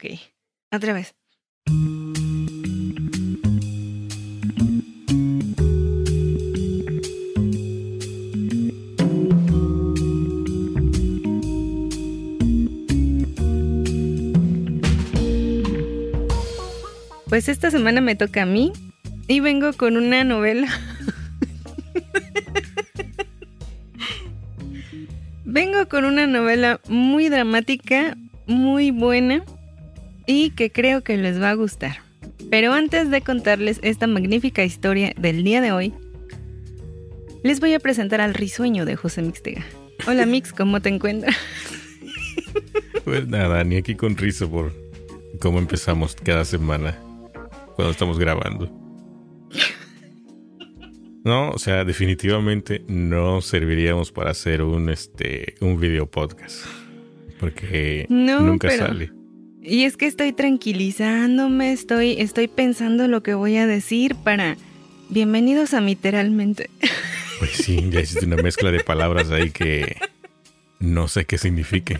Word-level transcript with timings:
ok. 0.00 0.18
Otra 0.72 0.92
vez. 0.92 1.14
Pues 17.28 17.48
esta 17.48 17.70
semana 17.70 18.00
me 18.00 18.16
toca 18.16 18.42
a 18.42 18.46
mí 18.46 18.72
y 19.28 19.38
vengo 19.40 19.72
con 19.74 19.96
una 19.96 20.24
novela. 20.24 20.66
vengo 25.44 25.88
con 25.88 26.04
una 26.04 26.26
novela 26.26 26.80
muy 26.88 27.28
dramática, 27.28 28.16
muy 28.46 28.90
buena 28.90 29.44
y 30.30 30.50
que 30.50 30.70
creo 30.70 31.02
que 31.02 31.16
les 31.16 31.42
va 31.42 31.50
a 31.50 31.54
gustar. 31.54 32.02
Pero 32.50 32.72
antes 32.72 33.10
de 33.10 33.20
contarles 33.20 33.80
esta 33.82 34.06
magnífica 34.06 34.62
historia 34.62 35.12
del 35.18 35.42
día 35.42 35.60
de 35.60 35.72
hoy, 35.72 35.92
les 37.42 37.58
voy 37.58 37.74
a 37.74 37.80
presentar 37.80 38.20
al 38.20 38.34
risueño 38.34 38.84
de 38.84 38.94
José 38.94 39.22
Mixtega. 39.22 39.64
Hola 40.06 40.26
Mix, 40.26 40.52
¿cómo 40.52 40.80
te 40.80 40.88
encuentras? 40.88 41.36
Pues 43.04 43.26
nada, 43.26 43.64
ni 43.64 43.76
aquí 43.76 43.94
con 43.96 44.16
riso 44.16 44.48
por 44.48 44.72
cómo 45.40 45.58
empezamos 45.58 46.14
cada 46.14 46.44
semana 46.44 46.96
cuando 47.74 47.90
estamos 47.90 48.18
grabando. 48.18 48.70
No, 51.24 51.50
o 51.50 51.58
sea, 51.58 51.84
definitivamente 51.84 52.84
no 52.86 53.40
serviríamos 53.40 54.12
para 54.12 54.30
hacer 54.30 54.62
un 54.62 54.90
este 54.90 55.54
un 55.60 55.80
video 55.80 56.08
podcast. 56.08 56.66
Porque 57.40 58.06
nunca 58.10 58.70
sale. 58.70 59.19
Y 59.62 59.84
es 59.84 59.96
que 59.96 60.06
estoy 60.06 60.32
tranquilizándome, 60.32 61.72
estoy, 61.72 62.16
estoy 62.18 62.48
pensando 62.48 63.08
lo 63.08 63.22
que 63.22 63.34
voy 63.34 63.56
a 63.56 63.66
decir 63.66 64.14
para. 64.14 64.56
Bienvenidos 65.08 65.74
a 65.74 65.80
literalmente. 65.80 66.70
Pues 67.38 67.52
sí, 67.52 67.88
ya 67.88 68.00
hiciste 68.00 68.26
una 68.26 68.36
mezcla 68.36 68.70
de 68.70 68.80
palabras 68.80 69.30
ahí 69.30 69.50
que 69.50 69.96
no 70.78 71.08
sé 71.08 71.24
qué 71.24 71.38
signifiquen. 71.38 71.98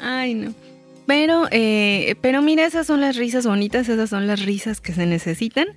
Ay, 0.00 0.32
no. 0.32 0.54
Pero, 1.06 1.48
eh, 1.50 2.14
pero 2.22 2.40
mira, 2.40 2.64
esas 2.64 2.86
son 2.86 3.02
las 3.02 3.16
risas 3.16 3.44
bonitas, 3.44 3.90
esas 3.90 4.08
son 4.08 4.26
las 4.26 4.42
risas 4.42 4.80
que 4.80 4.94
se 4.94 5.04
necesitan. 5.04 5.68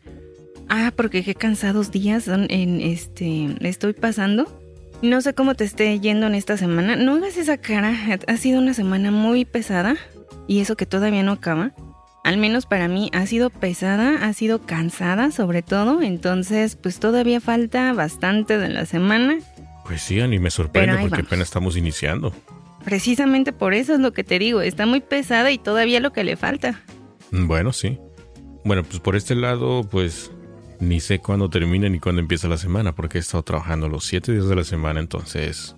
Ah, 0.69 0.93
porque 0.95 1.21
qué 1.25 1.35
cansados 1.35 1.91
días 1.91 2.23
son 2.23 2.47
en 2.49 2.79
este 2.79 3.57
estoy 3.59 3.91
pasando. 3.91 4.57
No 5.01 5.21
sé 5.21 5.33
cómo 5.33 5.55
te 5.55 5.63
esté 5.63 5.99
yendo 5.99 6.27
en 6.27 6.35
esta 6.35 6.57
semana. 6.57 6.95
No 6.95 7.15
hagas 7.15 7.37
esa 7.37 7.57
cara. 7.57 7.93
Ha 8.27 8.37
sido 8.37 8.59
una 8.59 8.73
semana 8.73 9.11
muy 9.11 9.45
pesada 9.45 9.95
y 10.47 10.59
eso 10.59 10.75
que 10.75 10.85
todavía 10.85 11.23
no 11.23 11.33
acaba. 11.33 11.71
Al 12.23 12.37
menos 12.37 12.65
para 12.65 12.87
mí 12.87 13.11
ha 13.13 13.27
sido 13.27 13.51
pesada, 13.51 14.25
ha 14.25 14.33
sido 14.33 14.65
cansada 14.65 15.31
sobre 15.31 15.61
todo. 15.61 16.01
Entonces, 16.01 16.75
pues 16.75 16.99
todavía 16.99 17.39
falta 17.39 17.93
bastante 17.93 18.57
de 18.57 18.69
la 18.69 18.85
semana. 18.85 19.37
Pues 19.85 20.01
sí, 20.01 20.15
ni 20.27 20.39
me 20.39 20.49
sorprende 20.49 20.97
porque 21.01 21.21
apenas 21.21 21.47
estamos 21.47 21.77
iniciando. 21.77 22.33
Precisamente 22.83 23.53
por 23.53 23.73
eso 23.73 23.93
es 23.93 23.99
lo 23.99 24.13
que 24.13 24.23
te 24.23 24.39
digo, 24.39 24.61
está 24.61 24.85
muy 24.85 25.01
pesada 25.01 25.51
y 25.51 25.57
todavía 25.57 25.99
lo 25.99 26.13
que 26.13 26.23
le 26.23 26.35
falta. 26.37 26.81
Bueno, 27.31 27.73
sí. 27.73 27.99
Bueno, 28.63 28.83
pues 28.83 28.99
por 28.99 29.15
este 29.15 29.35
lado, 29.35 29.83
pues 29.89 30.31
ni 30.79 30.99
sé 30.99 31.19
cuándo 31.19 31.49
termina 31.49 31.89
ni 31.89 31.99
cuándo 31.99 32.21
empieza 32.21 32.47
la 32.47 32.57
semana 32.57 32.95
porque 32.95 33.17
he 33.17 33.21
estado 33.21 33.43
trabajando 33.43 33.89
los 33.89 34.05
siete 34.05 34.31
días 34.31 34.47
de 34.47 34.55
la 34.55 34.63
semana, 34.63 34.99
entonces 34.99 35.75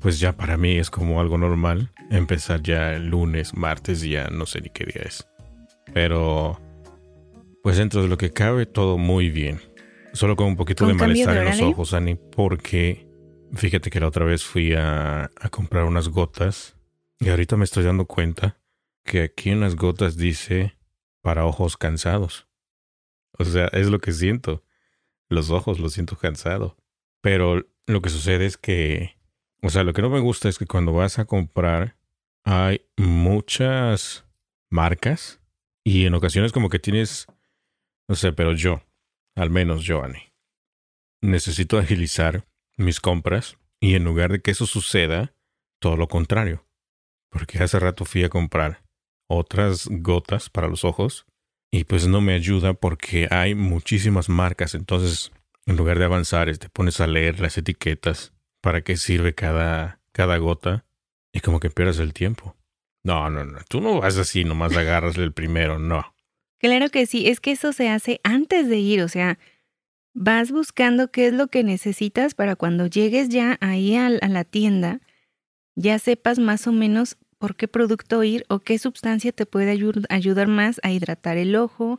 pues 0.00 0.18
ya 0.18 0.32
para 0.32 0.56
mí 0.56 0.78
es 0.78 0.90
como 0.90 1.20
algo 1.20 1.38
normal 1.38 1.92
empezar 2.10 2.62
ya 2.62 2.92
el 2.94 3.08
lunes, 3.08 3.54
martes 3.54 4.02
y 4.02 4.10
ya 4.10 4.28
no 4.28 4.46
sé 4.46 4.60
ni 4.60 4.68
qué 4.70 4.84
día 4.84 5.02
es. 5.04 5.26
Pero 5.94 6.60
pues 7.62 7.76
dentro 7.76 8.02
de 8.02 8.08
lo 8.08 8.18
que 8.18 8.32
cabe 8.32 8.66
todo 8.66 8.98
muy 8.98 9.30
bien. 9.30 9.60
Solo 10.12 10.36
con 10.36 10.48
un 10.48 10.56
poquito 10.56 10.86
de 10.86 10.94
malestar 10.94 11.36
en 11.36 11.44
los 11.44 11.60
ojos, 11.60 11.94
Ani, 11.94 12.16
porque 12.16 13.06
Fíjate 13.54 13.90
que 13.90 14.00
la 14.00 14.08
otra 14.08 14.24
vez 14.24 14.44
fui 14.44 14.72
a, 14.74 15.30
comprar 15.50 15.84
unas 15.84 16.08
gotas 16.08 16.74
y 17.20 17.28
ahorita 17.28 17.56
me 17.56 17.64
estoy 17.64 17.84
dando 17.84 18.06
cuenta 18.06 18.58
que 19.04 19.22
aquí 19.22 19.50
en 19.50 19.60
las 19.60 19.76
gotas 19.76 20.16
dice 20.16 20.78
para 21.20 21.44
ojos 21.44 21.76
cansados. 21.76 22.48
O 23.48 23.52
sea, 23.52 23.66
es 23.72 23.88
lo 23.88 23.98
que 23.98 24.12
siento. 24.12 24.64
Los 25.28 25.50
ojos 25.50 25.78
los 25.78 25.92
siento 25.92 26.16
cansado. 26.16 26.76
Pero 27.20 27.66
lo 27.86 28.02
que 28.02 28.10
sucede 28.10 28.46
es 28.46 28.56
que, 28.56 29.16
o 29.62 29.70
sea, 29.70 29.84
lo 29.84 29.92
que 29.92 30.02
no 30.02 30.10
me 30.10 30.20
gusta 30.20 30.48
es 30.48 30.58
que 30.58 30.66
cuando 30.66 30.92
vas 30.92 31.18
a 31.18 31.24
comprar 31.24 31.96
hay 32.44 32.84
muchas 32.96 34.24
marcas 34.68 35.40
y 35.84 36.06
en 36.06 36.14
ocasiones 36.14 36.52
como 36.52 36.68
que 36.68 36.78
tienes, 36.78 37.26
no 38.08 38.14
sé, 38.14 38.32
pero 38.32 38.52
yo, 38.52 38.82
al 39.36 39.50
menos 39.50 39.84
yo, 39.84 40.02
Annie, 40.02 40.32
necesito 41.20 41.78
agilizar 41.78 42.46
mis 42.76 43.00
compras 43.00 43.58
y 43.80 43.94
en 43.94 44.04
lugar 44.04 44.32
de 44.32 44.40
que 44.40 44.50
eso 44.50 44.66
suceda, 44.66 45.34
todo 45.78 45.96
lo 45.96 46.08
contrario. 46.08 46.66
Porque 47.30 47.58
hace 47.58 47.78
rato 47.78 48.04
fui 48.04 48.24
a 48.24 48.28
comprar 48.28 48.82
otras 49.28 49.88
gotas 49.90 50.50
para 50.50 50.68
los 50.68 50.84
ojos 50.84 51.26
y 51.72 51.84
pues 51.84 52.06
no 52.06 52.20
me 52.20 52.34
ayuda 52.34 52.74
porque 52.74 53.26
hay 53.30 53.54
muchísimas 53.54 54.28
marcas. 54.28 54.74
Entonces, 54.74 55.32
en 55.66 55.76
lugar 55.76 55.98
de 55.98 56.04
avanzar, 56.04 56.54
te 56.58 56.68
pones 56.68 57.00
a 57.00 57.06
leer 57.06 57.40
las 57.40 57.56
etiquetas 57.56 58.32
para 58.60 58.82
qué 58.82 58.96
sirve 58.96 59.34
cada, 59.34 59.98
cada 60.12 60.36
gota 60.36 60.84
y 61.32 61.40
como 61.40 61.58
que 61.58 61.70
pierdes 61.70 61.98
el 61.98 62.12
tiempo. 62.12 62.54
No, 63.02 63.30
no, 63.30 63.44
no. 63.44 63.58
Tú 63.68 63.80
no 63.80 64.00
vas 64.00 64.18
así, 64.18 64.44
nomás 64.44 64.76
agarras 64.76 65.16
el 65.16 65.32
primero, 65.32 65.78
no. 65.78 66.14
Claro 66.58 66.90
que 66.90 67.06
sí, 67.06 67.26
es 67.26 67.40
que 67.40 67.52
eso 67.52 67.72
se 67.72 67.88
hace 67.88 68.20
antes 68.22 68.68
de 68.68 68.78
ir, 68.78 69.02
o 69.02 69.08
sea, 69.08 69.38
vas 70.14 70.52
buscando 70.52 71.10
qué 71.10 71.26
es 71.26 71.32
lo 71.32 71.48
que 71.48 71.64
necesitas 71.64 72.34
para 72.34 72.54
cuando 72.54 72.86
llegues 72.86 73.30
ya 73.30 73.56
ahí 73.60 73.96
a, 73.96 74.10
la 74.10 74.44
tienda, 74.44 75.00
ya 75.74 75.98
sepas 75.98 76.38
más 76.38 76.66
o 76.66 76.72
menos 76.72 77.16
por 77.42 77.56
qué 77.56 77.66
producto 77.66 78.22
ir 78.22 78.44
o 78.48 78.60
qué 78.60 78.78
sustancia 78.78 79.32
te 79.32 79.46
puede 79.46 79.72
ayudar 80.10 80.46
más 80.46 80.78
a 80.84 80.92
hidratar 80.92 81.38
el 81.38 81.56
ojo, 81.56 81.98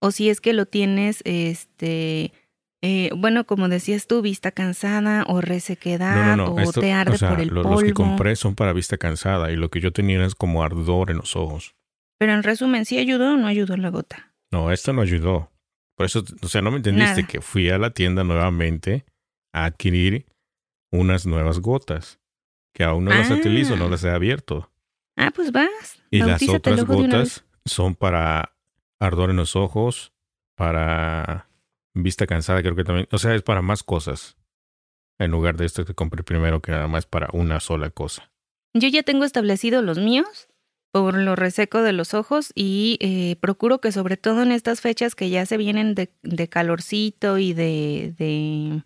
o 0.00 0.10
si 0.12 0.30
es 0.30 0.40
que 0.40 0.54
lo 0.54 0.64
tienes, 0.64 1.20
este, 1.26 2.32
eh, 2.80 3.10
bueno, 3.14 3.44
como 3.44 3.68
decías 3.68 4.06
tú, 4.06 4.22
vista 4.22 4.52
cansada 4.52 5.26
o 5.28 5.42
resequedad 5.42 6.40
o 6.40 6.72
te 6.72 6.90
arde 6.90 7.18
por 7.18 7.38
el 7.38 7.50
polvo. 7.50 7.70
Los 7.70 7.82
que 7.82 7.92
compré 7.92 8.34
son 8.34 8.54
para 8.54 8.72
vista 8.72 8.96
cansada 8.96 9.52
y 9.52 9.56
lo 9.56 9.68
que 9.68 9.82
yo 9.82 9.92
tenía 9.92 10.24
es 10.24 10.34
como 10.34 10.62
ardor 10.62 11.10
en 11.10 11.18
los 11.18 11.36
ojos. 11.36 11.74
Pero 12.18 12.32
en 12.32 12.42
resumen, 12.42 12.86
¿sí 12.86 12.96
ayudó 12.96 13.34
o 13.34 13.36
no 13.36 13.48
ayudó 13.48 13.76
la 13.76 13.90
gota? 13.90 14.32
No, 14.50 14.72
esto 14.72 14.94
no 14.94 15.02
ayudó. 15.02 15.52
Por 15.98 16.06
eso, 16.06 16.24
o 16.40 16.48
sea, 16.48 16.62
no 16.62 16.70
me 16.70 16.78
entendiste 16.78 17.26
que 17.26 17.42
fui 17.42 17.68
a 17.68 17.76
la 17.76 17.90
tienda 17.90 18.24
nuevamente 18.24 19.04
a 19.52 19.66
adquirir 19.66 20.24
unas 20.90 21.26
nuevas 21.26 21.60
gotas, 21.60 22.20
que 22.76 22.84
aún 22.84 23.06
no 23.06 23.10
las 23.10 23.30
utilizo, 23.30 23.74
no 23.74 23.86
ah. 23.86 23.88
las 23.88 24.04
he 24.04 24.10
abierto. 24.10 24.70
Ah, 25.16 25.32
pues 25.34 25.50
vas. 25.50 26.02
Y 26.10 26.18
las 26.18 26.46
otras 26.46 26.84
gotas 26.84 27.46
son 27.64 27.94
para 27.94 28.52
ardor 29.00 29.30
en 29.30 29.36
los 29.36 29.56
ojos, 29.56 30.12
para 30.56 31.48
vista 31.94 32.26
cansada, 32.26 32.60
creo 32.60 32.76
que 32.76 32.84
también. 32.84 33.08
O 33.12 33.18
sea, 33.18 33.34
es 33.34 33.40
para 33.40 33.62
más 33.62 33.82
cosas. 33.82 34.36
En 35.18 35.30
lugar 35.30 35.56
de 35.56 35.64
esto 35.64 35.86
que 35.86 35.94
compré 35.94 36.22
primero, 36.22 36.60
que 36.60 36.70
nada 36.70 36.86
más 36.86 37.06
para 37.06 37.30
una 37.32 37.60
sola 37.60 37.88
cosa. 37.88 38.30
Yo 38.74 38.88
ya 38.88 39.02
tengo 39.02 39.24
establecido 39.24 39.80
los 39.80 39.96
míos 39.96 40.48
por 40.92 41.16
lo 41.16 41.34
reseco 41.34 41.80
de 41.80 41.94
los 41.94 42.12
ojos 42.12 42.52
y 42.54 42.98
eh, 43.00 43.36
procuro 43.40 43.80
que 43.80 43.90
sobre 43.90 44.18
todo 44.18 44.42
en 44.42 44.52
estas 44.52 44.82
fechas 44.82 45.14
que 45.14 45.30
ya 45.30 45.46
se 45.46 45.56
vienen 45.56 45.94
de, 45.94 46.48
calorcito 46.48 47.38
y 47.38 47.54
de, 47.54 48.14
de, 48.18 48.82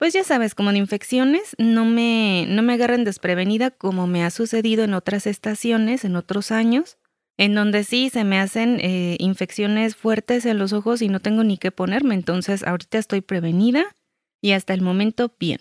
pues 0.00 0.14
ya 0.14 0.24
sabes, 0.24 0.54
como 0.54 0.72
de 0.72 0.78
infecciones, 0.78 1.54
no 1.58 1.84
me, 1.84 2.46
no 2.48 2.62
me 2.62 2.72
agarren 2.72 3.04
desprevenida 3.04 3.70
como 3.70 4.06
me 4.06 4.24
ha 4.24 4.30
sucedido 4.30 4.82
en 4.82 4.94
otras 4.94 5.26
estaciones, 5.26 6.06
en 6.06 6.16
otros 6.16 6.52
años, 6.52 6.96
en 7.36 7.54
donde 7.54 7.84
sí 7.84 8.08
se 8.08 8.24
me 8.24 8.40
hacen 8.40 8.80
eh, 8.80 9.16
infecciones 9.18 9.96
fuertes 9.96 10.46
en 10.46 10.56
los 10.56 10.72
ojos 10.72 11.02
y 11.02 11.08
no 11.10 11.20
tengo 11.20 11.44
ni 11.44 11.58
qué 11.58 11.70
ponerme. 11.70 12.14
Entonces 12.14 12.62
ahorita 12.62 12.96
estoy 12.96 13.20
prevenida 13.20 13.94
y 14.40 14.52
hasta 14.52 14.72
el 14.72 14.80
momento 14.80 15.34
bien. 15.38 15.60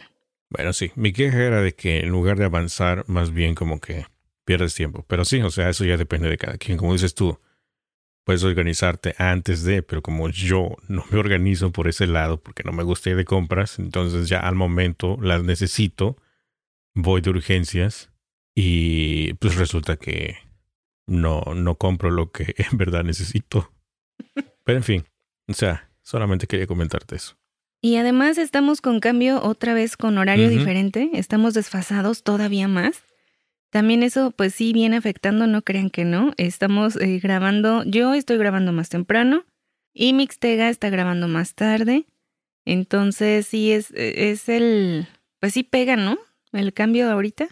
Bueno, 0.49 0.71
sí, 0.71 0.93
mi 0.95 1.11
queja 1.11 1.43
era 1.43 1.61
de 1.61 1.73
que 1.73 1.99
en 1.99 2.09
lugar 2.09 2.37
de 2.37 2.45
avanzar, 2.45 3.03
más 3.07 3.33
bien 3.33 3.55
como 3.55 3.81
que 3.81 4.05
pierdes 4.45 4.73
tiempo. 4.73 5.03
Pero 5.09 5.25
sí, 5.25 5.41
o 5.41 5.49
sea, 5.49 5.67
eso 5.67 5.83
ya 5.83 5.97
depende 5.97 6.29
de 6.29 6.37
cada 6.37 6.57
quien. 6.57 6.77
Como 6.77 6.93
dices 6.93 7.13
tú, 7.13 7.37
puedes 8.29 8.43
organizarte 8.43 9.15
antes 9.17 9.63
de, 9.63 9.81
pero 9.81 10.03
como 10.03 10.29
yo 10.29 10.75
no 10.87 11.03
me 11.09 11.17
organizo 11.17 11.71
por 11.71 11.87
ese 11.87 12.05
lado 12.05 12.39
porque 12.39 12.61
no 12.63 12.71
me 12.71 12.83
gusta 12.83 13.09
ir 13.09 13.15
de 13.15 13.25
compras, 13.25 13.79
entonces 13.79 14.29
ya 14.29 14.37
al 14.37 14.53
momento 14.53 15.17
las 15.19 15.41
necesito, 15.41 16.15
voy 16.93 17.21
de 17.21 17.31
urgencias 17.31 18.11
y 18.53 19.33
pues 19.39 19.55
resulta 19.55 19.97
que 19.97 20.37
no, 21.07 21.41
no 21.55 21.73
compro 21.79 22.11
lo 22.11 22.31
que 22.31 22.53
en 22.71 22.77
verdad 22.77 23.03
necesito. 23.03 23.73
Pero 24.63 24.77
en 24.77 24.83
fin, 24.83 25.05
o 25.47 25.53
sea, 25.53 25.89
solamente 26.03 26.45
quería 26.45 26.67
comentarte 26.67 27.15
eso. 27.15 27.35
Y 27.81 27.95
además 27.95 28.37
estamos 28.37 28.79
con 28.79 28.99
cambio 28.99 29.41
otra 29.41 29.73
vez 29.73 29.97
con 29.97 30.19
horario 30.19 30.49
diferente, 30.49 31.09
estamos 31.13 31.55
desfasados 31.55 32.21
todavía 32.21 32.67
más. 32.67 33.01
También 33.69 34.01
eso 34.01 34.31
pues 34.31 34.55
sí 34.55 34.73
viene 34.73 34.97
afectando, 34.97 35.45
no 35.47 35.61
crean 35.61 35.89
que 35.89 36.05
no. 36.05 36.33
Estamos 36.37 36.95
eh, 36.95 37.19
grabando, 37.19 37.83
yo 37.83 38.13
estoy 38.13 38.37
grabando 38.37 38.71
más 38.71 38.89
temprano 38.89 39.45
y 39.93 40.13
Mixtega 40.13 40.69
está 40.69 40.89
grabando 40.89 41.27
más 41.27 41.53
tarde. 41.53 42.05
Entonces 42.65 43.47
sí 43.47 43.71
es, 43.71 43.91
e, 43.91 44.31
es 44.31 44.49
el, 44.49 45.07
pues 45.39 45.53
sí 45.53 45.63
pega, 45.63 45.95
¿no? 45.95 46.17
El 46.51 46.73
cambio 46.73 47.11
ahorita. 47.11 47.47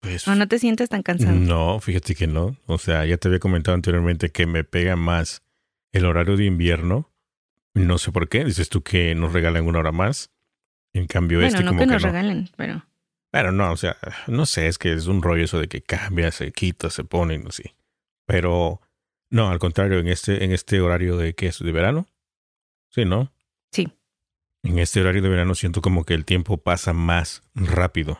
Pues, 0.00 0.26
¿O 0.26 0.34
no 0.34 0.48
te 0.48 0.58
sientes 0.58 0.88
tan 0.88 1.02
cansado? 1.02 1.36
No, 1.36 1.78
fíjate 1.78 2.14
que 2.14 2.26
no. 2.26 2.56
O 2.66 2.78
sea, 2.78 3.04
ya 3.04 3.16
te 3.16 3.28
había 3.28 3.38
comentado 3.38 3.74
anteriormente 3.74 4.30
que 4.30 4.46
me 4.46 4.64
pega 4.64 4.96
más 4.96 5.42
el 5.92 6.04
horario 6.06 6.36
de 6.36 6.46
invierno. 6.46 7.10
No 7.74 7.98
sé 7.98 8.10
por 8.10 8.28
qué. 8.28 8.44
Dices 8.44 8.70
tú 8.70 8.82
que 8.82 9.14
nos 9.14 9.32
regalan 9.32 9.66
una 9.66 9.78
hora 9.80 9.92
más. 9.92 10.30
En 10.92 11.06
cambio, 11.06 11.38
bueno, 11.38 11.48
este 11.48 11.62
no 11.62 11.70
como 11.70 11.80
que 11.80 11.86
que 11.86 11.92
nos 11.92 12.02
no. 12.02 12.08
regalen, 12.08 12.48
pero 12.56 12.84
Pero 13.30 13.52
no, 13.52 13.72
o 13.72 13.76
sea, 13.76 13.96
no 14.26 14.44
sé, 14.46 14.66
es 14.66 14.78
que 14.78 14.92
es 14.92 15.06
un 15.06 15.22
rollo 15.22 15.44
eso 15.44 15.60
de 15.60 15.68
que 15.68 15.82
cambia, 15.82 16.30
se 16.32 16.50
quita, 16.52 16.90
se 16.90 17.04
pone, 17.04 17.38
no 17.38 17.52
sé. 17.52 17.76
Pero 18.26 18.80
no, 19.30 19.50
al 19.50 19.58
contrario, 19.58 19.98
en 20.00 20.08
este, 20.08 20.44
en 20.44 20.52
este 20.52 20.80
horario 20.80 21.16
de 21.16 21.34
qué 21.34 21.46
es 21.46 21.60
de 21.60 21.72
verano. 21.72 22.08
Sí, 22.90 23.04
¿no? 23.04 23.32
Sí. 23.70 23.88
En 24.64 24.78
este 24.80 25.00
horario 25.00 25.22
de 25.22 25.28
verano 25.28 25.54
siento 25.54 25.80
como 25.80 26.04
que 26.04 26.14
el 26.14 26.24
tiempo 26.24 26.56
pasa 26.58 26.92
más 26.92 27.42
rápido. 27.54 28.18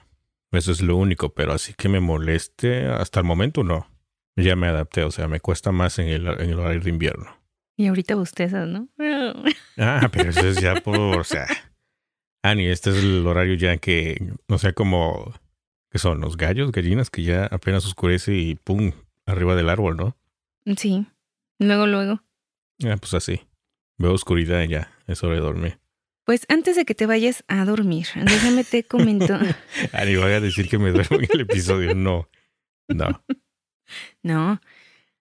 Eso 0.53 0.71
es 0.73 0.81
lo 0.81 0.97
único, 0.97 1.35
pero 1.35 1.53
así 1.53 1.75
que 1.75 1.89
me 1.89 2.01
moleste 2.01 2.87
hasta 2.87 3.21
el 3.21 3.27
momento 3.27 3.65
no. 3.65 3.89
Ya 4.37 4.55
me 4.57 4.69
adapté, 4.69 5.03
o 5.03 5.11
sea, 5.11 5.27
me 5.29 5.41
cuesta 5.41 5.73
más 5.73 5.99
en 5.99 6.07
el, 6.07 6.27
en 6.29 6.51
el 6.51 6.59
horario 6.59 6.81
de 6.81 6.91
invierno. 6.91 7.37
y 7.77 7.89
ahorita 7.89 8.15
bostezas, 8.15 8.69
¿no? 8.69 8.89
Ah, 9.77 10.09
pero 10.13 10.31
eso 10.31 10.47
es 10.47 10.61
ya 10.61 10.77
por, 10.77 10.97
o 10.99 11.25
sea, 11.25 11.47
Ani, 12.43 12.67
este 12.67 12.91
es 12.91 12.97
el 12.97 13.27
horario 13.27 13.55
ya 13.55 13.77
que, 13.77 14.33
no 14.49 14.59
sé, 14.59 14.73
como, 14.73 15.35
que 15.91 15.99
son 15.99 16.21
los 16.21 16.37
gallos, 16.37 16.73
gallinas, 16.73 17.11
que 17.11 17.23
ya 17.23 17.47
apenas 17.47 17.85
oscurece 17.85 18.35
y 18.35 18.55
pum, 18.55 18.93
arriba 19.27 19.55
del 19.55 19.69
árbol, 19.69 19.97
¿no? 19.97 20.17
Sí. 20.77 21.07
Luego, 21.59 21.87
luego. 21.87 22.23
Ah, 22.85 22.97
pues 22.99 23.15
así. 23.15 23.41
Veo 23.99 24.13
oscuridad 24.15 24.63
y 24.63 24.69
ya, 24.69 24.93
es 25.07 25.23
hora 25.23 25.35
de 25.35 25.41
dormir. 25.41 25.79
Pues 26.25 26.47
antes 26.49 26.77
de 26.77 26.85
que 26.85 26.95
te 26.95 27.07
vayas 27.07 27.45
a 27.49 27.65
dormir, 27.65 28.07
déjame 28.15 28.65
te 28.65 28.85
comento. 28.85 29.35
Ani, 29.93 30.17
vaya 30.17 30.37
a 30.37 30.41
decir 30.41 30.69
que 30.69 30.79
me 30.79 30.91
duermo 30.91 31.19
en 31.19 31.29
el 31.31 31.41
episodio. 31.41 31.95
No, 31.95 32.29
no. 32.89 33.23
No. 34.23 34.61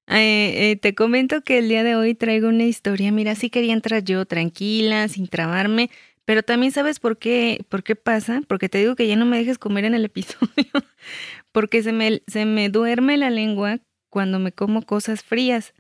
Eh, 0.06 0.72
eh, 0.72 0.76
te 0.76 0.94
comento 0.94 1.44
que 1.44 1.58
el 1.58 1.70
día 1.70 1.84
de 1.84 1.96
hoy 1.96 2.14
traigo 2.14 2.50
una 2.50 2.66
historia. 2.66 3.12
Mira, 3.12 3.34
sí 3.34 3.50
quería 3.50 3.74
entrar 3.74 4.04
yo 4.04 4.26
tranquila, 4.26 5.08
sin 5.08 5.28
trabarme, 5.28 5.90
pero 6.30 6.44
también 6.44 6.72
sabes 6.72 7.00
por 7.00 7.18
qué, 7.18 7.66
por 7.70 7.82
qué 7.82 7.96
pasa, 7.96 8.44
porque 8.48 8.70
te 8.70 8.78
digo 8.78 8.96
que 8.96 9.08
ya 9.08 9.16
no 9.16 9.26
me 9.26 9.40
dejes 9.40 9.58
comer 9.58 9.86
en 9.86 9.96
el 9.96 10.06
episodio, 10.06 10.70
porque 11.52 11.82
se 11.82 11.92
me, 11.92 12.22
se 12.28 12.46
me 12.46 12.70
duerme 12.70 13.18
la 13.18 13.32
lengua 13.32 13.80
cuando 14.12 14.38
me 14.38 14.52
como 14.52 14.84
cosas 14.84 15.24
frías. 15.24 15.74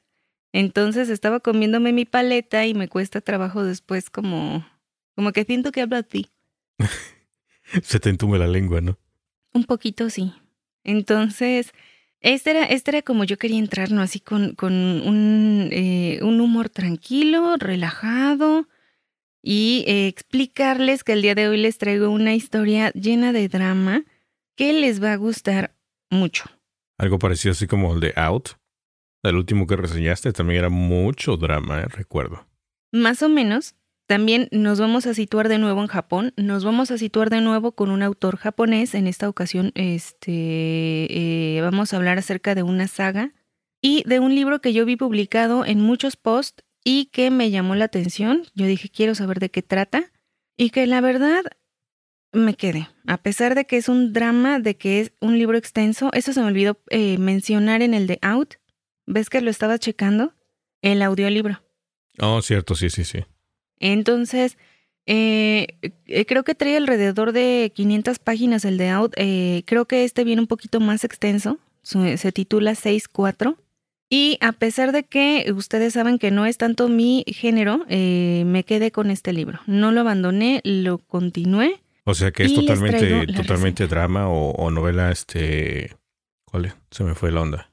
Entonces 0.51 1.10
estaba 1.10 1.40
comiéndome 1.40 1.94
mi 1.94 2.06
paleta 2.06 2.66
y 2.66 2.74
me 2.74 2.88
cuesta 2.88 3.22
trabajo 3.22 3.63
después 3.63 4.10
como, 4.10 4.66
como 5.16 5.34
que 5.34 5.44
siento 5.44 5.72
que 5.72 5.81
hablo 5.81 5.98
a 5.98 6.01
ti. 6.01 6.31
Se 7.84 8.00
te 8.00 8.10
entume 8.10 8.40
la 8.40 8.48
lengua, 8.48 8.81
¿no? 8.81 8.98
Un 9.54 9.66
poquito 9.66 10.10
sí. 10.10 10.34
Entonces, 10.84 11.74
este 12.22 12.50
era, 12.50 12.63
este 12.63 12.90
era 12.90 13.02
como 13.04 13.24
yo 13.24 13.38
quería 13.38 13.60
entrar, 13.60 13.92
¿no? 13.92 14.02
Así 14.02 14.19
con, 14.19 14.56
con 14.56 14.74
un, 14.74 15.69
eh, 15.72 16.22
un 16.24 16.42
humor 16.42 16.69
tranquilo, 16.69 17.56
relajado 17.60 18.68
y 19.42 19.84
eh, 19.88 20.08
explicarles 20.08 21.04
que 21.04 21.14
el 21.14 21.22
día 21.22 21.36
de 21.36 21.48
hoy 21.48 21.58
les 21.58 21.78
traigo 21.78 22.10
una 22.10 22.34
historia 22.36 22.92
llena 22.92 23.32
de 23.32 23.48
drama 23.48 24.04
que 24.56 24.74
les 24.74 25.02
va 25.02 25.14
a 25.14 25.18
gustar 25.18 25.76
mucho. 26.10 26.46
Algo 26.98 27.20
parecido 27.20 27.54
así 27.54 27.68
como 27.68 27.94
el 27.94 28.00
de 28.02 28.14
Out. 28.16 28.50
El 29.24 29.36
último 29.36 29.68
que 29.68 29.76
reseñaste 29.76 30.34
también 30.34 30.60
era 30.60 30.70
mucho 30.70 31.38
drama, 31.38 31.82
¿eh? 31.82 31.86
recuerdo. 31.88 32.46
Más 32.92 33.22
o 33.22 33.30
menos. 33.30 33.76
También 34.08 34.48
nos 34.52 34.80
vamos 34.80 35.06
a 35.06 35.14
situar 35.14 35.50
de 35.50 35.60
nuevo 35.60 35.82
en 35.82 35.88
Japón. 35.88 36.34
Nos 36.36 36.66
vamos 36.66 36.90
a 36.90 36.98
situar 36.98 37.30
de 37.30 37.42
nuevo 37.42 37.74
con 37.74 37.92
un 37.92 38.02
autor 38.02 38.38
japonés. 38.38 38.96
En 38.96 39.06
esta 39.06 39.30
ocasión, 39.30 39.72
este, 39.76 40.32
eh, 40.36 41.62
vamos 41.62 41.94
a 41.94 41.98
hablar 41.98 42.18
acerca 42.18 42.56
de 42.56 42.64
una 42.64 42.88
saga 42.88 43.34
y 43.82 44.04
de 44.08 44.20
un 44.20 44.34
libro 44.34 44.62
que 44.62 44.74
yo 44.74 44.84
vi 44.84 44.96
publicado 44.96 45.64
en 45.64 45.80
muchos 45.80 46.16
posts 46.16 46.64
y 46.84 47.06
que 47.08 47.31
me 47.31 47.52
llamó 47.52 47.76
la 47.76 47.86
atención. 47.86 48.44
Yo 48.56 48.66
dije, 48.66 48.90
quiero 48.90 49.16
saber 49.16 49.40
de 49.40 49.50
qué 49.50 49.62
trata. 49.62 50.12
Y 50.58 50.72
que 50.72 50.86
la 50.88 51.02
verdad 51.02 51.44
me 52.31 52.56
quedé. 52.56 52.90
A 53.08 53.18
pesar 53.18 53.56
de 53.56 53.66
que 53.66 53.78
es 53.78 53.90
un 53.90 54.14
drama, 54.14 54.60
de 54.60 54.76
que 54.76 55.00
es 55.02 55.14
un 55.22 55.38
libro 55.38 55.58
extenso, 55.58 56.10
eso 56.14 56.34
se 56.34 56.42
me 56.42 56.48
olvidó 56.48 56.80
eh, 56.90 57.18
mencionar 57.18 57.81
en 57.81 57.94
el 57.94 58.08
de 58.08 58.20
Out. 58.22 58.56
¿Ves 59.06 59.30
que 59.30 59.42
lo 59.42 59.50
estaba 59.50 59.80
checando? 59.80 60.34
El 60.81 61.02
audiolibro. 61.02 61.62
Oh, 62.20 62.42
cierto, 62.42 62.76
sí, 62.76 62.90
sí, 62.90 63.04
sí. 63.04 63.26
Entonces, 63.80 64.58
eh, 65.06 65.80
eh, 66.06 66.26
creo 66.26 66.44
que 66.44 66.54
trae 66.54 66.78
alrededor 66.78 67.31
de 67.31 67.72
500 67.74 68.20
páginas 68.20 68.64
el 68.64 68.78
de 68.78 68.90
Out. 68.90 69.14
Eh, 69.18 69.64
creo 69.66 69.86
que 69.86 70.04
este 70.04 70.24
viene 70.24 70.42
un 70.42 70.48
poquito 70.48 70.80
más 70.80 71.04
extenso. 71.04 71.58
Se 71.81 72.31
titula 72.31 72.74
6.4. 72.74 73.58
Y 74.10 74.40
a 74.42 74.54
pesar 74.54 74.92
de 74.92 75.04
que 75.04 75.52
ustedes 75.56 75.94
saben 75.94 76.18
que 76.18 76.31
no 76.31 76.48
es 76.48 76.57
tanto 76.57 76.90
mi 76.90 77.24
género, 77.28 77.86
eh, 77.90 78.44
me 78.48 78.64
quedé 78.64 78.92
con 78.92 79.12
este 79.12 79.33
libro. 79.33 79.60
No 79.68 79.92
lo 79.92 80.02
abandoné, 80.02 80.62
lo 80.64 80.98
continué. 80.98 81.80
O 82.06 82.16
sea 82.16 82.31
que 82.31 82.44
es 82.44 82.56
totalmente, 82.56 83.28
totalmente 83.28 83.88
drama 83.88 84.28
o, 84.28 84.52
o 84.52 84.72
novela, 84.72 85.12
este... 85.12 85.95
¿Cuál 86.45 86.66
es? 86.66 86.76
Se 86.90 87.04
me 87.04 87.14
fue 87.14 87.31
la 87.31 87.42
onda. 87.42 87.72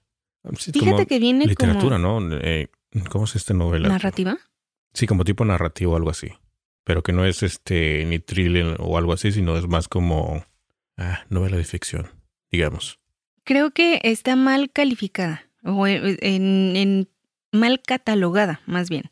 Sí, 0.58 0.72
Fíjate 0.72 0.90
como 0.90 1.06
que 1.06 1.18
viene 1.18 1.46
literatura, 1.46 1.96
como 1.96 2.20
¿no? 2.20 2.36
Eh, 2.42 2.68
¿Cómo 3.08 3.24
es 3.24 3.34
esta 3.34 3.54
novela? 3.54 3.88
narrativa. 3.88 4.36
Sí, 4.92 5.06
como 5.06 5.24
tipo 5.24 5.46
narrativo 5.46 5.94
o 5.94 5.96
algo 5.96 6.10
así. 6.10 6.32
Pero 6.84 7.02
que 7.02 7.12
no 7.12 7.24
es 7.24 7.42
este 7.42 8.04
ni 8.04 8.18
thriller 8.18 8.76
o 8.78 8.98
algo 8.98 9.14
así, 9.14 9.32
sino 9.32 9.56
es 9.56 9.66
más 9.66 9.88
como 9.88 10.44
ah, 10.98 11.24
novela 11.30 11.56
de 11.56 11.64
ficción, 11.64 12.10
digamos. 12.50 13.00
Creo 13.44 13.70
que 13.70 14.00
está 14.04 14.36
mal 14.36 14.70
calificada 14.70 15.45
o 15.66 15.86
en, 15.86 16.16
en- 16.22 16.76
en- 16.76 17.08
mal 17.52 17.80
catalogada, 17.82 18.60
más 18.66 18.88
bien. 18.90 19.04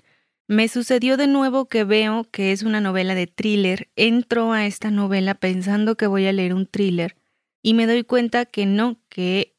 Me 0.46 0.68
sucedió 0.68 1.16
de 1.16 1.26
nuevo 1.26 1.66
que 1.68 1.84
veo 1.84 2.24
que 2.30 2.52
es 2.52 2.62
una 2.62 2.80
novela 2.80 3.14
de 3.14 3.26
thriller. 3.26 3.88
Entro 3.96 4.52
a 4.52 4.66
esta 4.66 4.90
novela 4.90 5.34
pensando 5.34 5.96
que 5.96 6.06
voy 6.06 6.26
a 6.26 6.32
leer 6.32 6.54
un 6.54 6.66
thriller 6.66 7.16
y 7.62 7.74
me 7.74 7.86
doy 7.86 8.04
cuenta 8.04 8.44
que 8.44 8.66
no, 8.66 9.00
que 9.08 9.56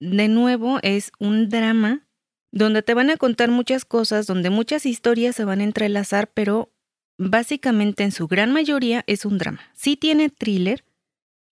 de 0.00 0.28
nuevo 0.28 0.78
es 0.82 1.12
un 1.20 1.48
drama 1.48 2.06
donde 2.52 2.82
te 2.82 2.94
van 2.94 3.10
a 3.10 3.16
contar 3.16 3.50
muchas 3.50 3.84
cosas, 3.84 4.26
donde 4.26 4.50
muchas 4.50 4.86
historias 4.86 5.36
se 5.36 5.44
van 5.44 5.60
a 5.60 5.64
entrelazar, 5.64 6.32
pero 6.32 6.72
básicamente 7.18 8.02
en 8.02 8.12
su 8.12 8.26
gran 8.26 8.52
mayoría 8.52 9.04
es 9.06 9.24
un 9.24 9.38
drama. 9.38 9.60
Sí 9.74 9.96
tiene 9.96 10.28
thriller, 10.30 10.84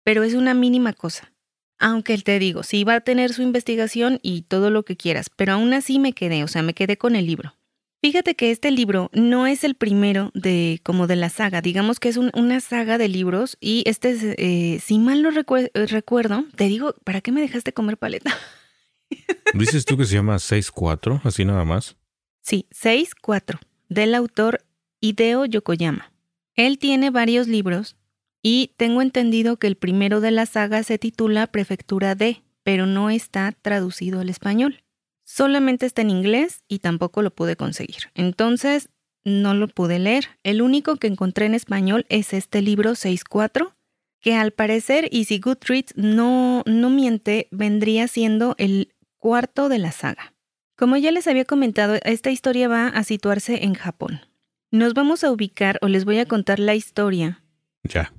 pero 0.03 0.23
es 0.23 0.33
una 0.33 0.53
mínima 0.53 0.93
cosa. 0.93 1.32
Aunque 1.85 2.17
te 2.17 2.39
digo, 2.39 2.63
sí 2.63 2.85
va 2.85 2.95
a 2.95 3.01
tener 3.01 3.33
su 3.33 3.41
investigación 3.41 4.17
y 4.21 4.43
todo 4.43 4.69
lo 4.69 4.83
que 4.83 4.95
quieras, 4.95 5.29
pero 5.35 5.51
aún 5.51 5.73
así 5.73 5.99
me 5.99 6.13
quedé, 6.13 6.45
o 6.45 6.47
sea, 6.47 6.61
me 6.63 6.73
quedé 6.73 6.97
con 6.97 7.17
el 7.17 7.25
libro. 7.25 7.55
Fíjate 8.01 8.35
que 8.35 8.51
este 8.51 8.71
libro 8.71 9.09
no 9.13 9.47
es 9.47 9.65
el 9.65 9.75
primero 9.75 10.31
de 10.33 10.79
como 10.83 11.07
de 11.07 11.17
la 11.17 11.29
saga, 11.29 11.61
digamos 11.61 11.99
que 11.99 12.07
es 12.07 12.15
un- 12.15 12.31
una 12.35 12.61
saga 12.61 12.97
de 12.97 13.09
libros 13.09 13.57
y 13.59 13.83
este, 13.85 14.11
es, 14.11 14.19
eh, 14.23 14.79
si 14.81 14.97
mal 14.97 15.21
no 15.23 15.29
eh, 15.31 15.85
recuerdo, 15.87 16.45
te 16.55 16.65
digo, 16.69 16.95
¿para 17.03 17.19
qué 17.19 17.33
me 17.33 17.41
dejaste 17.41 17.73
comer 17.73 17.97
paleta? 17.97 18.33
Dices 19.53 19.83
tú 19.85 19.97
que 19.97 20.05
se 20.05 20.15
llama 20.15 20.37
6-4, 20.37 21.19
así 21.25 21.43
nada 21.43 21.65
más. 21.65 21.97
Sí, 22.41 22.65
6-4, 22.71 23.59
del 23.89 24.15
autor 24.15 24.63
Hideo 25.01 25.45
Yokoyama. 25.45 26.11
Él 26.55 26.77
tiene 26.79 27.09
varios 27.09 27.47
libros 27.47 27.95
y 28.43 28.73
tengo 28.75 29.01
entendido 29.01 29.57
que 29.57 29.67
el 29.67 29.77
primero 29.77 30.19
de 30.19 30.31
la 30.31 30.45
saga 30.45 30.83
se 30.83 30.99
titula 30.99 31.47
Prefectura 31.47 32.13
D, 32.13 32.43
pero 32.61 32.85
no 32.85 33.09
está 33.09 33.53
traducido 33.53 34.19
al 34.19 34.29
español. 34.29 34.83
Solamente 35.23 35.85
está 35.85 36.01
en 36.01 36.09
inglés 36.09 36.63
y 36.67 36.79
tampoco 36.79 37.21
lo 37.21 37.33
pude 37.33 37.55
conseguir. 37.55 38.11
Entonces, 38.13 38.89
no 39.23 39.53
lo 39.53 39.69
pude 39.69 39.97
leer. 39.97 40.25
El 40.43 40.61
único 40.61 40.97
que 40.97 41.07
encontré 41.07 41.45
en 41.45 41.53
español 41.53 42.05
es 42.09 42.33
este 42.33 42.61
libro 42.61 42.91
6.4, 42.91 43.73
que 44.19 44.35
al 44.35 44.51
parecer, 44.51 45.07
y 45.09 45.23
si 45.25 45.39
Goodreads 45.39 45.93
no, 45.95 46.63
no 46.65 46.89
miente, 46.89 47.47
vendría 47.51 48.09
siendo 48.09 48.55
el 48.57 48.93
cuarto 49.17 49.69
de 49.69 49.79
la 49.79 49.93
saga. 49.93 50.33
Como 50.75 50.97
ya 50.97 51.11
les 51.11 51.27
había 51.27 51.45
comentado, 51.45 51.95
esta 52.03 52.29
historia 52.29 52.67
va 52.67 52.87
a 52.87 53.03
situarse 53.05 53.63
en 53.63 53.73
Japón. 53.73 54.21
Nos 54.69 54.93
vamos 54.93 55.23
a 55.23 55.31
ubicar 55.31 55.79
o 55.81 55.87
les 55.87 56.03
voy 56.03 56.19
a 56.19 56.25
contar 56.25 56.59
la 56.59 56.75
historia. 56.75 57.41
Ya. 57.83 58.11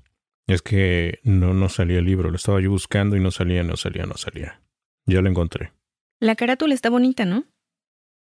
Es 0.46 0.62
que 0.62 1.20
no, 1.22 1.54
no 1.54 1.68
salía 1.68 1.98
el 1.98 2.04
libro, 2.04 2.30
lo 2.30 2.36
estaba 2.36 2.60
yo 2.60 2.70
buscando 2.70 3.16
y 3.16 3.20
no 3.20 3.30
salía, 3.30 3.62
no 3.62 3.76
salía, 3.76 4.04
no 4.06 4.16
salía. 4.16 4.60
Ya 5.06 5.20
lo 5.22 5.28
encontré. 5.28 5.72
La 6.20 6.36
carátula 6.36 6.74
está 6.74 6.90
bonita, 6.90 7.24
¿no? 7.24 7.44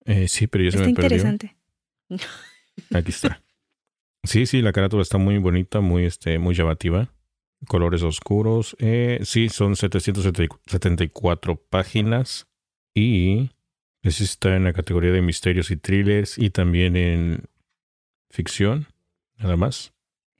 Eh, 0.05 0.27
sí, 0.27 0.47
pero 0.47 0.63
ya 0.63 0.71
se 0.71 0.77
está 0.77 0.85
me 0.85 0.91
interesante. 0.91 1.55
Aquí 2.93 3.09
está. 3.09 3.41
Sí, 4.23 4.45
sí, 4.45 4.61
la 4.61 4.71
carátula 4.71 5.01
está 5.01 5.17
muy 5.17 5.37
bonita, 5.37 5.81
muy, 5.81 6.05
este, 6.05 6.39
muy 6.39 6.55
llamativa 6.55 7.11
colores 7.67 8.03
oscuros. 8.03 8.75
Eh, 8.79 9.19
sí, 9.23 9.49
son 9.49 9.75
774 9.75 11.55
páginas 11.69 12.47
y 12.93 13.49
está 14.01 14.55
en 14.55 14.65
la 14.65 14.73
categoría 14.73 15.11
de 15.11 15.21
misterios 15.21 15.71
y 15.71 15.77
thrillers 15.77 16.37
y 16.37 16.49
también 16.49 16.95
en 16.95 17.45
ficción, 18.29 18.87
nada 19.37 19.55
más. 19.55 19.92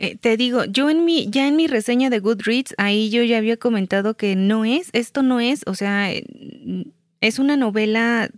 Eh, 0.04 0.18
te 0.18 0.36
digo, 0.36 0.66
yo 0.66 0.90
en 0.90 1.06
mi, 1.06 1.30
ya 1.30 1.48
en 1.48 1.56
mi 1.56 1.66
reseña 1.66 2.10
de 2.10 2.20
Goodreads, 2.20 2.76
ahí 2.78 3.10
yo 3.10 3.24
ya 3.24 3.38
había 3.38 3.56
comentado 3.56 4.18
que 4.18 4.36
no 4.36 4.66
es, 4.66 4.90
esto 4.92 5.24
no 5.24 5.40
es, 5.40 5.62
o 5.66 5.76
sea, 5.76 6.12
eh, 6.12 6.26
es 7.22 7.40
una 7.40 7.56
novela 7.56 8.30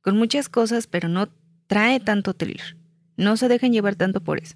con 0.00 0.16
muchas 0.16 0.48
cosas, 0.48 0.86
pero 0.86 1.10
no 1.10 1.28
trae 1.66 2.00
tanto 2.00 2.32
thriller. 2.32 2.78
No 3.18 3.36
se 3.36 3.48
dejan 3.48 3.74
llevar 3.74 3.94
tanto 3.94 4.22
por 4.22 4.38
eso. 4.38 4.54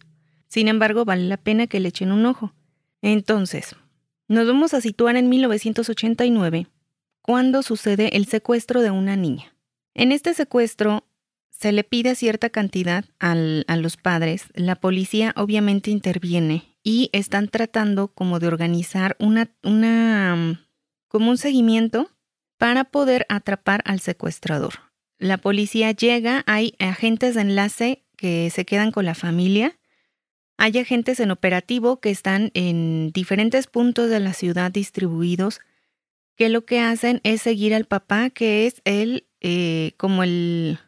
Sin 0.49 0.69
embargo, 0.69 1.05
vale 1.05 1.25
la 1.25 1.37
pena 1.37 1.67
que 1.67 1.79
le 1.79 1.91
echen 1.91 2.11
un 2.11 2.25
ojo. 2.25 2.55
Entonces, 3.03 3.77
nos 4.27 4.47
vamos 4.47 4.73
a 4.73 4.81
situar 4.81 5.17
en 5.17 5.29
1989, 5.29 6.69
cuando 7.21 7.63
sucede 7.63 8.17
el 8.17 8.25
secuestro 8.25 8.81
de 8.81 8.91
una 8.91 9.15
niña. 9.15 9.55
En 9.93 10.11
este 10.11 10.33
secuestro 10.33 11.05
se 11.59 11.73
le 11.73 11.85
pide 11.85 12.15
cierta 12.15 12.51
cantidad 12.51 13.05
a 13.19 13.35
los 13.35 13.97
padres, 13.97 14.47
la 14.55 14.77
policía 14.77 15.33
obviamente 15.37 15.91
interviene 15.91 16.77
y 16.83 17.11
están 17.13 17.49
tratando 17.49 18.09
como 18.09 18.39
de 18.39 18.49
organizar 18.49 19.17
una, 19.19 19.51
una, 19.63 20.67
como 21.09 21.31
un 21.31 21.39
seguimiento 21.39 22.11
para 22.59 22.85
poder 22.85 23.27
atrapar 23.29 23.83
al 23.85 24.01
secuestrador. 24.01 24.75
La 25.19 25.39
policía 25.39 25.93
llega, 25.93 26.45
hay 26.47 26.75
agentes 26.79 27.35
de 27.35 27.41
enlace 27.41 28.05
que 28.17 28.51
se 28.51 28.65
quedan 28.65 28.93
con 28.93 29.05
la 29.05 29.15
familia 29.15 29.79
hay 30.59 30.79
agentes 30.79 31.21
en 31.21 31.31
operativo 31.31 32.01
que 32.01 32.11
están 32.11 32.51
en 32.55 33.11
diferentes 33.13 33.67
puntos 33.67 34.09
de 34.09 34.21
la 34.21 34.33
ciudad 34.33 34.71
distribuidos, 34.71 35.61
que 36.35 36.49
lo 36.49 36.65
que 36.65 36.81
hacen 36.81 37.21
es 37.25 37.43
seguir 37.43 37.75
al 37.75 37.85
papá, 37.85 38.31
que 38.31 38.67
es 38.67 38.81
el 38.85 39.27
eh, 39.41 39.93
como 39.99 40.23
el, 40.23 40.79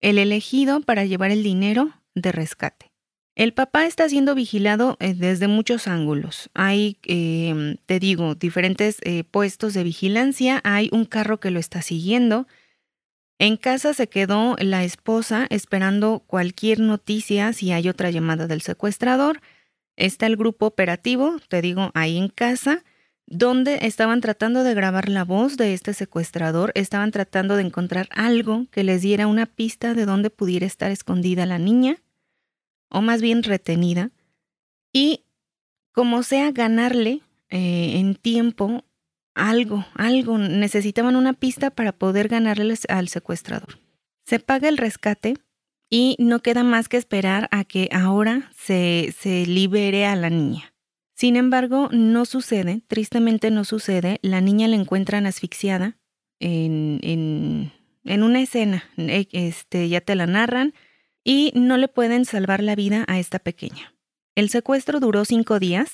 el 0.00 0.18
elegido 0.18 0.80
para 0.80 1.04
llevar 1.04 1.30
el 1.30 1.42
dinero 1.42 1.92
de 2.14 2.32
rescate. 2.32 2.92
El 3.36 3.52
papá 3.52 3.84
está 3.84 4.08
siendo 4.08 4.34
vigilado 4.34 4.96
eh, 4.98 5.12
desde 5.14 5.46
muchos 5.46 5.88
ángulos. 5.88 6.48
Hay, 6.54 6.98
em, 7.04 7.76
te 7.84 8.00
digo, 8.00 8.34
diferentes 8.34 8.96
eh, 9.02 9.24
puestos 9.24 9.74
de 9.74 9.84
vigilancia. 9.84 10.62
Hay 10.64 10.88
un 10.90 11.04
carro 11.04 11.38
que 11.38 11.50
lo 11.50 11.60
está 11.60 11.82
siguiendo. 11.82 12.46
En 13.38 13.58
casa 13.58 13.92
se 13.92 14.08
quedó 14.08 14.56
la 14.58 14.84
esposa 14.84 15.46
esperando 15.50 16.24
cualquier 16.26 16.80
noticia 16.80 17.52
si 17.52 17.72
hay 17.72 17.90
otra 17.90 18.10
llamada 18.10 18.46
del 18.46 18.62
secuestrador. 18.62 19.42
Está 19.96 20.26
el 20.26 20.36
grupo 20.36 20.64
operativo, 20.64 21.36
te 21.48 21.60
digo, 21.60 21.90
ahí 21.92 22.16
en 22.16 22.28
casa, 22.28 22.84
donde 23.26 23.80
estaban 23.82 24.20
tratando 24.20 24.62
de 24.62 24.74
grabar 24.74 25.08
la 25.08 25.24
voz 25.24 25.56
de 25.56 25.74
este 25.74 25.94
secuestrador, 25.94 26.72
estaban 26.74 27.10
tratando 27.10 27.56
de 27.56 27.62
encontrar 27.62 28.08
algo 28.12 28.66
que 28.70 28.84
les 28.84 29.02
diera 29.02 29.26
una 29.26 29.46
pista 29.46 29.94
de 29.94 30.06
dónde 30.06 30.30
pudiera 30.30 30.66
estar 30.66 30.90
escondida 30.90 31.44
la 31.44 31.58
niña, 31.58 32.02
o 32.88 33.02
más 33.02 33.20
bien 33.20 33.42
retenida, 33.42 34.10
y 34.92 35.24
como 35.92 36.22
sea 36.22 36.52
ganarle 36.52 37.20
eh, 37.50 37.98
en 37.98 38.14
tiempo 38.14 38.84
algo, 39.34 39.84
algo, 39.94 40.38
necesitaban 40.38 41.16
una 41.16 41.32
pista 41.32 41.70
para 41.70 41.92
poder 41.92 42.28
ganarles 42.28 42.86
al 42.88 43.08
secuestrador. 43.08 43.78
Se 44.24 44.38
paga 44.38 44.68
el 44.68 44.78
rescate 44.78 45.36
y 45.90 46.16
no 46.18 46.40
queda 46.40 46.64
más 46.64 46.88
que 46.88 46.96
esperar 46.96 47.48
a 47.50 47.64
que 47.64 47.88
ahora 47.92 48.50
se, 48.56 49.14
se 49.18 49.46
libere 49.46 50.06
a 50.06 50.16
la 50.16 50.30
niña. 50.30 50.75
Sin 51.16 51.36
embargo, 51.36 51.88
no 51.92 52.26
sucede, 52.26 52.82
tristemente 52.86 53.50
no 53.50 53.64
sucede, 53.64 54.18
la 54.20 54.42
niña 54.42 54.68
la 54.68 54.76
encuentran 54.76 55.24
asfixiada 55.24 55.96
en, 56.40 57.00
en, 57.02 57.72
en 58.04 58.22
una 58.22 58.42
escena, 58.42 58.84
e, 58.98 59.26
este, 59.32 59.88
ya 59.88 60.02
te 60.02 60.14
la 60.14 60.26
narran, 60.26 60.74
y 61.24 61.52
no 61.54 61.78
le 61.78 61.88
pueden 61.88 62.26
salvar 62.26 62.62
la 62.62 62.76
vida 62.76 63.06
a 63.08 63.18
esta 63.18 63.38
pequeña. 63.38 63.94
El 64.34 64.50
secuestro 64.50 65.00
duró 65.00 65.24
cinco 65.24 65.58
días 65.58 65.90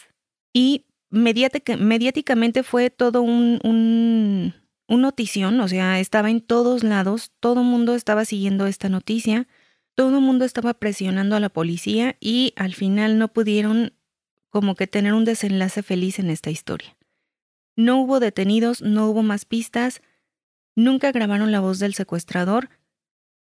y 0.52 0.86
mediáticamente 1.08 2.64
fue 2.64 2.90
todo 2.90 3.22
un, 3.22 3.60
un, 3.62 4.54
notición, 4.88 5.60
o 5.60 5.68
sea, 5.68 6.00
estaba 6.00 6.30
en 6.30 6.40
todos 6.40 6.82
lados, 6.82 7.30
todo 7.38 7.60
el 7.60 7.66
mundo 7.66 7.94
estaba 7.94 8.24
siguiendo 8.24 8.66
esta 8.66 8.88
noticia, 8.88 9.46
todo 9.94 10.20
mundo 10.20 10.44
estaba 10.44 10.74
presionando 10.74 11.36
a 11.36 11.40
la 11.40 11.48
policía 11.48 12.16
y 12.18 12.54
al 12.56 12.74
final 12.74 13.18
no 13.18 13.28
pudieron 13.28 13.94
como 14.52 14.74
que 14.74 14.86
tener 14.86 15.14
un 15.14 15.24
desenlace 15.24 15.82
feliz 15.82 16.18
en 16.18 16.28
esta 16.28 16.50
historia. 16.50 16.94
No 17.74 17.98
hubo 18.02 18.20
detenidos, 18.20 18.82
no 18.82 19.08
hubo 19.08 19.22
más 19.22 19.46
pistas, 19.46 20.02
nunca 20.76 21.10
grabaron 21.10 21.50
la 21.50 21.60
voz 21.60 21.78
del 21.78 21.94
secuestrador, 21.94 22.68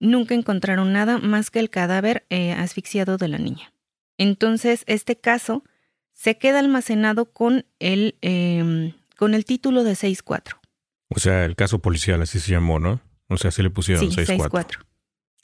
nunca 0.02 0.36
encontraron 0.36 0.92
nada 0.92 1.18
más 1.18 1.50
que 1.50 1.60
el 1.60 1.70
cadáver 1.70 2.26
eh, 2.30 2.52
asfixiado 2.52 3.16
de 3.18 3.30
la 3.30 3.38
niña. 3.38 3.74
Entonces, 4.18 4.84
este 4.86 5.18
caso 5.18 5.64
se 6.12 6.38
queda 6.38 6.60
almacenado 6.60 7.32
con 7.32 7.66
el, 7.80 8.18
em, 8.20 8.92
con 9.16 9.34
el 9.34 9.46
título 9.46 9.86
de 9.86 9.96
6-4. 9.96 10.60
O 11.08 11.20
sea, 11.20 11.46
el 11.46 11.56
caso 11.56 11.80
policial, 11.80 12.22
así 12.22 12.42
se 12.42 12.52
llamó, 12.52 12.80
¿no? 12.80 13.00
O 13.30 13.38
sea, 13.38 13.48
así 13.48 13.64
le 13.64 13.70
pusieron 13.70 14.12
6-4. 14.12 14.80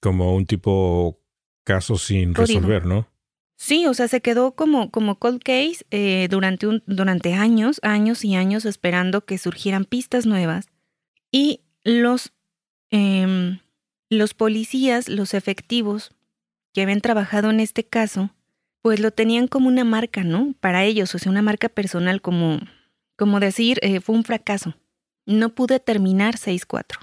Como 0.01 0.35
un 0.35 0.45
tipo 0.45 1.21
caso 1.63 1.97
sin 1.97 2.35
resolver, 2.35 2.85
¿no? 2.85 3.07
Sí, 3.65 3.85
o 3.85 3.93
sea, 3.93 4.09
se 4.09 4.19
quedó 4.19 4.55
como, 4.55 4.91
como 4.91 5.19
cold 5.19 5.41
case 5.41 5.85
eh, 5.89 6.27
durante, 6.29 6.67
un, 6.67 6.83
durante 6.85 7.33
años, 7.33 7.79
años 7.81 8.25
y 8.25 8.35
años 8.35 8.65
esperando 8.65 9.23
que 9.23 9.37
surgieran 9.37 9.85
pistas 9.85 10.25
nuevas. 10.25 10.67
Y 11.31 11.61
los, 11.85 12.33
em, 12.91 13.59
los 14.09 14.33
policías, 14.33 15.07
los 15.07 15.33
efectivos 15.33 16.11
que 16.73 16.81
habían 16.81 16.99
trabajado 16.99 17.51
en 17.51 17.61
este 17.61 17.85
caso, 17.85 18.31
pues 18.81 18.99
lo 18.99 19.11
tenían 19.11 19.47
como 19.47 19.69
una 19.69 19.85
marca, 19.85 20.25
¿no? 20.25 20.53
Para 20.59 20.83
ellos, 20.83 21.15
o 21.15 21.17
sea, 21.17 21.31
una 21.31 21.41
marca 21.41 21.69
personal, 21.69 22.21
como, 22.21 22.59
como 23.17 23.39
decir, 23.39 23.79
eh, 23.81 24.01
fue 24.01 24.13
un 24.17 24.25
fracaso. 24.25 24.75
No 25.25 25.55
pude 25.55 25.79
terminar 25.79 26.35
6-4. 26.35 26.99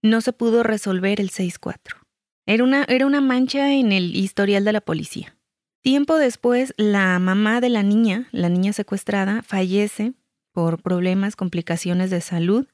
No 0.00 0.22
se 0.22 0.32
pudo 0.32 0.62
resolver 0.62 1.20
el 1.20 1.28
6-4. 1.30 1.98
Era 2.46 2.64
una, 2.64 2.84
era 2.88 3.04
una 3.04 3.20
mancha 3.20 3.74
en 3.74 3.92
el 3.92 4.16
historial 4.16 4.64
de 4.64 4.72
la 4.72 4.80
policía. 4.80 5.37
Tiempo 5.82 6.16
después, 6.16 6.74
la 6.76 7.18
mamá 7.18 7.60
de 7.60 7.68
la 7.68 7.82
niña, 7.82 8.28
la 8.32 8.48
niña 8.48 8.72
secuestrada, 8.72 9.42
fallece 9.42 10.14
por 10.52 10.82
problemas, 10.82 11.36
complicaciones 11.36 12.10
de 12.10 12.20
salud 12.20 12.66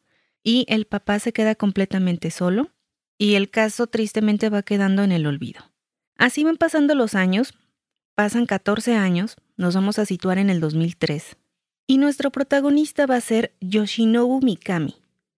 y 0.43 0.65
el 0.69 0.87
papá 0.87 1.19
se 1.19 1.33
queda 1.33 1.55
completamente 1.55 2.31
solo 2.31 2.71
y 3.19 3.35
el 3.35 3.51
caso 3.51 3.87
tristemente 3.87 4.49
va 4.49 4.63
quedando 4.63 5.03
en 5.03 5.13
el 5.13 5.27
olvido. 5.27 5.61
Así 6.17 6.45
van 6.45 6.57
pasando 6.57 6.95
los 6.95 7.15
años, 7.15 7.55
Pasan 8.15 8.47
14 8.47 8.95
años, 8.95 9.37
nos 9.57 9.75
vamos 9.75 9.99
a 9.99 10.07
situar 10.07 10.39
en 10.39 10.49
el 10.49 10.61
2003. 10.61 11.37
Y 11.89 11.99
nuestro 11.99 12.31
protagonista 12.31 13.07
va 13.07 13.17
a 13.17 13.21
ser 13.21 13.57
Yoshinobu 13.61 14.41
Mikami. 14.41 14.95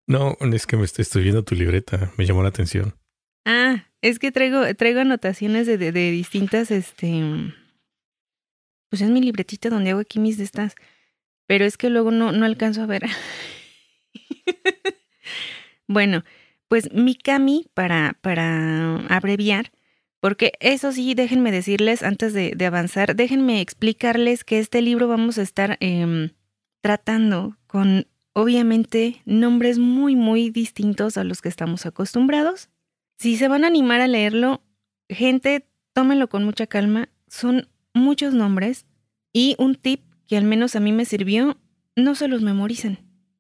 No, 0.07 0.37
es 0.53 0.67
que 0.67 0.77
me 0.77 0.85
estoy 0.85 1.23
viendo 1.23 1.43
tu 1.43 1.55
libreta, 1.55 2.13
me 2.19 2.27
llamó 2.27 2.43
la 2.43 2.51
atención. 2.51 2.95
Ah, 3.47 3.87
es 4.09 4.19
que 4.19 4.31
traigo, 4.33 4.63
traigo 4.75 5.01
anotaciones 5.01 5.67
de, 5.67 5.93
distintas, 5.93 6.71
este... 6.71 7.23
Pues 8.89 9.03
es 9.03 9.11
mi 9.11 9.21
libretita 9.21 9.69
donde 9.69 9.91
hago 9.91 10.01
aquí 10.01 10.21
mis 10.21 10.39
de 10.39 10.45
estas. 10.45 10.77
Pero 11.47 11.65
es 11.65 11.77
que 11.77 11.91
luego 11.91 12.13
no, 12.13 12.31
no 12.31 12.45
alcanzo 12.45 12.83
a 12.83 12.87
ver. 12.87 13.03
bueno, 15.89 16.25
pues 16.69 16.93
Mikami, 16.93 17.67
para, 17.75 18.17
para 18.21 18.97
abreviar, 19.09 19.73
porque 20.21 20.53
eso 20.61 20.93
sí, 20.93 21.15
déjenme 21.15 21.53
decirles, 21.53 22.03
antes 22.03 22.33
de, 22.33 22.57
avanzar, 22.65 23.17
déjenme 23.17 23.61
explicarles 23.61 24.45
que 24.45 24.59
este 24.59 24.83
libro 24.83 25.09
vamos 25.09 25.39
a 25.39 25.43
estar 25.43 25.77
em, 25.81 26.31
tratando 26.81 27.57
con, 27.67 28.07
obviamente, 28.33 29.21
nombres 29.25 29.79
muy, 29.79 30.17
muy 30.17 30.51
distintos 30.51 31.17
a 31.17 31.25
los 31.25 31.43
que 31.43 31.49
estamos 31.49 31.87
acostumbrados. 31.87 32.69
Si 33.19 33.37
se 33.37 33.49
van 33.49 33.65
a 33.65 33.69
animar 33.69 34.01
a 34.01 34.07
leerlo, 34.07 34.63
gente, 35.09 35.69
tómenlo 35.93 36.29
con 36.29 36.45
mucha 36.45 36.67
calma. 36.67 37.09
Son 37.29 37.69
muchos 37.95 38.35
nombres 38.35 38.87
y 39.33 39.57
un 39.59 39.75
tip 39.75 40.03
que 40.27 40.37
al 40.37 40.45
menos 40.45 40.77
a 40.77 40.81
mí 40.81 40.93
me 40.93 41.05
sirvió 41.05 41.57
no 41.95 42.15
se 42.15 42.29
los 42.29 42.43
memoricen. 42.43 42.99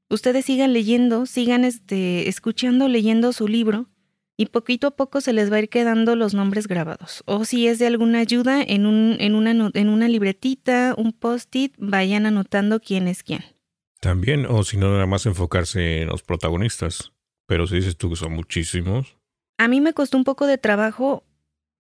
Ustedes 0.09 0.47
sigan 0.47 0.73
leyendo, 0.73 1.26
sigan 1.26 1.64
este, 1.64 2.28
escuchando, 2.28 2.88
leyendo 2.88 3.33
su 3.33 3.49
libro 3.49 3.88
y 4.37 4.47
poquito 4.47 4.87
a 4.88 4.97
poco 4.97 5.21
se 5.21 5.33
les 5.33 5.50
va 5.50 5.56
a 5.56 5.61
ir 5.61 5.68
quedando 5.68 6.14
los 6.14 6.35
nombres 6.35 6.68
grabados. 6.68 7.23
O 7.26 7.45
si 7.45 7.66
es 7.66 7.78
de 7.78 7.87
alguna 7.87 8.21
ayuda, 8.21 8.62
en, 8.62 8.87
un, 8.87 9.16
en, 9.18 9.35
una, 9.35 9.71
en 9.73 9.88
una 9.88 10.09
libretita, 10.09 10.95
un 10.97 11.12
post-it, 11.12 11.75
vayan 11.78 12.26
anotando 12.26 12.80
quién 12.80 13.09
es 13.09 13.23
quién. 13.23 13.45
También, 14.00 14.47
o 14.47 14.62
si 14.62 14.76
no, 14.76 14.92
nada 14.92 15.06
más 15.06 15.26
enfocarse 15.26 16.02
en 16.02 16.09
los 16.09 16.23
protagonistas. 16.23 17.12
Pero 17.47 17.66
si 17.66 17.76
dices 17.76 17.97
tú 17.97 18.11
que 18.11 18.16
son 18.16 18.33
muchísimos. 18.33 19.15
A 19.58 19.68
mí 19.68 19.80
me 19.80 19.92
costó 19.92 20.18
un 20.18 20.25
poco 20.25 20.46
de 20.46 20.58
trabajo 20.58 21.25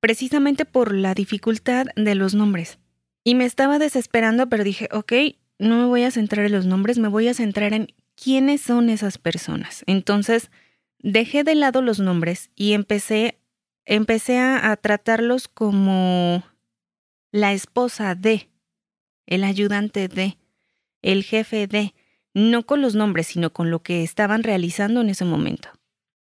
precisamente 0.00 0.64
por 0.64 0.94
la 0.94 1.14
dificultad 1.14 1.86
de 1.96 2.14
los 2.14 2.34
nombres. 2.34 2.78
Y 3.24 3.34
me 3.34 3.44
estaba 3.44 3.78
desesperando, 3.78 4.48
pero 4.48 4.64
dije, 4.64 4.88
ok, 4.92 5.12
no 5.58 5.78
me 5.78 5.86
voy 5.86 6.02
a 6.04 6.10
centrar 6.10 6.46
en 6.46 6.52
los 6.52 6.66
nombres, 6.66 6.98
me 6.98 7.08
voy 7.08 7.28
a 7.28 7.34
centrar 7.34 7.72
en 7.72 7.88
quiénes 8.14 8.60
son 8.60 8.88
esas 8.88 9.18
personas. 9.18 9.82
Entonces, 9.86 10.50
dejé 10.98 11.44
de 11.44 11.54
lado 11.54 11.82
los 11.82 11.98
nombres 11.98 12.50
y 12.54 12.72
empecé, 12.72 13.40
empecé 13.84 14.38
a, 14.38 14.70
a 14.70 14.76
tratarlos 14.76 15.48
como 15.48 16.44
la 17.32 17.52
esposa 17.52 18.14
de, 18.14 18.48
el 19.26 19.44
ayudante 19.44 20.08
de, 20.08 20.38
el 21.02 21.24
jefe 21.24 21.66
de, 21.66 21.94
no 22.32 22.64
con 22.64 22.80
los 22.80 22.94
nombres, 22.94 23.26
sino 23.26 23.52
con 23.52 23.70
lo 23.70 23.82
que 23.82 24.02
estaban 24.02 24.42
realizando 24.42 25.00
en 25.00 25.10
ese 25.10 25.24
momento. 25.24 25.70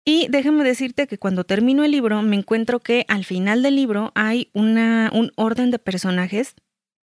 Y 0.04 0.26
déjame 0.30 0.64
decirte 0.64 1.06
que 1.06 1.18
cuando 1.18 1.44
termino 1.44 1.84
el 1.84 1.92
libro 1.92 2.22
me 2.22 2.36
encuentro 2.36 2.80
que 2.80 3.04
al 3.08 3.24
final 3.24 3.62
del 3.62 3.76
libro 3.76 4.10
hay 4.14 4.50
una, 4.52 5.10
un 5.12 5.30
orden 5.36 5.70
de 5.70 5.78
personajes 5.78 6.56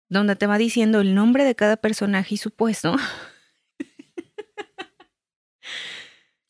donde 0.09 0.37
te 0.37 0.47
va 0.47 0.59
diciendo 0.59 1.00
el 1.00 1.14
nombre 1.14 1.45
de 1.45 1.55
cada 1.55 1.76
personaje 1.76 2.35
y 2.35 2.38
su 2.38 2.50
puesto. 2.50 2.97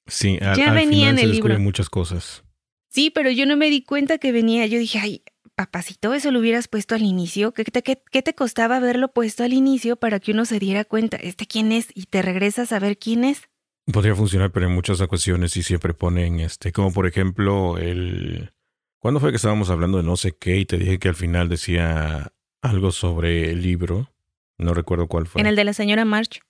Sí, 0.07 0.38
al, 0.40 0.57
ya 0.57 0.73
venía 0.73 1.11
en 1.11 1.19
el 1.19 1.33
libro. 1.33 1.59
muchas 1.59 1.90
cosas. 1.90 2.43
Sí, 2.88 3.11
pero 3.11 3.31
yo 3.31 3.45
no 3.45 3.57
me 3.57 3.69
di 3.69 3.83
cuenta 3.83 4.17
que 4.17 4.33
venía. 4.33 4.67
Yo 4.67 4.78
dije, 4.78 4.99
ay, 4.99 5.23
papacito, 5.55 6.14
eso 6.14 6.31
lo 6.31 6.38
hubieras 6.38 6.67
puesto 6.67 6.95
al 6.95 7.02
inicio. 7.02 7.52
¿Qué 7.52 7.64
te, 7.64 7.83
qué, 7.83 8.02
qué 8.11 8.23
te 8.23 8.35
costaba 8.35 8.76
haberlo 8.76 9.12
puesto 9.12 9.45
al 9.45 9.52
inicio 9.52 9.97
para 9.97 10.19
que 10.19 10.33
uno 10.33 10.47
se 10.47 10.59
diera 10.59 10.85
cuenta? 10.85 11.19
¿Este 11.19 11.47
quién 11.47 11.73
es? 11.73 11.88
Y 11.95 12.07
te 12.07 12.23
regresas 12.23 12.73
a 12.73 12.78
ver 12.78 12.97
quién 12.97 13.25
es. 13.25 13.50
Podría 13.92 14.14
funcionar, 14.14 14.50
pero 14.50 14.66
en 14.66 14.73
muchas 14.73 15.00
ocasiones 15.00 15.52
sí 15.52 15.62
siempre 15.62 15.95
ponen, 15.95 16.40
este, 16.40 16.73
como 16.73 16.92
por 16.92 17.07
ejemplo, 17.07 17.78
el... 17.78 18.52
¿Cuándo 18.99 19.21
fue 19.21 19.30
que 19.30 19.37
estábamos 19.37 19.71
hablando 19.71 19.97
de 19.99 20.04
no 20.04 20.16
sé 20.16 20.37
qué 20.37 20.59
y 20.59 20.66
te 20.66 20.76
dije 20.76 20.99
que 20.99 21.09
al 21.09 21.14
final 21.14 21.49
decía 21.49 22.33
algo 22.61 22.92
sobre 22.92 23.50
el 23.50 23.62
libro? 23.62 24.12
No 24.59 24.75
recuerdo 24.75 25.07
cuál 25.07 25.26
fue. 25.26 25.40
En 25.40 25.47
el 25.47 25.57
de 25.57 25.64
la 25.64 25.73
señora 25.73 26.04
March. 26.04 26.40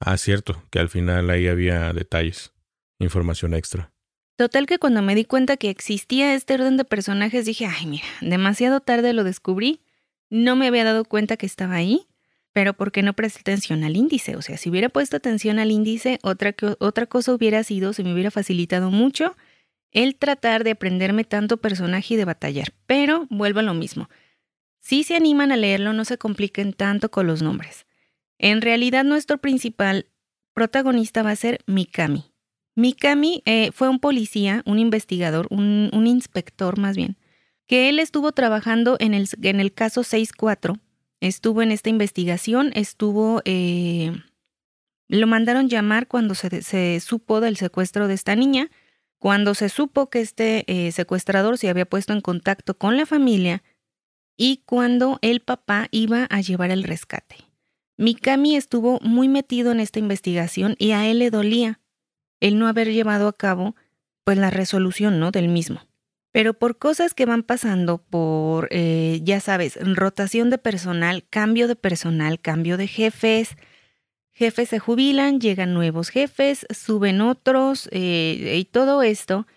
Ah, 0.00 0.16
cierto, 0.16 0.62
que 0.70 0.80
al 0.80 0.88
final 0.88 1.30
ahí 1.30 1.46
había 1.46 1.92
detalles, 1.92 2.52
información 2.98 3.54
extra. 3.54 3.92
Total 4.36 4.66
que 4.66 4.78
cuando 4.78 5.02
me 5.02 5.14
di 5.14 5.24
cuenta 5.24 5.56
que 5.56 5.70
existía 5.70 6.34
este 6.34 6.54
orden 6.54 6.76
de 6.76 6.84
personajes 6.84 7.44
dije, 7.44 7.66
ay 7.66 7.86
mira, 7.86 8.06
demasiado 8.20 8.80
tarde 8.80 9.12
lo 9.12 9.22
descubrí, 9.22 9.82
no 10.30 10.56
me 10.56 10.66
había 10.66 10.84
dado 10.84 11.04
cuenta 11.04 11.36
que 11.36 11.46
estaba 11.46 11.74
ahí 11.74 12.07
pero 12.58 12.74
porque 12.74 13.04
no 13.04 13.12
presté 13.12 13.38
atención 13.38 13.84
al 13.84 13.96
índice. 13.96 14.34
O 14.34 14.42
sea, 14.42 14.56
si 14.56 14.68
hubiera 14.68 14.88
puesto 14.88 15.16
atención 15.16 15.60
al 15.60 15.70
índice, 15.70 16.18
otra, 16.24 16.56
otra 16.80 17.06
cosa 17.06 17.32
hubiera 17.32 17.62
sido, 17.62 17.92
se 17.92 18.02
me 18.02 18.12
hubiera 18.12 18.32
facilitado 18.32 18.90
mucho 18.90 19.36
el 19.92 20.16
tratar 20.16 20.64
de 20.64 20.72
aprenderme 20.72 21.22
tanto 21.22 21.58
personaje 21.58 22.14
y 22.14 22.16
de 22.16 22.24
batallar. 22.24 22.74
Pero 22.86 23.28
vuelvo 23.30 23.60
a 23.60 23.62
lo 23.62 23.74
mismo. 23.74 24.10
Si 24.80 25.04
se 25.04 25.14
animan 25.14 25.52
a 25.52 25.56
leerlo, 25.56 25.92
no 25.92 26.04
se 26.04 26.18
compliquen 26.18 26.72
tanto 26.72 27.12
con 27.12 27.28
los 27.28 27.42
nombres. 27.42 27.86
En 28.38 28.60
realidad, 28.60 29.04
nuestro 29.04 29.38
principal 29.38 30.06
protagonista 30.52 31.22
va 31.22 31.30
a 31.30 31.36
ser 31.36 31.60
Mikami. 31.68 32.24
Mikami 32.74 33.44
eh, 33.46 33.70
fue 33.70 33.88
un 33.88 34.00
policía, 34.00 34.64
un 34.66 34.80
investigador, 34.80 35.46
un, 35.50 35.90
un, 35.92 36.08
inspector 36.08 36.76
más 36.76 36.96
bien, 36.96 37.18
que 37.68 37.88
él 37.88 38.00
estuvo 38.00 38.32
trabajando 38.32 38.96
en 38.98 39.14
el, 39.14 39.28
en 39.42 39.60
el 39.60 39.72
caso 39.72 40.02
64 40.02 40.80
estuvo 41.20 41.62
en 41.62 41.72
esta 41.72 41.90
investigación, 41.90 42.70
estuvo, 42.74 43.42
eh, 43.44 44.12
lo 45.08 45.26
mandaron 45.26 45.68
llamar 45.68 46.06
cuando 46.06 46.34
se, 46.34 47.00
supo 47.00 47.40
del 47.40 47.56
secuestro 47.56 48.08
de 48.08 48.14
esta 48.14 48.36
niña, 48.36 48.70
cuando 49.18 49.54
se 49.54 49.68
supo 49.68 50.10
que 50.10 50.20
este 50.20 50.64
eh, 50.66 50.92
secuestrador 50.92 51.58
se 51.58 51.68
había 51.68 51.86
puesto 51.86 52.12
en 52.12 52.20
contacto 52.20 52.74
con 52.74 52.96
la 52.96 53.06
familia 53.06 53.62
y 54.36 54.62
cuando 54.64 55.18
el 55.22 55.40
papá 55.40 55.88
iba 55.90 56.26
a 56.30 56.40
llevar 56.40 56.70
el 56.70 56.84
rescate. 56.84 57.36
Mikami 57.96 58.54
estuvo 58.54 59.00
muy 59.00 59.26
metido 59.28 59.72
en 59.72 59.80
esta 59.80 59.98
investigación 59.98 60.76
y 60.78 60.92
a 60.92 61.06
él 61.06 61.18
le 61.18 61.30
dolía 61.30 61.80
el 62.40 62.56
no 62.56 62.68
haber 62.68 62.92
llevado 62.92 63.26
a 63.26 63.32
cabo 63.32 63.74
pues 64.22 64.38
la 64.38 64.50
resolución 64.50 65.18
¿no? 65.18 65.32
del 65.32 65.48
mismo. 65.48 65.87
Pero 66.38 66.54
por 66.54 66.78
cosas 66.78 67.14
que 67.14 67.26
van 67.26 67.42
pasando, 67.42 67.98
por, 67.98 68.68
eh, 68.70 69.18
ya 69.24 69.40
sabes, 69.40 69.76
rotación 69.96 70.50
de 70.50 70.58
personal, 70.58 71.26
cambio 71.28 71.66
de 71.66 71.74
personal, 71.74 72.38
cambio 72.38 72.76
de 72.76 72.86
jefes, 72.86 73.56
jefes 74.30 74.68
se 74.68 74.78
jubilan, 74.78 75.40
llegan 75.40 75.74
nuevos 75.74 76.10
jefes, 76.10 76.64
suben 76.70 77.22
otros 77.22 77.88
eh, 77.90 78.54
y 78.56 78.64
todo 78.66 79.02
esto, 79.02 79.48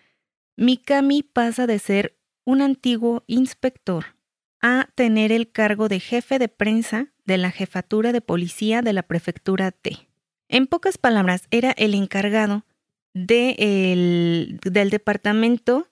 Mikami 0.56 1.22
pasa 1.22 1.68
de 1.68 1.78
ser 1.78 2.18
un 2.46 2.64
antiguo 2.64 3.26
inspector 3.28 4.16
a 4.60 4.90
tener 4.96 5.32
el 5.32 5.52
cargo 5.52 5.88
de 5.88 6.00
jefe 6.00 6.40
de 6.40 6.48
prensa 6.48 7.14
de 7.26 7.38
la 7.38 7.52
jefatura 7.52 8.12
de 8.12 8.22
policía 8.22 8.82
de 8.82 8.94
la 8.94 9.04
prefectura 9.04 9.70
T. 9.70 10.10
En 10.50 10.66
pocas 10.66 10.98
palabras, 10.98 11.44
era 11.52 11.74
el 11.78 11.94
encargado 11.94 12.66
de 13.14 14.58
del 14.64 14.90
departamento 14.90 15.91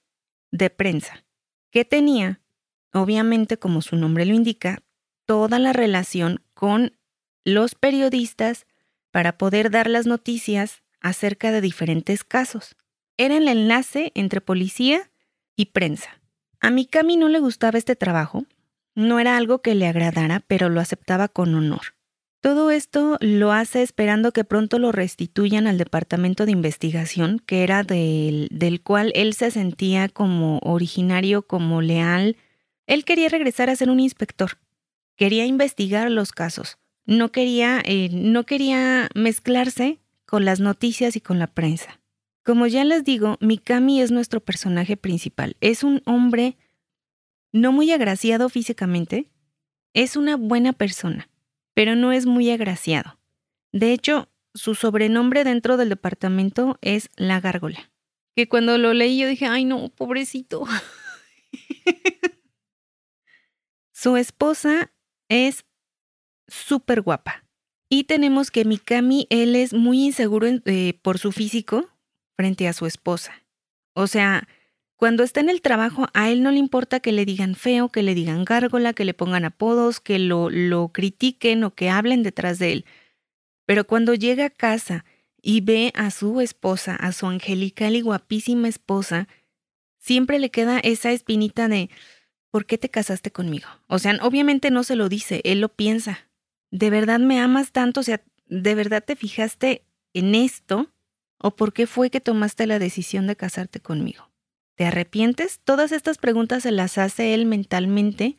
de 0.51 0.69
prensa, 0.69 1.25
que 1.71 1.85
tenía, 1.85 2.41
obviamente 2.93 3.57
como 3.57 3.81
su 3.81 3.95
nombre 3.95 4.25
lo 4.25 4.33
indica, 4.33 4.83
toda 5.25 5.59
la 5.59 5.73
relación 5.73 6.41
con 6.53 6.97
los 7.43 7.75
periodistas 7.75 8.65
para 9.11 9.37
poder 9.37 9.71
dar 9.71 9.89
las 9.89 10.05
noticias 10.05 10.83
acerca 11.01 11.51
de 11.51 11.61
diferentes 11.61 12.23
casos. 12.23 12.75
Era 13.17 13.37
el 13.37 13.47
enlace 13.47 14.11
entre 14.15 14.41
policía 14.41 15.11
y 15.55 15.67
prensa. 15.67 16.21
A 16.59 16.71
Mikami 16.71 17.17
no 17.17 17.29
le 17.29 17.39
gustaba 17.39 17.77
este 17.77 17.95
trabajo, 17.95 18.45
no 18.95 19.19
era 19.19 19.37
algo 19.37 19.61
que 19.61 19.75
le 19.75 19.87
agradara, 19.87 20.41
pero 20.47 20.69
lo 20.69 20.79
aceptaba 20.81 21.27
con 21.27 21.55
honor. 21.55 21.95
Todo 22.41 22.71
esto 22.71 23.17
lo 23.19 23.51
hace 23.51 23.81
esperando 23.81 24.31
que 24.31 24.45
pronto 24.45 24.79
lo 24.79 24.93
restituyan 24.93 25.67
al 25.67 25.77
departamento 25.77 26.45
de 26.45 26.53
investigación, 26.53 27.39
que 27.45 27.63
era 27.63 27.83
del, 27.83 28.47
del, 28.49 28.81
cual 28.81 29.11
él 29.13 29.33
se 29.33 29.51
sentía 29.51 30.07
como 30.07 30.59
originario, 30.59 31.41
como 31.41 31.81
leal. 31.81 32.37
Él 32.87 33.03
quería 33.03 33.27
regresar 33.27 33.69
a 33.69 33.75
ser 33.75 33.89
un 33.89 33.99
inspector, 33.99 34.51
quería 35.17 35.45
investigar 35.45 36.09
los 36.09 36.31
casos, 36.31 36.77
no 37.05 37.29
quería, 37.33 37.81
eh, 37.83 38.09
no 38.13 38.45
quería 38.45 39.09
mezclarse 39.15 39.99
con 40.25 40.45
las 40.45 40.61
noticias 40.61 41.17
y 41.17 41.21
con 41.21 41.39
la 41.39 41.47
prensa. 41.47 41.99
Como 42.45 42.67
ya 42.67 42.85
les 42.85 43.03
digo, 43.03 43.35
Mikami 43.41 43.99
es 44.01 44.11
nuestro 44.11 44.39
personaje 44.39 44.95
principal. 44.95 45.57
Es 45.59 45.83
un 45.83 46.01
hombre 46.05 46.55
no 47.51 47.73
muy 47.73 47.91
agraciado 47.91 48.47
físicamente, 48.47 49.29
es 49.93 50.15
una 50.15 50.37
buena 50.37 50.71
persona 50.71 51.29
pero 51.79 51.95
no 51.95 52.11
es 52.11 52.25
muy 52.25 52.49
agraciado. 52.49 53.17
De 53.71 53.93
hecho, 53.93 54.27
su 54.53 54.75
sobrenombre 54.75 55.45
dentro 55.45 55.77
del 55.77 55.87
departamento 55.87 56.77
es 56.81 57.09
la 57.15 57.39
gárgola. 57.39 57.89
Que 58.35 58.49
cuando 58.49 58.77
lo 58.77 58.93
leí 58.93 59.17
yo 59.17 59.29
dije, 59.29 59.45
ay 59.45 59.63
no, 59.63 59.87
pobrecito. 59.87 60.65
su 63.93 64.17
esposa 64.17 64.91
es 65.29 65.63
súper 66.49 67.01
guapa. 67.01 67.45
Y 67.87 68.03
tenemos 68.03 68.51
que 68.51 68.65
Mikami, 68.65 69.27
él 69.29 69.55
es 69.55 69.73
muy 69.73 70.03
inseguro 70.03 70.47
eh, 70.47 70.99
por 71.01 71.17
su 71.17 71.31
físico 71.31 71.87
frente 72.35 72.67
a 72.67 72.73
su 72.73 72.87
esposa. 72.87 73.45
O 73.93 74.07
sea, 74.07 74.49
cuando 74.99 75.23
está 75.23 75.39
en 75.39 75.47
el 75.47 75.61
trabajo, 75.61 76.07
a 76.13 76.29
él 76.29 76.43
no 76.43 76.51
le 76.51 76.57
importa 76.57 76.99
que 76.99 77.13
le 77.13 77.23
digan 77.23 77.55
feo, 77.55 77.87
que 77.87 78.03
le 78.03 78.13
digan 78.13 78.43
gárgola, 78.43 78.91
que 78.91 79.05
le 79.05 79.13
pongan 79.13 79.45
apodos, 79.45 80.01
que 80.01 80.19
lo, 80.19 80.49
lo 80.49 80.89
critiquen 80.89 81.63
o 81.63 81.73
que 81.73 81.89
hablen 81.89 82.21
detrás 82.21 82.59
de 82.59 82.73
él. 82.73 82.85
Pero 83.65 83.87
cuando 83.87 84.13
llega 84.13 84.47
a 84.47 84.49
casa 84.49 85.05
y 85.41 85.61
ve 85.61 85.93
a 85.95 86.11
su 86.11 86.41
esposa, 86.41 86.97
a 86.97 87.13
su 87.13 87.27
angelical 87.27 87.95
y 87.95 88.01
guapísima 88.01 88.67
esposa, 88.67 89.29
siempre 89.99 90.37
le 90.37 90.51
queda 90.51 90.79
esa 90.79 91.13
espinita 91.13 91.69
de 91.69 91.89
¿por 92.51 92.65
qué 92.65 92.77
te 92.77 92.89
casaste 92.89 93.31
conmigo? 93.31 93.69
O 93.87 93.99
sea, 93.99 94.19
obviamente 94.21 94.69
no 94.69 94.83
se 94.83 94.97
lo 94.97 95.07
dice, 95.07 95.39
él 95.45 95.61
lo 95.61 95.69
piensa. 95.69 96.27
¿De 96.71 96.89
verdad 96.89 97.21
me 97.21 97.39
amas 97.39 97.71
tanto? 97.71 98.01
O 98.01 98.03
sea, 98.03 98.21
¿de 98.47 98.75
verdad 98.75 99.01
te 99.01 99.15
fijaste 99.15 99.85
en 100.13 100.35
esto? 100.35 100.91
¿O 101.37 101.55
por 101.55 101.71
qué 101.71 101.87
fue 101.87 102.09
que 102.09 102.19
tomaste 102.19 102.67
la 102.67 102.79
decisión 102.79 103.27
de 103.27 103.37
casarte 103.37 103.79
conmigo? 103.79 104.29
¿Te 104.79 104.85
arrepientes? 104.85 105.59
Todas 105.65 105.91
estas 105.91 106.17
preguntas 106.17 106.63
se 106.63 106.71
las 106.71 106.97
hace 106.97 107.33
él 107.33 107.45
mentalmente 107.45 108.37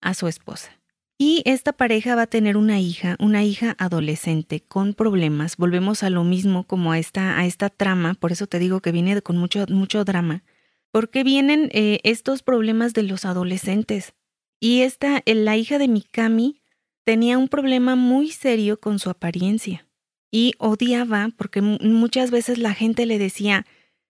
a 0.00 0.14
su 0.14 0.26
esposa. 0.26 0.72
Y 1.16 1.44
esta 1.44 1.72
pareja 1.72 2.16
va 2.16 2.22
a 2.22 2.26
tener 2.26 2.56
una 2.56 2.80
hija, 2.80 3.14
una 3.20 3.44
hija 3.44 3.76
adolescente 3.78 4.58
con 4.58 4.94
problemas. 4.94 5.56
Volvemos 5.56 6.02
a 6.02 6.10
lo 6.10 6.24
mismo 6.24 6.64
como 6.64 6.90
a 6.90 6.98
esta, 6.98 7.38
a 7.38 7.46
esta 7.46 7.70
trama, 7.70 8.14
por 8.14 8.32
eso 8.32 8.48
te 8.48 8.58
digo 8.58 8.80
que 8.80 8.90
viene 8.90 9.22
con 9.22 9.36
mucho, 9.36 9.64
mucho 9.68 10.04
drama. 10.04 10.42
Porque 10.90 11.22
vienen 11.22 11.68
eh, 11.70 12.00
estos 12.02 12.42
problemas 12.42 12.92
de 12.92 13.04
los 13.04 13.24
adolescentes. 13.24 14.12
Y 14.58 14.80
esta, 14.80 15.22
la 15.24 15.56
hija 15.56 15.78
de 15.78 15.86
Mikami 15.86 16.62
tenía 17.04 17.38
un 17.38 17.46
problema 17.46 17.94
muy 17.94 18.32
serio 18.32 18.80
con 18.80 18.98
su 18.98 19.08
apariencia. 19.08 19.86
Y 20.32 20.54
odiaba 20.58 21.28
porque 21.36 21.62
muchas 21.62 22.32
veces 22.32 22.58
la 22.58 22.74
gente 22.74 23.06
le 23.06 23.20
decía, 23.20 23.66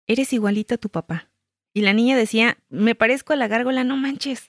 eres 0.07 0.33
igualita 0.33 0.77
a 0.77 0.79
tu 0.79 0.89
papá. 0.89 1.29
Y 1.75 1.81
la 1.83 1.93
niña 1.93 2.17
decía, 2.17 2.57
me 2.71 2.95
parezco 2.95 3.33
a 3.33 3.37
la 3.37 3.49
gárgola, 3.49 3.83
no 3.85 3.97
manches. 3.97 4.47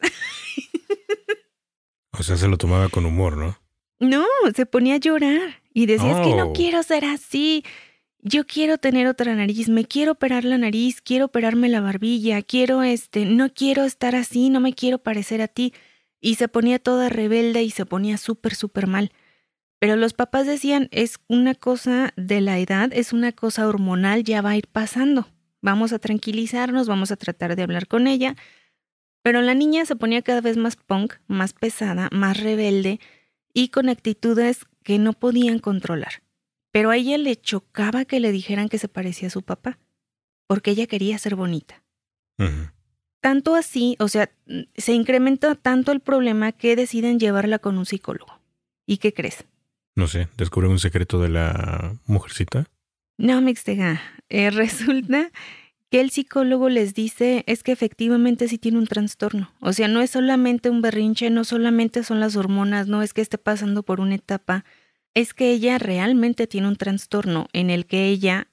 O 2.18 2.24
sea, 2.24 2.38
se 2.38 2.48
lo 2.48 2.58
tomaba 2.58 2.88
con 2.90 3.06
humor, 3.06 3.36
¿no? 3.38 3.58
No, 4.00 4.26
se 4.56 4.66
ponía 4.66 4.96
a 4.96 5.00
llorar 5.00 5.62
y 5.74 5.86
decía, 5.86 6.12
es 6.12 6.28
que 6.28 6.36
no 6.36 6.48
Oh. 6.50 6.54
quiero 6.54 6.82
ser 6.84 7.04
así. 7.06 7.64
Yo 8.20 8.46
quiero 8.46 8.78
tener 8.78 9.08
otra 9.08 9.36
nariz, 9.36 9.70
me 9.70 9.86
quiero 9.86 10.14
operar 10.14 10.46
la 10.46 10.58
nariz, 10.58 11.02
quiero 11.02 11.26
operarme 11.26 11.70
la 11.70 11.82
barbilla, 11.82 12.42
quiero 12.42 12.84
este, 12.84 13.26
no 13.26 13.54
quiero 13.54 13.84
estar 13.84 14.16
así, 14.16 14.50
no 14.50 14.60
me 14.60 14.74
quiero 14.74 14.98
parecer 15.00 15.42
a 15.42 15.48
ti. 15.48 15.74
Y 16.22 16.36
se 16.36 16.48
ponía 16.48 16.80
toda 16.80 17.10
rebelde 17.10 17.62
y 17.64 17.70
se 17.70 17.86
ponía 17.86 18.18
súper, 18.18 18.56
súper 18.56 18.88
mal. 18.88 19.12
Pero 19.80 19.96
los 19.96 20.14
papás 20.14 20.48
decían, 20.48 20.88
es 20.92 21.20
una 21.28 21.54
cosa 21.54 22.14
de 22.16 22.42
la 22.42 22.58
edad, 22.60 22.90
es 22.94 23.14
una 23.14 23.32
cosa 23.34 23.68
hormonal, 23.68 24.24
ya 24.24 24.42
va 24.42 24.52
a 24.52 24.58
ir 24.58 24.68
pasando. 24.68 25.28
Vamos 25.66 25.94
a 25.94 25.98
tranquilizarnos, 25.98 26.88
vamos 26.88 27.12
a 27.12 27.16
tratar 27.16 27.56
de 27.56 27.64
hablar 27.64 27.88
con 27.88 28.06
ella. 28.06 28.36
Pero 29.24 29.42
la 29.42 29.56
niña 29.56 29.84
se 29.86 29.96
ponía 29.96 30.22
cada 30.22 30.40
vez 30.40 30.58
más 30.58 30.76
punk, 30.76 31.16
más 31.26 31.54
pesada, 31.54 32.08
más 32.12 32.40
rebelde 32.40 33.00
y 33.52 33.70
con 33.70 33.90
actitudes 33.90 34.68
que 34.84 35.00
no 35.00 35.14
podían 35.14 35.58
controlar. 35.58 36.22
Pero 36.72 36.92
a 36.92 36.98
ella 36.98 37.18
le 37.18 37.36
chocaba 37.36 38.06
que 38.06 38.20
le 38.20 38.32
dijeran 38.32 38.70
que 38.70 38.78
se 38.78 38.88
parecía 38.88 39.30
a 39.30 39.32
su 39.32 39.42
papá, 39.42 39.80
porque 40.46 40.70
ella 40.70 40.86
quería 40.86 41.18
ser 41.18 41.36
bonita. 41.36 41.84
Tanto 43.20 43.56
así, 43.56 43.96
o 43.98 44.08
sea, 44.08 44.30
se 44.76 44.94
incrementa 44.94 45.56
tanto 45.56 45.92
el 45.92 46.00
problema 46.00 46.52
que 46.52 46.76
deciden 46.76 47.20
llevarla 47.20 47.58
con 47.58 47.80
un 47.80 47.88
psicólogo. 47.88 48.40
¿Y 48.86 48.98
qué 48.98 49.16
crees? 49.16 49.46
No 49.96 50.06
sé, 50.06 50.28
descubren 50.38 50.70
un 50.70 50.80
secreto 50.80 51.20
de 51.20 51.30
la 51.30 51.96
mujercita. 52.06 52.68
No, 53.18 53.42
Mixtega. 53.42 54.00
Eh, 54.30 54.50
resulta 54.52 55.32
que 55.92 56.02
el 56.02 56.10
psicólogo 56.10 56.70
les 56.70 56.94
dice 56.94 57.44
es 57.48 57.64
que 57.64 57.72
efectivamente 57.72 58.48
sí 58.48 58.58
tiene 58.58 58.78
un 58.80 58.88
trastorno. 58.88 59.54
O 59.60 59.72
sea, 59.74 59.88
no 59.88 60.02
es 60.02 60.12
solamente 60.12 60.70
un 60.70 60.82
berrinche, 60.82 61.30
no 61.30 61.44
solamente 61.44 62.04
son 62.04 62.20
las 62.20 62.36
hormonas, 62.36 62.88
no 62.88 63.02
es 63.02 63.14
que 63.14 63.22
esté 63.22 63.38
pasando 63.38 63.84
por 63.84 64.00
una 64.00 64.16
etapa, 64.16 64.66
es 65.14 65.34
que 65.34 65.52
ella 65.52 65.78
realmente 65.78 66.48
tiene 66.48 66.68
un 66.68 66.76
trastorno 66.76 67.48
en 67.54 67.70
el 67.70 67.86
que 67.86 68.08
ella 68.08 68.48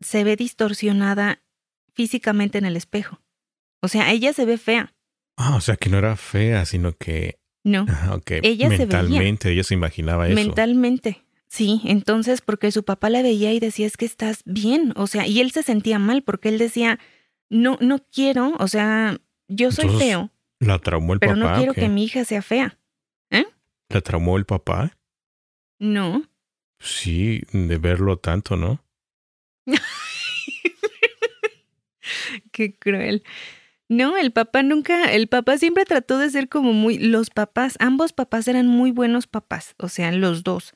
se 0.00 0.24
ve 0.24 0.36
distorsionada 0.36 1.42
físicamente 1.94 2.58
en 2.58 2.64
el 2.64 2.76
espejo. 2.76 3.20
O 3.80 3.88
sea, 3.88 4.10
ella 4.12 4.32
se 4.32 4.44
ve 4.44 4.58
fea. 4.58 4.94
Ah, 5.36 5.54
o 5.54 5.60
sea, 5.60 5.76
que 5.76 5.90
no 5.90 5.98
era 5.98 6.16
fea, 6.16 6.64
sino 6.64 6.92
que... 6.96 7.38
No, 7.64 7.86
Ah, 7.88 8.14
ok. 8.14 8.32
Ella 8.42 8.70
se 8.70 8.86
veía. 8.86 9.02
Mentalmente, 9.02 9.52
ella 9.52 9.62
se 9.62 9.74
imaginaba 9.74 10.26
eso. 10.26 10.34
mentalmente. 10.34 11.22
Sí, 11.48 11.80
entonces 11.84 12.40
porque 12.42 12.70
su 12.70 12.84
papá 12.84 13.08
la 13.10 13.22
veía 13.22 13.52
y 13.52 13.60
decía 13.60 13.86
es 13.86 13.96
que 13.96 14.04
estás 14.04 14.42
bien, 14.44 14.92
o 14.96 15.06
sea, 15.06 15.26
y 15.26 15.40
él 15.40 15.50
se 15.50 15.62
sentía 15.62 15.98
mal 15.98 16.22
porque 16.22 16.50
él 16.50 16.58
decía, 16.58 16.98
no, 17.48 17.78
no 17.80 18.00
quiero, 18.12 18.54
o 18.58 18.68
sea, 18.68 19.18
yo 19.48 19.72
soy 19.72 19.86
Entonces, 19.86 20.08
feo, 20.08 20.30
¿La 20.60 20.78
traumó 20.78 21.14
el 21.14 21.20
pero 21.20 21.34
papá? 21.34 21.50
no 21.52 21.56
quiero 21.56 21.72
que 21.74 21.88
mi 21.88 22.04
hija 22.04 22.24
sea 22.24 22.42
fea. 22.42 22.78
¿La 23.90 24.00
traumó 24.02 24.36
el 24.36 24.44
papá? 24.44 24.98
No. 25.78 26.28
Sí, 26.78 27.40
de 27.52 27.78
verlo 27.78 28.18
tanto, 28.18 28.54
¿no? 28.56 28.84
Qué 32.52 32.74
cruel. 32.74 33.24
No, 33.88 34.16
el 34.18 34.32
papá 34.32 34.62
nunca, 34.62 35.12
el 35.12 35.28
papá 35.28 35.56
siempre 35.56 35.84
trató 35.86 36.18
de 36.18 36.28
ser 36.28 36.48
como 36.50 36.74
muy, 36.74 36.98
los 36.98 37.30
papás, 37.30 37.76
ambos 37.80 38.12
papás 38.12 38.46
eran 38.46 38.66
muy 38.66 38.90
buenos 38.90 39.26
papás, 39.26 39.74
o 39.78 39.88
sea, 39.88 40.12
los 40.12 40.42
dos. 40.42 40.74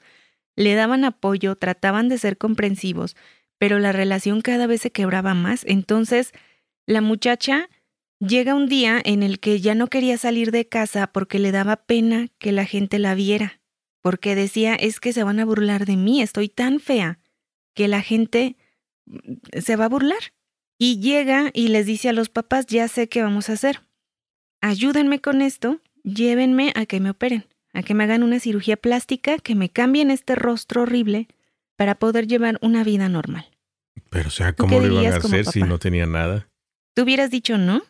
Le 0.57 0.75
daban 0.75 1.05
apoyo, 1.05 1.57
trataban 1.57 2.09
de 2.09 2.19
ser 2.19 2.39
comprensivos, 2.39 3.17
pero 3.59 3.79
la 3.79 3.93
relación 3.93 4.41
cada 4.41 4.67
vez 4.67 4.83
se 4.83 4.91
quebraba 4.91 5.35
más. 5.35 5.65
Entonces, 5.67 6.33
la 6.87 7.01
muchacha 7.01 7.69
llega 8.19 8.55
un 8.55 8.69
día 8.69 9.01
en 9.05 9.23
el 9.23 9.41
que 9.41 9.61
ya 9.61 9.75
no 9.75 9.89
quería 9.89 10.19
salir 10.19 10.51
de 10.51 10.69
casa 10.69 11.09
porque 11.09 11.39
le 11.39 11.53
daba 11.53 11.77
pena 11.77 12.29
que 12.39 12.53
la 12.53 12.65
gente 12.65 12.99
la 12.99 13.15
viera, 13.15 13.61
porque 14.01 14.35
decía, 14.35 14.75
es 14.75 15.01
que 15.01 15.13
se 15.13 15.25
van 15.25 15.41
a 15.41 15.45
burlar 15.45 15.87
de 15.87 15.97
mí, 15.97 16.23
estoy 16.23 16.49
tan 16.49 16.81
fea 16.81 17.19
que 17.75 17.89
la 17.89 18.03
gente 18.03 18.57
mm, 19.07 19.61
se 19.61 19.77
va 19.77 19.87
a 19.87 19.89
burlar. 19.89 20.35
Y 20.79 21.01
llega 21.01 21.51
y 21.55 21.69
les 21.69 21.87
dice 21.87 22.09
a 22.09 22.13
los 22.13 22.29
papás, 22.29 22.67
ya 22.67 22.89
sé 22.89 23.09
qué 23.09 23.23
vamos 23.23 23.49
a 23.49 23.53
hacer. 23.53 23.83
Ayúdenme 24.61 25.21
con 25.21 25.41
esto, 25.41 25.81
llévenme 26.03 26.73
a 26.75 26.87
que 26.87 26.99
me 26.99 27.11
operen, 27.11 27.47
a 27.73 27.83
que 27.83 27.95
me 27.95 28.05
hagan 28.05 28.23
una 28.23 28.41
cirugía 28.41 28.77
plástica, 28.77 29.39
que 29.39 29.55
me 29.55 29.69
cambien 29.69 30.11
este 30.11 30.35
rostro 30.35 30.83
horrible 30.83 31.29
para 31.77 31.95
poder 31.95 32.27
llevar 32.27 32.59
una 32.61 32.85
vida 32.85 33.09
normal. 33.09 33.47
Pero, 34.11 34.29
o 34.29 34.31
sea, 34.31 34.53
¿Tú 34.53 34.65
¿cómo 34.65 34.81
lo 34.81 35.01
iban 35.01 35.13
a 35.13 35.17
hacer 35.17 35.47
si 35.47 35.63
no 35.63 35.79
tenía 35.79 36.07
nada? 36.07 36.49
¿Tú 36.95 37.03
hubieras 37.03 37.31
dicho 37.31 37.57
no? 37.59 37.83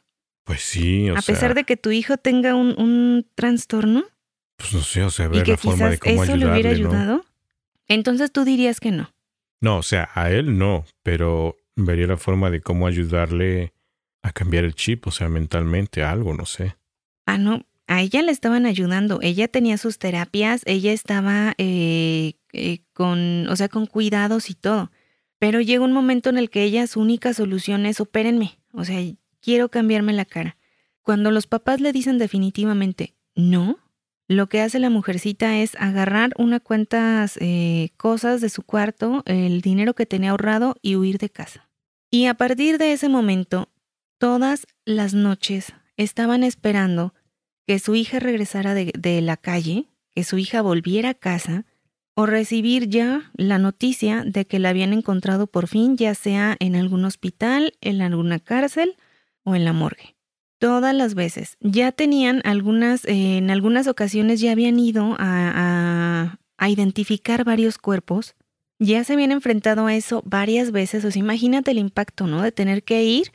Pues 0.44 0.60
sí, 0.60 1.10
o 1.10 1.16
a 1.16 1.22
sea... 1.22 1.34
pesar 1.34 1.54
de 1.54 1.64
que 1.64 1.76
tu 1.76 1.90
hijo 1.90 2.16
tenga 2.16 2.54
un, 2.54 2.78
un 2.78 3.26
trastorno 3.34 4.04
Pues 4.56 4.72
no 4.74 4.82
sé, 4.82 5.02
o 5.02 5.10
sea, 5.10 5.26
y 5.26 5.28
ver 5.28 5.42
que 5.44 5.52
la 5.52 5.56
forma 5.56 5.88
de 5.88 5.98
cómo 5.98 6.24
eso 6.24 6.36
le 6.36 6.50
hubiera 6.50 6.70
ayudado, 6.70 7.24
entonces 7.88 8.32
tú 8.32 8.44
dirías 8.44 8.80
que 8.80 8.90
no. 8.90 9.12
No, 9.60 9.78
o 9.78 9.82
sea, 9.82 10.10
a 10.14 10.30
él 10.30 10.58
no, 10.58 10.84
pero 11.02 11.56
vería 11.76 12.06
la 12.06 12.16
forma 12.16 12.50
de 12.50 12.60
cómo 12.60 12.86
ayudarle 12.86 13.72
a 14.22 14.32
cambiar 14.32 14.64
el 14.64 14.74
chip, 14.74 15.06
o 15.06 15.10
sea, 15.10 15.28
mentalmente, 15.28 16.02
algo, 16.02 16.34
no 16.34 16.46
sé. 16.46 16.76
Ah, 17.26 17.38
no, 17.38 17.64
a 17.92 18.00
ella 18.00 18.22
le 18.22 18.32
estaban 18.32 18.64
ayudando. 18.64 19.18
Ella 19.20 19.48
tenía 19.48 19.76
sus 19.76 19.98
terapias, 19.98 20.62
ella 20.64 20.92
estaba 20.92 21.52
eh, 21.58 22.36
eh, 22.54 22.78
con, 22.94 23.46
o 23.48 23.54
sea, 23.54 23.68
con 23.68 23.84
cuidados 23.84 24.48
y 24.48 24.54
todo. 24.54 24.90
Pero 25.38 25.60
llega 25.60 25.84
un 25.84 25.92
momento 25.92 26.30
en 26.30 26.38
el 26.38 26.48
que 26.48 26.62
ella 26.62 26.86
su 26.86 27.00
única 27.00 27.34
solución 27.34 27.84
es 27.84 28.00
opérenme. 28.00 28.58
O 28.72 28.86
sea, 28.86 28.98
quiero 29.40 29.68
cambiarme 29.68 30.14
la 30.14 30.24
cara. 30.24 30.56
Cuando 31.02 31.30
los 31.30 31.46
papás 31.46 31.82
le 31.82 31.92
dicen 31.92 32.16
definitivamente 32.16 33.14
no, 33.34 33.78
lo 34.26 34.48
que 34.48 34.62
hace 34.62 34.78
la 34.78 34.88
mujercita 34.88 35.58
es 35.58 35.76
agarrar 35.78 36.30
una 36.38 36.60
cuantas 36.60 37.36
eh, 37.42 37.90
cosas 37.98 38.40
de 38.40 38.48
su 38.48 38.62
cuarto, 38.62 39.22
el 39.26 39.60
dinero 39.60 39.92
que 39.92 40.06
tenía 40.06 40.30
ahorrado 40.30 40.76
y 40.80 40.96
huir 40.96 41.18
de 41.18 41.28
casa. 41.28 41.68
Y 42.10 42.24
a 42.24 42.34
partir 42.34 42.78
de 42.78 42.92
ese 42.92 43.10
momento, 43.10 43.68
todas 44.16 44.66
las 44.86 45.12
noches 45.12 45.74
estaban 45.98 46.42
esperando 46.42 47.12
que 47.66 47.78
su 47.78 47.94
hija 47.94 48.18
regresara 48.18 48.74
de, 48.74 49.20
la 49.22 49.36
calle, 49.36 49.86
que 50.14 50.24
su 50.24 50.38
hija 50.38 50.62
volviera 50.62 51.10
a 51.10 51.14
casa, 51.14 51.64
o 52.14 52.26
recibir 52.26 52.88
ya 52.88 53.30
la 53.34 53.58
noticia 53.58 54.22
de 54.26 54.46
que 54.46 54.58
la 54.58 54.68
habían 54.68 54.92
encontrado 54.92 55.46
por 55.46 55.66
fin, 55.66 55.96
ya 55.96 56.14
sea 56.14 56.56
en 56.60 56.76
algún 56.76 57.04
hospital, 57.06 57.72
en 57.80 58.02
alguna 58.02 58.38
cárcel 58.38 58.96
o 59.44 59.54
en 59.54 59.64
la 59.64 59.72
morgue. 59.72 60.14
Todas 60.58 60.94
las 60.94 61.14
veces. 61.14 61.56
Ya 61.60 61.90
tenían 61.90 62.40
algunas, 62.44 63.04
eh, 63.06 63.38
en 63.38 63.50
algunas 63.50 63.86
ocasiones 63.86 64.40
ya 64.40 64.52
habían 64.52 64.78
ido 64.78 65.16
a, 65.18 65.50
a- 65.54 66.38
a 66.58 66.68
identificar 66.68 67.44
varios 67.44 67.78
cuerpos. 67.78 68.36
Ya 68.78 69.02
se 69.02 69.14
habían 69.14 69.32
enfrentado 69.32 69.86
a 69.86 69.94
eso 69.94 70.22
varias 70.24 70.70
veces. 70.70 71.04
O 71.04 71.10
sea, 71.10 71.18
imagínate 71.20 71.70
el 71.72 71.78
impacto, 71.78 72.26
¿no? 72.28 72.42
De 72.42 72.52
tener 72.52 72.84
que 72.84 73.02
ir 73.02 73.32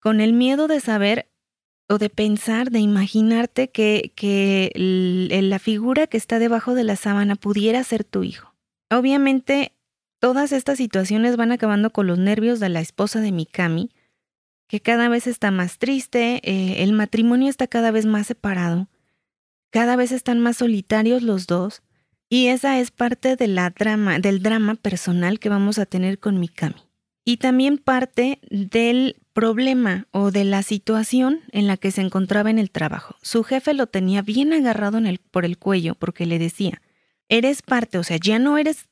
con 0.00 0.20
el 0.20 0.32
miedo 0.34 0.66
de 0.68 0.80
saber 0.80 1.31
o 1.88 1.98
de 1.98 2.10
pensar, 2.10 2.70
de 2.70 2.80
imaginarte 2.80 3.70
que, 3.70 4.12
que 4.14 4.72
la 4.74 5.58
figura 5.58 6.06
que 6.06 6.16
está 6.16 6.38
debajo 6.38 6.74
de 6.74 6.84
la 6.84 6.96
sábana 6.96 7.36
pudiera 7.36 7.82
ser 7.84 8.04
tu 8.04 8.22
hijo. 8.22 8.54
Obviamente, 8.90 9.72
todas 10.18 10.52
estas 10.52 10.78
situaciones 10.78 11.36
van 11.36 11.52
acabando 11.52 11.90
con 11.90 12.06
los 12.06 12.18
nervios 12.18 12.60
de 12.60 12.68
la 12.68 12.80
esposa 12.80 13.20
de 13.20 13.32
Mikami, 13.32 13.90
que 14.68 14.80
cada 14.80 15.08
vez 15.08 15.26
está 15.26 15.50
más 15.50 15.78
triste, 15.78 16.40
eh, 16.44 16.82
el 16.82 16.92
matrimonio 16.92 17.50
está 17.50 17.66
cada 17.66 17.90
vez 17.90 18.06
más 18.06 18.26
separado, 18.26 18.88
cada 19.70 19.96
vez 19.96 20.12
están 20.12 20.38
más 20.38 20.58
solitarios 20.58 21.22
los 21.22 21.46
dos, 21.46 21.82
y 22.28 22.46
esa 22.46 22.80
es 22.80 22.90
parte 22.90 23.36
de 23.36 23.48
la 23.48 23.68
drama, 23.70 24.18
del 24.18 24.42
drama 24.42 24.76
personal 24.76 25.38
que 25.38 25.50
vamos 25.50 25.78
a 25.78 25.84
tener 25.84 26.18
con 26.18 26.40
Mikami. 26.40 26.82
Y 27.24 27.36
también 27.36 27.76
parte 27.76 28.38
del 28.50 29.16
problema 29.32 30.06
o 30.10 30.30
de 30.30 30.44
la 30.44 30.62
situación 30.62 31.40
en 31.52 31.66
la 31.66 31.76
que 31.76 31.90
se 31.90 32.00
encontraba 32.00 32.50
en 32.50 32.58
el 32.58 32.70
trabajo. 32.70 33.16
Su 33.22 33.44
jefe 33.44 33.74
lo 33.74 33.86
tenía 33.86 34.22
bien 34.22 34.52
agarrado 34.52 34.98
en 34.98 35.06
el, 35.06 35.18
por 35.18 35.44
el 35.44 35.58
cuello 35.58 35.94
porque 35.94 36.26
le 36.26 36.38
decía, 36.38 36.82
eres 37.28 37.62
parte, 37.62 37.98
o 37.98 38.04
sea, 38.04 38.18
ya 38.18 38.38
no 38.38 38.58
eres, 38.58 38.88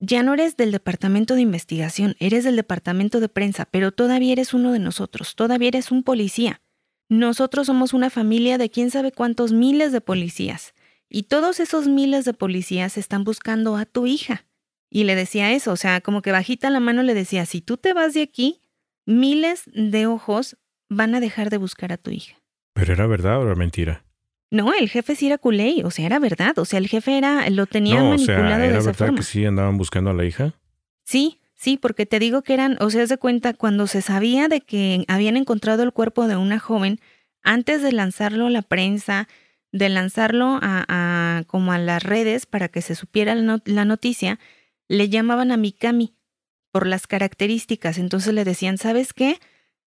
ya 0.00 0.22
no 0.22 0.34
eres 0.34 0.56
del 0.56 0.72
departamento 0.72 1.34
de 1.34 1.42
investigación, 1.42 2.16
eres 2.18 2.44
del 2.44 2.56
departamento 2.56 3.20
de 3.20 3.28
prensa, 3.28 3.66
pero 3.66 3.92
todavía 3.92 4.32
eres 4.32 4.54
uno 4.54 4.72
de 4.72 4.78
nosotros, 4.78 5.34
todavía 5.36 5.68
eres 5.68 5.90
un 5.90 6.02
policía. 6.02 6.60
Nosotros 7.08 7.66
somos 7.66 7.92
una 7.92 8.10
familia 8.10 8.58
de 8.58 8.70
quién 8.70 8.90
sabe 8.90 9.12
cuántos 9.12 9.52
miles 9.52 9.92
de 9.92 10.00
policías 10.00 10.74
y 11.08 11.24
todos 11.24 11.60
esos 11.60 11.86
miles 11.86 12.24
de 12.24 12.34
policías 12.34 12.98
están 12.98 13.22
buscando 13.22 13.76
a 13.76 13.86
tu 13.86 14.06
hija. 14.06 14.46
Y 14.90 15.04
le 15.04 15.14
decía 15.14 15.52
eso, 15.52 15.72
o 15.72 15.76
sea, 15.76 16.00
como 16.00 16.22
que 16.22 16.32
bajita 16.32 16.70
la 16.70 16.80
mano 16.80 17.02
le 17.02 17.14
decía, 17.14 17.46
si 17.46 17.60
tú 17.60 17.76
te 17.76 17.92
vas 17.92 18.14
de 18.14 18.22
aquí, 18.22 18.63
miles 19.06 19.64
de 19.74 20.06
ojos 20.06 20.56
van 20.88 21.14
a 21.14 21.20
dejar 21.20 21.50
de 21.50 21.56
buscar 21.58 21.92
a 21.92 21.96
tu 21.96 22.10
hija. 22.10 22.36
¿Pero 22.74 22.92
era 22.92 23.06
verdad 23.06 23.38
o 23.40 23.44
era 23.44 23.54
mentira? 23.54 24.04
No, 24.50 24.72
el 24.72 24.88
jefe 24.88 25.16
sí 25.16 25.26
era 25.26 25.38
culé, 25.38 25.82
o 25.84 25.90
sea, 25.90 26.06
era 26.06 26.18
verdad, 26.18 26.58
o 26.58 26.64
sea, 26.64 26.78
el 26.78 26.86
jefe 26.88 27.18
era, 27.18 27.48
lo 27.50 27.66
tenía 27.66 27.96
no, 28.02 28.10
manipulado 28.10 28.22
o 28.22 28.26
sea, 28.26 28.64
¿era 28.64 28.72
de 28.74 28.78
esa 28.78 28.86
verdad 28.86 29.06
forma. 29.06 29.16
que 29.18 29.22
sí 29.24 29.44
andaban 29.44 29.76
buscando 29.78 30.10
a 30.10 30.14
la 30.14 30.24
hija? 30.24 30.54
Sí, 31.02 31.40
sí, 31.54 31.76
porque 31.76 32.06
te 32.06 32.18
digo 32.18 32.42
que 32.42 32.54
eran, 32.54 32.76
o 32.80 32.90
sea, 32.90 33.02
haz 33.02 33.08
de 33.08 33.18
cuenta, 33.18 33.54
cuando 33.54 33.86
se 33.86 34.00
sabía 34.00 34.48
de 34.48 34.60
que 34.60 35.04
habían 35.08 35.36
encontrado 35.36 35.82
el 35.82 35.92
cuerpo 35.92 36.28
de 36.28 36.36
una 36.36 36.58
joven, 36.60 37.00
antes 37.42 37.82
de 37.82 37.92
lanzarlo 37.92 38.46
a 38.46 38.50
la 38.50 38.62
prensa, 38.62 39.28
de 39.72 39.88
lanzarlo 39.88 40.58
a, 40.62 40.84
a- 40.88 41.42
como 41.46 41.72
a 41.72 41.78
las 41.78 42.02
redes 42.02 42.46
para 42.46 42.68
que 42.68 42.80
se 42.80 42.94
supiera 42.94 43.34
la, 43.34 43.60
la 43.64 43.84
noticia, 43.84 44.38
le 44.88 45.08
llamaban 45.08 45.50
a 45.50 45.56
Mikami 45.56 46.14
por 46.74 46.88
las 46.88 47.06
características. 47.06 47.98
Entonces 47.98 48.34
le 48.34 48.42
decían, 48.42 48.78
¿sabes 48.78 49.12
qué? 49.12 49.38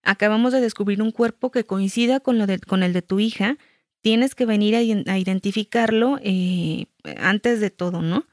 Acabamos 0.05 0.53
de 0.53 0.61
descubrir 0.61 1.03
un 1.03 1.11
cuerpo 1.11 1.51
que 1.51 1.65
coincida 1.65 2.21
con, 2.21 2.39
lo 2.39 2.47
de, 2.47 2.61
con 2.61 2.85
el 2.85 2.93
de 2.93 3.03
tu 3.03 3.19
hija. 3.19 3.59
Tienes 4.03 4.37
que 4.37 4.47
venir 4.47 4.77
a, 4.77 4.83
iden- 4.83 5.09
a 5.11 5.19
identificarlo 5.19 6.21
eh, 6.23 6.87
antes 7.19 7.59
de 7.59 7.71
todo, 7.71 8.03
¿no? 8.03 8.25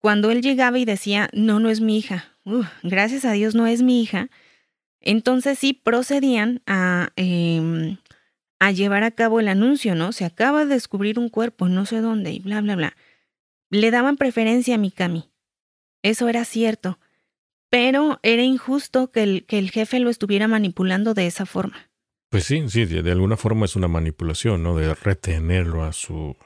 Cuando 0.00 0.30
él 0.30 0.40
llegaba 0.40 0.78
y 0.78 0.84
decía, 0.84 1.30
no, 1.32 1.58
no 1.58 1.68
es 1.68 1.80
mi 1.80 1.98
hija, 1.98 2.36
gracias 2.84 3.24
a 3.24 3.32
Dios 3.32 3.56
no 3.56 3.66
es 3.66 3.82
mi 3.82 4.00
hija, 4.00 4.30
entonces 5.00 5.58
sí 5.58 5.72
procedían 5.74 6.62
a, 6.66 7.10
em, 7.16 7.96
a 8.60 8.70
llevar 8.70 9.02
a 9.02 9.10
cabo 9.10 9.40
el 9.40 9.48
anuncio, 9.48 9.96
¿no? 9.96 10.12
Se 10.12 10.24
acaba 10.24 10.64
de 10.64 10.74
descubrir 10.74 11.18
un 11.18 11.28
cuerpo, 11.28 11.68
no 11.68 11.86
sé 11.86 12.00
dónde, 12.00 12.30
y 12.32 12.38
bla, 12.38 12.60
bla, 12.60 12.76
bla. 12.76 12.96
Le 13.70 13.90
daban 13.90 14.16
preferencia 14.16 14.76
a 14.76 14.78
Mikami. 14.78 15.30
Eso 16.02 16.28
era 16.28 16.44
cierto. 16.44 16.98
Pero 17.70 18.18
era 18.22 18.42
injusto 18.42 19.10
que 19.10 19.22
el, 19.22 19.46
que 19.46 19.58
el 19.58 19.70
jefe 19.70 20.00
lo 20.00 20.10
estuviera 20.10 20.48
manipulando 20.48 21.14
de 21.14 21.26
esa 21.26 21.46
forma. 21.46 21.88
Pues 22.28 22.44
sí, 22.44 22.62
sí, 22.68 22.84
de, 22.84 23.02
de 23.02 23.10
alguna 23.12 23.36
forma 23.36 23.64
es 23.64 23.76
una 23.76 23.88
manipulación, 23.88 24.62
¿no? 24.62 24.76
De 24.76 24.92
retenerlo 24.94 25.84
a 25.84 25.92
su, 25.92 26.36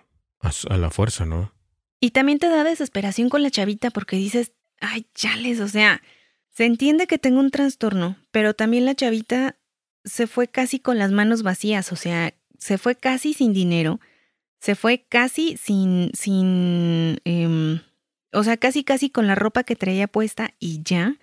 a 0.41 0.53
su- 0.53 0.69
a 0.69 0.77
la 0.77 0.91
fuerza, 0.91 1.27
¿no? 1.27 1.53
Y 2.01 2.11
también 2.11 2.39
te 2.39 2.49
da 2.49 2.65
desesperación 2.65 3.29
con 3.31 3.43
la 3.43 3.51
chavita 3.51 3.91
porque 3.91 4.17
dices, 4.17 4.53
ay, 4.81 5.07
chales, 5.15 5.61
o 5.61 5.69
sea, 5.69 6.03
se 6.51 6.67
entiende 6.67 7.07
que 7.07 7.19
tengo 7.19 7.41
un 7.41 7.51
trastorno, 7.51 8.17
pero 8.31 8.55
también 8.55 8.85
la 8.85 8.95
chavita 8.95 9.57
se 10.05 10.27
fue 10.27 10.49
casi 10.49 10.79
con 10.81 10.99
las 10.99 11.11
manos 11.13 11.43
vacías, 11.43 11.91
o 11.93 11.97
sea, 11.97 12.35
se 12.59 12.77
fue 12.79 12.95
casi 12.97 13.33
sin 13.33 13.53
dinero, 13.55 14.01
se 14.61 14.75
fue 14.75 15.07
casi 15.09 15.57
sin, 15.57 16.11
sin, 16.15 17.21
em, 17.25 17.81
o 18.35 18.45
sea, 18.45 18.57
casi 18.57 18.85
casi 18.85 19.11
con 19.11 19.27
la 19.27 19.35
ropa 19.35 19.65
que 19.65 19.77
traía 19.77 20.09
puesta 20.09 20.55
y 20.59 20.83
ya, 20.83 21.17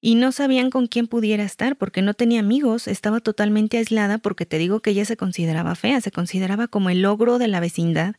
y 0.00 0.14
no 0.14 0.30
sabían 0.32 0.70
con 0.70 0.86
quién 0.86 1.08
pudiera 1.08 1.42
estar 1.42 1.76
porque 1.76 2.02
no 2.02 2.14
tenía 2.14 2.40
amigos, 2.40 2.86
estaba 2.86 3.20
totalmente 3.20 3.78
aislada 3.78 4.18
porque 4.18 4.46
te 4.46 4.58
digo 4.58 4.80
que 4.80 4.90
ella 4.90 5.04
se 5.04 5.16
consideraba 5.16 5.74
fea, 5.74 6.00
se 6.00 6.12
consideraba 6.12 6.68
como 6.68 6.90
el 6.90 7.02
logro 7.02 7.38
de 7.38 7.48
la 7.48 7.60
vecindad. 7.60 8.14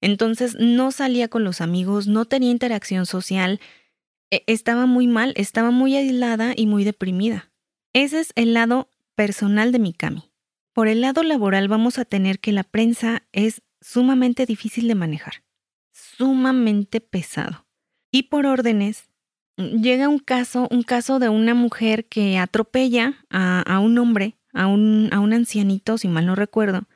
Entonces 0.00 0.56
no 0.60 0.92
salía 0.92 1.28
con 1.28 1.44
los 1.44 1.60
amigos, 1.60 2.06
no 2.06 2.26
tenía 2.26 2.50
interacción 2.50 3.06
social, 3.06 3.60
e- 4.30 4.44
estaba 4.46 4.86
muy 4.86 5.06
mal, 5.06 5.32
estaba 5.36 5.70
muy 5.70 5.96
aislada 5.96 6.52
y 6.54 6.66
muy 6.66 6.84
deprimida. 6.84 7.50
Ese 7.94 8.20
es 8.20 8.32
el 8.34 8.52
lado 8.52 8.90
personal 9.14 9.72
de 9.72 9.78
Mikami. 9.78 10.30
Por 10.74 10.88
el 10.88 11.00
lado 11.00 11.22
laboral 11.22 11.68
vamos 11.68 11.98
a 11.98 12.04
tener 12.04 12.38
que 12.38 12.52
la 12.52 12.64
prensa 12.64 13.26
es 13.32 13.62
sumamente 13.80 14.46
difícil 14.46 14.88
de 14.88 14.94
manejar, 14.94 15.42
sumamente 15.92 17.00
pesado. 17.00 17.67
Y 18.10 18.24
por 18.24 18.46
órdenes, 18.46 19.08
llega 19.56 20.08
un 20.08 20.18
caso, 20.18 20.68
un 20.70 20.82
caso 20.82 21.18
de 21.18 21.28
una 21.28 21.54
mujer 21.54 22.06
que 22.06 22.38
atropella 22.38 23.14
a, 23.30 23.60
a 23.62 23.80
un 23.80 23.98
hombre, 23.98 24.36
a 24.52 24.66
un, 24.66 25.08
a 25.12 25.20
un 25.20 25.32
ancianito, 25.32 25.98
si 25.98 26.08
mal 26.08 26.26
no 26.26 26.34
recuerdo, 26.34 26.86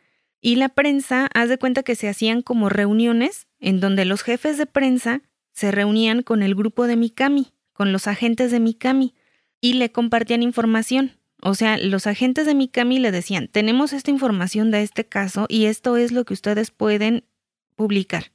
y 0.44 0.56
la 0.56 0.68
prensa, 0.68 1.28
haz 1.34 1.48
de 1.48 1.56
cuenta 1.56 1.84
que 1.84 1.94
se 1.94 2.08
hacían 2.08 2.42
como 2.42 2.68
reuniones 2.68 3.46
en 3.60 3.78
donde 3.78 4.04
los 4.04 4.22
jefes 4.22 4.58
de 4.58 4.66
prensa 4.66 5.22
se 5.52 5.70
reunían 5.70 6.22
con 6.22 6.42
el 6.42 6.56
grupo 6.56 6.88
de 6.88 6.96
Mikami, 6.96 7.52
con 7.72 7.92
los 7.92 8.08
agentes 8.08 8.50
de 8.50 8.58
Mikami, 8.58 9.14
y 9.60 9.74
le 9.74 9.92
compartían 9.92 10.42
información. 10.42 11.12
O 11.40 11.54
sea, 11.54 11.78
los 11.78 12.08
agentes 12.08 12.44
de 12.44 12.56
Mikami 12.56 12.98
le 12.98 13.12
decían, 13.12 13.46
tenemos 13.46 13.92
esta 13.92 14.10
información 14.10 14.72
de 14.72 14.82
este 14.82 15.04
caso 15.04 15.46
y 15.48 15.66
esto 15.66 15.96
es 15.96 16.10
lo 16.10 16.24
que 16.24 16.34
ustedes 16.34 16.72
pueden 16.72 17.24
publicar. 17.76 18.32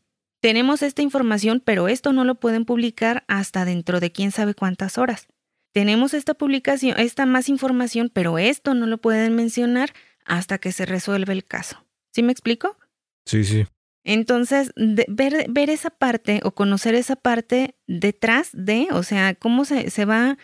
Tenemos 0.47 0.81
esta 0.81 1.01
información, 1.01 1.61
pero 1.61 1.89
esto 1.89 2.13
no 2.13 2.23
lo 2.23 2.35
pueden 2.35 2.63
publicar 2.63 3.25
hasta 3.27 3.65
dentro 3.65 3.99
de 3.99 4.13
quién 4.13 4.31
sabe 4.31 4.53
cuántas 4.53 4.97
horas. 4.97 5.27
Tenemos 5.73 6.13
esta 6.13 6.35
publicación, 6.35 6.97
esta 6.97 7.25
más 7.25 7.49
información, 7.49 8.09
pero 8.13 8.37
esto 8.39 8.73
no 8.73 8.85
lo 8.87 8.97
pueden 8.97 9.35
mencionar 9.35 9.91
hasta 10.23 10.57
que 10.57 10.71
se 10.71 10.85
resuelve 10.85 11.33
el 11.33 11.43
caso. 11.43 11.85
¿Sí 12.13 12.23
me 12.23 12.31
explico? 12.31 12.77
Sí, 13.25 13.43
sí. 13.43 13.65
Entonces, 14.05 14.71
de- 14.77 15.05
ver, 15.09 15.47
ver 15.49 15.69
esa 15.69 15.89
parte 15.89 16.39
o 16.45 16.51
conocer 16.51 16.95
esa 16.95 17.17
parte 17.17 17.75
detrás 17.85 18.51
de, 18.53 18.87
o 18.91 19.03
sea, 19.03 19.35
cómo 19.35 19.65
se, 19.65 19.89
se 19.89 20.05
va 20.05 20.37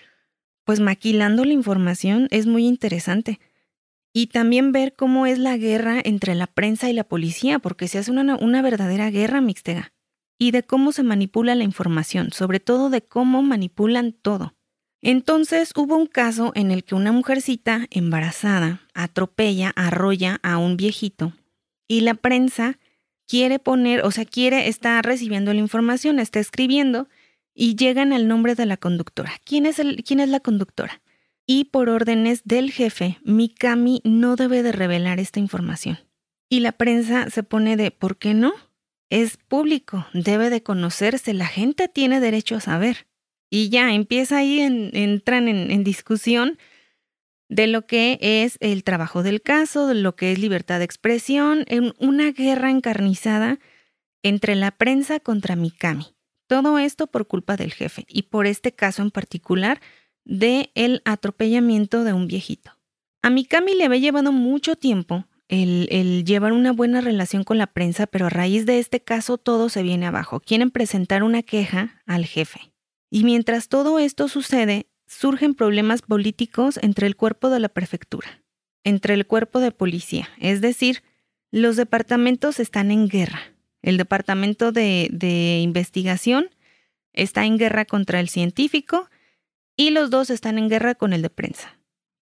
pues 0.66 0.82
maquilando 0.82 1.46
la 1.46 1.54
información 1.54 2.28
es 2.30 2.46
muy 2.46 2.68
interesante. 2.68 3.40
Y 4.14 4.28
también 4.28 4.72
ver 4.72 4.96
cómo 4.96 5.26
es 5.26 5.40
la 5.40 5.58
guerra 5.58 6.00
entre 6.04 6.36
la 6.36 6.48
prensa 6.48 6.90
y 6.90 6.94
la 6.94 7.04
policía, 7.04 7.60
porque 7.60 7.88
se 7.88 7.98
hace 7.98 8.12
una, 8.12 8.36
una 8.36 8.62
verdadera 8.62 9.10
guerra 9.10 9.42
mixtega. 9.42 9.92
Y 10.38 10.52
de 10.52 10.64
cómo 10.64 10.92
se 10.92 11.04
manipula 11.04 11.56
la 11.56 11.64
información, 11.64 12.32
sobre 12.32 12.60
todo 12.60 12.90
de 12.90 13.02
cómo 13.02 13.42
manipulan 13.42 14.14
todo. 14.14 14.56
Entonces 15.02 15.74
hubo 15.76 15.98
un 15.98 16.08
caso 16.08 16.54
en 16.56 16.72
el 16.72 16.86
que 16.86 16.96
una 16.96 17.12
mujercita 17.12 17.88
embarazada 17.92 18.82
atropella, 18.94 19.74
arrolla 19.76 20.40
a 20.44 20.58
un 20.58 20.78
viejito 20.78 21.34
y 21.90 22.02
la 22.02 22.14
prensa 22.14 22.80
quiere 23.28 23.60
poner, 23.60 24.06
o 24.06 24.12
sea, 24.12 24.24
quiere, 24.24 24.70
está 24.70 25.02
recibiendo 25.02 25.54
la 25.54 25.60
información, 25.60 26.20
está 26.20 26.40
escribiendo 26.40 27.10
y 27.54 27.76
llegan 27.76 28.14
al 28.14 28.30
nombre 28.30 28.56
de 28.56 28.66
la 28.66 28.78
conductora. 28.78 29.34
¿Quién 29.44 29.66
es, 29.66 29.78
el, 29.78 30.04
quién 30.06 30.22
es 30.22 30.30
la 30.30 30.40
conductora? 30.40 31.02
Y 31.46 31.66
por 31.66 31.90
órdenes 31.90 32.44
del 32.46 32.72
jefe, 32.72 33.18
Mikami 33.24 34.02
no 34.04 34.36
debe 34.36 34.64
de 34.64 34.72
revelar 34.72 35.20
esta 35.20 35.40
información. 35.40 36.00
Y 36.50 36.62
la 36.62 36.72
prensa 36.72 37.30
se 37.30 37.44
pone 37.44 37.76
de, 37.76 37.92
¿por 37.92 38.18
qué 38.18 38.34
no? 38.34 38.54
Es 39.10 39.38
público, 39.38 40.08
debe 40.14 40.50
de 40.50 40.64
conocerse, 40.64 41.34
la 41.34 41.48
gente 41.48 41.88
tiene 41.88 42.20
derecho 42.20 42.56
a 42.56 42.62
saber. 42.62 43.08
Y 43.50 43.70
ya 43.70 43.94
empieza 43.94 44.38
ahí, 44.38 44.62
en- 44.62 44.90
entran 44.94 45.48
en, 45.48 45.70
en 45.70 45.84
discusión 45.84 46.58
de 47.50 47.68
lo 47.68 47.86
que 47.86 48.18
es 48.22 48.58
el 48.62 48.84
trabajo 48.84 49.22
del 49.22 49.42
caso, 49.42 49.88
de 49.88 49.96
lo 49.96 50.16
que 50.16 50.32
es 50.32 50.40
libertad 50.40 50.80
de 50.80 50.86
expresión, 50.86 51.66
en 51.68 51.94
una 52.00 52.32
guerra 52.32 52.72
encarnizada 52.72 53.60
entre 54.24 54.56
la 54.56 54.72
prensa 54.72 55.20
contra 55.20 55.56
Mikami. 55.56 56.16
Todo 56.48 56.80
esto 56.80 57.08
por 57.08 57.28
culpa 57.28 57.58
del 57.58 57.74
jefe 57.74 58.06
y 58.08 58.24
por 58.24 58.48
este 58.48 58.72
caso 58.74 59.02
en 59.02 59.12
particular 59.12 59.82
de 60.26 60.72
el 60.76 61.02
atropellamiento 61.06 62.04
de 62.04 62.14
un 62.14 62.28
viejito. 62.28 62.72
A 63.22 63.30
Mikami 63.30 63.74
le 63.76 63.86
había 63.86 64.00
llevado 64.00 64.32
mucho 64.32 64.76
tiempo 64.76 65.26
el, 65.48 66.24
llevar 66.26 66.54
una 66.54 66.72
buena 66.72 67.02
relación 67.02 67.44
con 67.44 67.58
la 67.58 67.68
prensa, 67.68 68.08
pero 68.08 68.26
a 68.26 68.30
raíz 68.30 68.66
de 68.66 68.80
este 68.80 69.02
caso 69.02 69.38
todo 69.38 69.70
se 69.70 69.84
viene 69.84 70.06
abajo. 70.06 70.40
Quieren 70.40 70.72
presentar 70.72 71.24
una 71.24 71.44
queja 71.44 72.02
al 72.06 72.26
jefe. 72.26 72.74
Y 73.10 73.24
mientras 73.24 73.68
todo 73.68 74.00
esto 74.00 74.28
sucede, 74.28 74.88
surgen 75.08 75.54
problemas 75.54 76.02
políticos 76.02 76.80
entre 76.82 77.08
el 77.08 77.16
cuerpo 77.16 77.50
de 77.50 77.60
la 77.60 77.70
prefectura, 77.70 78.44
entre 78.84 79.14
el 79.14 79.28
cuerpo 79.28 79.60
de 79.60 79.72
policía. 79.72 80.30
Es 80.40 80.62
decir, 80.62 81.04
los 81.52 81.76
departamentos 81.76 82.60
están 82.60 82.90
en 82.90 83.08
guerra. 83.08 83.42
El 83.82 83.98
departamento 83.98 84.72
de, 84.72 85.10
de 85.12 85.60
investigación 85.60 86.50
está 87.12 87.46
en 87.46 87.58
guerra 87.58 87.86
contra 87.86 88.20
el 88.20 88.30
científico 88.30 89.10
y 89.76 89.92
los 89.92 90.10
dos 90.10 90.30
están 90.30 90.58
en 90.58 90.70
guerra 90.70 90.96
con 90.96 91.14
el 91.14 91.22
de 91.22 91.30
prensa. 91.30 91.78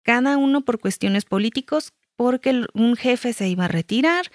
Cada 0.03 0.37
uno 0.37 0.61
por 0.61 0.79
cuestiones 0.79 1.25
políticos, 1.25 1.93
porque 2.15 2.65
un 2.73 2.95
jefe 2.95 3.33
se 3.33 3.47
iba 3.47 3.65
a 3.65 3.69
retirar, 3.69 4.31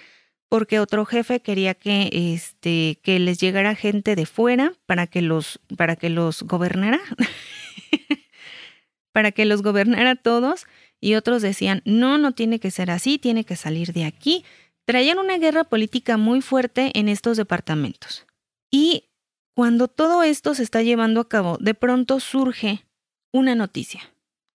porque 0.49 0.79
otro 0.79 1.05
jefe 1.05 1.41
quería 1.41 1.73
que, 1.73 2.33
este, 2.33 2.99
que 3.01 3.19
les 3.19 3.39
llegara 3.39 3.75
gente 3.75 4.15
de 4.15 4.25
fuera 4.25 4.73
para 4.85 5.07
que 5.07 5.21
los, 5.21 5.59
para 5.77 5.95
que 5.95 6.09
los 6.09 6.43
gobernara, 6.43 7.01
para 9.11 9.31
que 9.31 9.45
los 9.45 9.63
gobernara 9.63 10.15
todos, 10.15 10.65
y 11.01 11.15
otros 11.15 11.41
decían, 11.41 11.81
no, 11.85 12.17
no 12.17 12.33
tiene 12.33 12.59
que 12.59 12.71
ser 12.71 12.91
así, 12.91 13.17
tiene 13.17 13.43
que 13.43 13.55
salir 13.55 13.93
de 13.93 14.05
aquí. 14.05 14.45
Traían 14.85 15.17
una 15.17 15.37
guerra 15.37 15.65
política 15.65 16.17
muy 16.17 16.41
fuerte 16.41 16.97
en 16.97 17.09
estos 17.09 17.35
departamentos. 17.35 18.25
Y 18.71 19.09
cuando 19.53 19.87
todo 19.87 20.23
esto 20.23 20.55
se 20.55 20.63
está 20.63 20.81
llevando 20.81 21.19
a 21.19 21.27
cabo, 21.27 21.57
de 21.59 21.73
pronto 21.73 22.19
surge 22.19 22.85
una 23.33 23.55
noticia, 23.55 24.01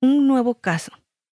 un 0.01 0.29
nuevo 0.29 0.55
caso. 0.55 0.93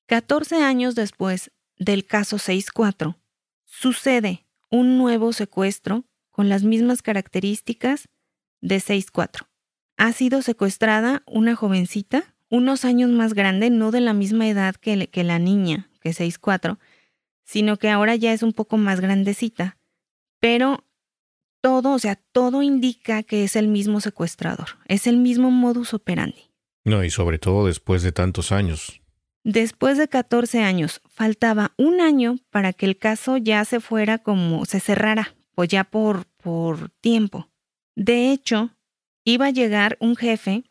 14 0.06 0.62
años 0.62 0.94
después 0.94 1.50
del 1.76 2.06
caso 2.06 2.36
6.4, 2.36 3.16
sucede 3.64 4.46
un 4.70 4.96
nuevo 4.96 5.32
secuestro 5.32 6.04
con 6.30 6.48
las 6.48 6.62
mismas 6.62 7.02
características 7.02 8.08
de 8.60 8.76
6'4". 8.76 9.48
Ha 9.96 10.12
sido 10.12 10.40
secuestrada 10.40 11.24
una 11.26 11.56
jovencita, 11.56 12.34
unos 12.48 12.84
años 12.84 13.10
más 13.10 13.34
grande, 13.34 13.70
no 13.70 13.90
de 13.90 14.00
la 14.00 14.14
misma 14.14 14.48
edad 14.48 14.76
que, 14.76 14.96
la 15.24 15.38
niña, 15.38 15.90
que 16.00 16.10
6'4", 16.10 16.78
sino 17.44 17.76
que 17.76 17.90
ahora 17.90 18.14
ya 18.14 18.32
es 18.32 18.44
un 18.44 18.52
poco 18.52 18.76
más 18.76 19.00
grandecita, 19.00 19.78
pero 20.38 20.84
todo, 21.60 21.92
o 21.92 21.98
sea, 21.98 22.16
todo 22.30 22.62
indica 22.62 23.24
que 23.24 23.42
es 23.42 23.56
el 23.56 23.66
mismo 23.66 24.00
secuestrador, 24.00 24.68
es 24.86 25.08
el 25.08 25.16
mismo 25.16 25.50
modus 25.50 25.92
operandi. 25.92 26.51
No, 26.84 27.04
y 27.04 27.10
sobre 27.10 27.38
todo 27.38 27.66
después 27.66 28.02
de 28.02 28.12
tantos 28.12 28.52
años. 28.52 29.00
Después 29.44 29.98
de 29.98 30.08
14 30.08 30.62
años, 30.62 31.00
faltaba 31.08 31.72
un 31.76 32.00
año 32.00 32.36
para 32.50 32.72
que 32.72 32.86
el 32.86 32.96
caso 32.96 33.36
ya 33.36 33.64
se 33.64 33.80
fuera 33.80 34.18
como 34.18 34.64
se 34.66 34.78
cerrara, 34.80 35.34
pues 35.54 35.68
ya 35.68 35.84
por, 35.84 36.26
por 36.42 36.90
tiempo. 37.00 37.48
De 37.96 38.30
hecho, 38.30 38.70
iba 39.24 39.46
a 39.46 39.50
llegar 39.50 39.96
un 40.00 40.16
jefe 40.16 40.64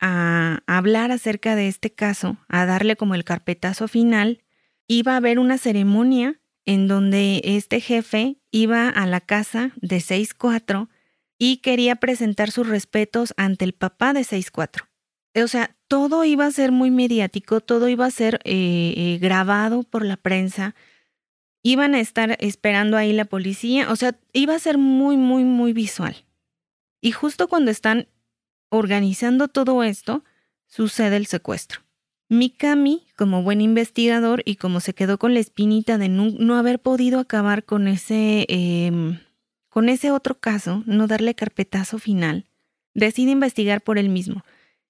a 0.00 0.62
hablar 0.66 1.10
acerca 1.10 1.56
de 1.56 1.68
este 1.68 1.92
caso, 1.92 2.36
a 2.48 2.66
darle 2.66 2.96
como 2.96 3.14
el 3.14 3.24
carpetazo 3.24 3.88
final. 3.88 4.44
Iba 4.86 5.14
a 5.14 5.16
haber 5.16 5.38
una 5.38 5.58
ceremonia 5.58 6.40
en 6.66 6.88
donde 6.88 7.40
este 7.44 7.80
jefe 7.80 8.36
iba 8.50 8.88
a 8.88 9.06
la 9.06 9.20
casa 9.20 9.72
de 9.76 9.96
6-4 9.96 10.88
y 11.38 11.58
quería 11.58 11.96
presentar 11.96 12.50
sus 12.50 12.68
respetos 12.68 13.32
ante 13.36 13.64
el 13.64 13.72
papá 13.72 14.12
de 14.12 14.20
6-4. 14.20 14.87
O 15.34 15.48
sea, 15.48 15.76
todo 15.88 16.24
iba 16.24 16.46
a 16.46 16.50
ser 16.50 16.72
muy 16.72 16.90
mediático, 16.90 17.60
todo 17.60 17.88
iba 17.88 18.06
a 18.06 18.10
ser 18.10 18.40
eh, 18.44 18.94
eh, 18.96 19.18
grabado 19.20 19.82
por 19.82 20.04
la 20.04 20.16
prensa, 20.16 20.74
iban 21.62 21.94
a 21.94 22.00
estar 22.00 22.36
esperando 22.40 22.96
ahí 22.96 23.12
la 23.12 23.24
policía, 23.24 23.90
o 23.90 23.96
sea, 23.96 24.18
iba 24.32 24.54
a 24.54 24.58
ser 24.58 24.78
muy, 24.78 25.16
muy, 25.16 25.44
muy 25.44 25.72
visual. 25.72 26.16
Y 27.00 27.12
justo 27.12 27.48
cuando 27.48 27.70
están 27.70 28.08
organizando 28.70 29.48
todo 29.48 29.82
esto, 29.82 30.24
sucede 30.66 31.16
el 31.16 31.26
secuestro. 31.26 31.80
Mikami, 32.28 33.06
como 33.16 33.42
buen 33.42 33.60
investigador 33.60 34.42
y 34.44 34.56
como 34.56 34.80
se 34.80 34.92
quedó 34.92 35.18
con 35.18 35.32
la 35.32 35.40
espinita 35.40 35.96
de 35.96 36.08
no, 36.08 36.56
haber 36.56 36.78
podido 36.78 37.20
acabar 37.20 37.64
con 37.64 37.88
ese, 37.88 38.44
em, 38.48 39.18
con 39.70 39.88
ese 39.88 40.10
otro 40.10 40.38
caso, 40.38 40.82
no 40.86 41.06
darle 41.06 41.34
carpetazo 41.34 41.98
final, 41.98 42.44
decide 42.94 43.30
investigar 43.30 43.80
por 43.80 43.96
él 43.96 44.10
mismo. 44.10 44.44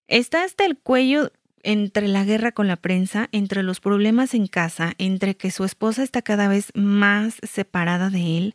Está 0.09 0.43
hasta 0.43 0.65
el 0.65 0.77
cuello 0.77 1.31
entre 1.63 2.09
la 2.09 2.25
guerra 2.25 2.53
con 2.53 2.67
la 2.67 2.77
prensa, 2.77 3.29
entre 3.33 3.63
los 3.63 3.81
problemas 3.81 4.35
en 4.35 4.47
casa, 4.47 4.95
entre 4.99 5.37
que 5.37 5.51
su 5.51 5.65
esposa 5.65 6.03
está 6.03 6.23
cada 6.23 6.49
vez 6.49 6.73
más 6.75 7.37
separada 7.43 8.11
de 8.11 8.39
él, 8.39 8.55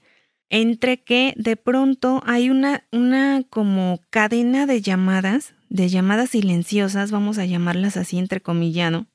entre 0.49 1.01
que 1.01 1.33
de 1.37 1.55
pronto 1.55 2.21
hay 2.25 2.49
una, 2.49 2.83
una 2.91 3.43
como 3.49 4.01
cadena 4.09 4.65
de 4.65 4.81
llamadas 4.81 5.53
de 5.73 5.89
llamadas 5.89 6.29
silenciosas, 6.29 7.09
vamos 7.09 7.39
a 7.39 7.45
llamarlas 7.45 7.97
así 7.97 8.19
entrecomillado, 8.19 9.07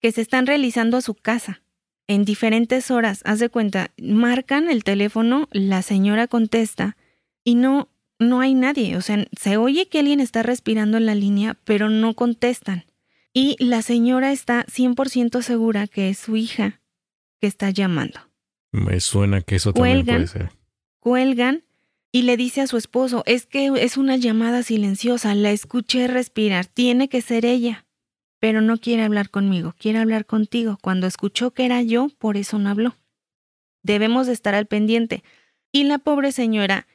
que 0.00 0.12
se 0.12 0.20
están 0.20 0.46
realizando 0.46 0.96
a 0.96 1.02
su 1.02 1.16
casa 1.16 1.62
en 2.06 2.24
diferentes 2.24 2.92
horas. 2.92 3.22
Haz 3.24 3.40
de 3.40 3.48
cuenta, 3.48 3.90
marcan 4.00 4.70
el 4.70 4.84
teléfono, 4.84 5.48
la 5.50 5.82
señora 5.82 6.28
contesta 6.28 6.96
y 7.42 7.56
no, 7.56 7.88
no 8.20 8.40
hay 8.40 8.54
nadie. 8.54 8.96
O 8.96 9.00
sea, 9.00 9.26
se 9.36 9.56
oye 9.56 9.88
que 9.88 9.98
alguien 9.98 10.20
está 10.20 10.44
respirando 10.44 10.98
en 10.98 11.06
la 11.06 11.16
línea, 11.16 11.56
pero 11.64 11.88
no 11.88 12.14
contestan. 12.14 12.84
Y 13.32 13.56
la 13.58 13.82
señora 13.82 14.30
está 14.30 14.64
100% 14.66 15.42
segura 15.42 15.88
que 15.88 16.10
es 16.10 16.18
su 16.18 16.36
hija 16.36 16.80
que 17.40 17.48
está 17.48 17.70
llamando. 17.70 18.20
Me 18.70 19.00
suena 19.00 19.40
que 19.40 19.56
eso 19.56 19.72
también 19.72 20.04
puede 20.04 20.26
ser. 20.28 20.50
Cuelgan 21.00 21.64
y 22.12 22.22
le 22.22 22.36
dice 22.36 22.60
a 22.60 22.66
su 22.66 22.76
esposo, 22.76 23.22
es 23.26 23.46
que 23.46 23.70
es 23.76 23.96
una 23.96 24.16
llamada 24.16 24.62
silenciosa, 24.62 25.34
la 25.34 25.50
escuché 25.50 26.06
respirar, 26.06 26.66
tiene 26.66 27.08
que 27.08 27.22
ser 27.22 27.44
ella. 27.44 27.86
Pero 28.40 28.60
no 28.60 28.78
quiere 28.78 29.02
hablar 29.02 29.30
conmigo, 29.30 29.74
quiere 29.78 29.98
hablar 29.98 30.26
contigo. 30.26 30.78
Cuando 30.80 31.06
escuchó 31.06 31.52
que 31.52 31.66
era 31.66 31.82
yo, 31.82 32.08
por 32.18 32.36
eso 32.36 32.58
no 32.58 32.70
habló. 32.70 32.96
Debemos 33.82 34.28
estar 34.28 34.54
al 34.54 34.66
pendiente. 34.66 35.22
Y 35.72 35.84
la 35.84 35.98
pobre 35.98 36.32
señora 36.32 36.86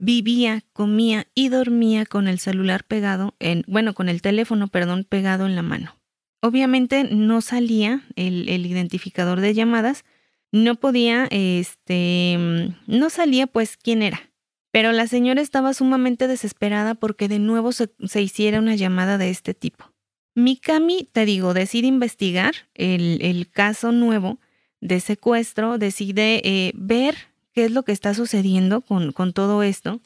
vivía, 0.00 0.64
comía 0.72 1.28
y 1.34 1.50
dormía 1.50 2.06
con 2.06 2.26
el 2.26 2.40
celular 2.40 2.84
pegado 2.84 3.36
en, 3.38 3.64
bueno, 3.68 3.94
con 3.94 4.08
el 4.08 4.22
teléfono, 4.22 4.66
perdón, 4.68 5.06
pegado 5.08 5.46
en 5.46 5.54
la 5.54 5.62
mano. 5.62 5.96
Obviamente 6.40 7.04
no 7.04 7.42
salía 7.42 8.02
el, 8.16 8.48
identificador 8.48 9.40
de 9.40 9.54
llamadas, 9.54 10.04
no 10.52 10.74
podía, 10.74 11.28
este, 11.30 12.38
no 12.86 13.10
salía 13.10 13.46
pues 13.46 13.76
quién 13.76 14.02
era. 14.02 14.30
Pero 14.72 14.92
la 14.92 15.06
señora 15.06 15.42
estaba 15.42 15.74
sumamente 15.74 16.28
desesperada 16.28 16.94
porque 16.94 17.28
de 17.28 17.38
nuevo 17.38 17.72
se, 17.72 17.90
hiciera 18.22 18.58
una 18.58 18.76
llamada 18.76 19.18
de 19.18 19.30
este 19.30 19.52
tipo. 19.52 19.92
Mikami, 20.34 21.08
te 21.12 21.26
digo, 21.26 21.54
decide 21.54 21.88
investigar 21.88 22.54
el, 22.74 23.48
caso 23.50 23.92
nuevo 23.92 24.38
de 24.80 25.00
secuestro, 25.00 25.76
decide 25.76 26.40
eh, 26.44 26.72
ver 26.74 27.29
qué 27.52 27.64
es 27.64 27.70
lo 27.70 27.82
que 27.82 27.92
está 27.92 28.14
sucediendo 28.14 28.80
con, 28.80 29.12
con 29.12 29.32
todo 29.32 29.62
esto 29.62 30.00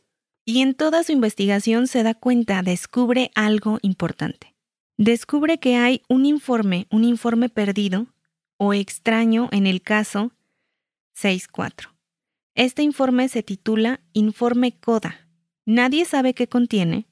y 0.44 0.60
en 0.60 0.74
toda 0.74 1.02
su 1.02 1.12
investigación 1.12 1.86
se 1.86 2.02
da 2.02 2.14
cuenta, 2.14 2.62
descubre 2.62 3.30
algo 3.34 3.78
importante. 3.82 4.54
Descubre 4.96 5.58
que 5.58 5.76
hay 5.76 6.02
un 6.08 6.26
informe, 6.26 6.86
un 6.90 7.04
informe 7.04 7.48
perdido 7.48 8.06
o 8.58 8.74
extraño 8.74 9.48
en 9.52 9.66
el 9.66 9.82
caso 9.82 10.32
64. 11.14 11.90
Este 12.54 12.82
informe 12.82 13.28
se 13.28 13.42
titula 13.42 14.00
Informe 14.12 14.76
CODA. 14.78 15.28
Nadie 15.66 16.04
sabe 16.04 16.34
qué 16.34 16.46
contiene, 16.46 17.06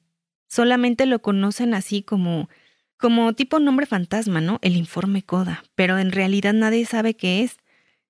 solamente 0.47 1.05
lo 1.05 1.21
conocen 1.21 1.73
así 1.73 2.03
como 2.03 2.49
como 2.97 3.33
tipo 3.33 3.59
nombre 3.59 3.85
fantasma, 3.85 4.39
¿no? 4.39 4.59
El 4.61 4.77
informe 4.77 5.23
CODA, 5.23 5.65
pero 5.75 5.97
en 5.97 6.13
realidad 6.13 6.53
nadie 6.53 6.85
sabe 6.85 7.15
qué 7.15 7.43
es. 7.43 7.57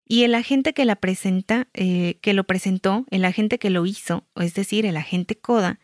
Y 0.06 0.24
el 0.24 0.36
agente 0.36 0.74
que 0.74 0.86
la 0.86 0.96
presenta, 0.98 1.68
eh, 1.74 2.20
que 2.22 2.34
lo 2.34 2.44
presentó, 2.44 3.06
el 3.10 3.26
agente 3.26 3.58
que 3.58 3.70
lo 3.70 3.86
hizo, 3.86 4.26
es 4.36 4.54
decir, 4.54 4.86
el 4.86 4.98
agente 4.98 5.38
CODA, 5.38 5.80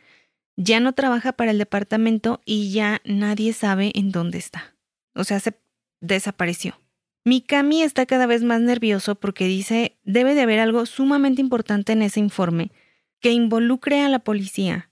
ya 0.57 0.81
no 0.81 0.93
trabaja 0.93 1.33
para 1.33 1.51
el 1.51 1.57
departamento 1.57 2.41
y 2.45 2.71
ya 2.71 3.01
nadie 3.05 3.53
sabe 3.53 3.91
en 3.95 4.11
dónde 4.11 4.37
está. 4.37 4.75
O 5.15 5.23
sea, 5.23 5.39
se 5.39 5.57
desapareció. 6.01 6.79
Mikami 7.23 7.83
está 7.83 8.05
cada 8.05 8.25
vez 8.25 8.43
más 8.43 8.59
nervioso 8.59 9.15
porque 9.15 9.45
dice, 9.45 9.97
debe 10.03 10.33
de 10.33 10.41
haber 10.41 10.59
algo 10.59 10.85
sumamente 10.85 11.41
importante 11.41 11.93
en 11.93 12.01
ese 12.01 12.19
informe 12.19 12.71
que 13.19 13.31
involucre 13.31 14.01
a 14.01 14.09
la 14.09 14.19
policía 14.19 14.91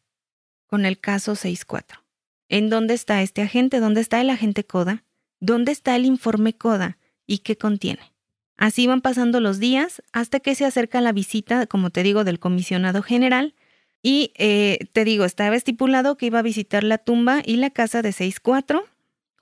con 0.68 0.86
el 0.86 1.00
caso 1.00 1.36
64. 1.36 2.04
¿En 2.50 2.70
dónde 2.70 2.94
está 2.94 3.22
este 3.22 3.42
agente? 3.42 3.80
¿Dónde 3.80 4.02
está 4.02 4.22
el 4.22 4.30
agente 4.30 4.66
Coda? 4.66 5.04
¿Dónde 5.40 5.72
está 5.72 5.96
el 5.96 6.06
informe 6.06 6.54
Coda? 6.54 6.98
¿Y 7.26 7.40
qué 7.40 7.58
contiene? 7.58 8.13
Así 8.58 8.88
van 8.88 9.02
pasando 9.02 9.39
los 9.39 9.60
días 9.60 10.02
hasta 10.12 10.39
que 10.39 10.56
se 10.56 10.65
acerca 10.65 11.00
la 11.00 11.12
visita, 11.12 11.67
como 11.67 11.89
te 11.89 12.04
digo, 12.04 12.24
del 12.24 12.39
comisionado 12.39 13.02
general. 13.02 13.54
Y 14.02 14.32
eh, 14.36 14.80
te 14.93 15.06
digo, 15.06 15.26
estaba 15.26 15.56
estipulado 15.56 16.17
que 16.17 16.28
iba 16.28 16.39
a 16.39 16.43
visitar 16.43 16.84
la 16.84 16.98
tumba 16.98 17.41
y 17.46 17.58
la 17.58 17.70
casa 17.70 18.02
de 18.02 18.12
64 18.12 18.86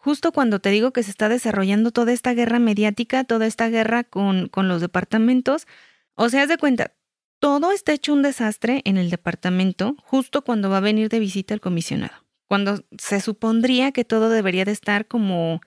justo 0.05 0.31
cuando 0.31 0.59
te 0.59 0.69
digo 0.69 0.93
que 0.93 1.01
se 1.01 1.09
está 1.09 1.29
desarrollando 1.29 1.89
toda 1.89 2.13
esta 2.13 2.35
guerra 2.35 2.59
mediática, 2.59 3.23
toda 3.23 3.47
esta 3.47 3.69
guerra 3.69 4.03
con, 4.03 4.49
con 4.49 4.67
los 4.67 4.79
departamentos, 4.79 5.65
o 6.13 6.29
sea, 6.29 6.43
haz 6.43 6.49
de 6.49 6.59
cuenta, 6.59 6.93
todo 7.39 7.71
está 7.71 7.93
hecho 7.93 8.13
un 8.13 8.21
desastre 8.21 8.83
en 8.85 8.97
el 8.97 9.09
departamento 9.09 9.95
justo 10.03 10.43
cuando 10.43 10.69
va 10.69 10.77
a 10.77 10.81
venir 10.81 11.09
de 11.09 11.17
visita 11.17 11.55
el 11.55 11.59
comisionado, 11.59 12.13
cuando 12.47 12.85
se 12.99 13.19
supondría 13.19 13.91
que 13.93 14.05
todo 14.05 14.29
debería 14.29 14.63
de 14.63 14.73
estar 14.73 15.07
como 15.07 15.59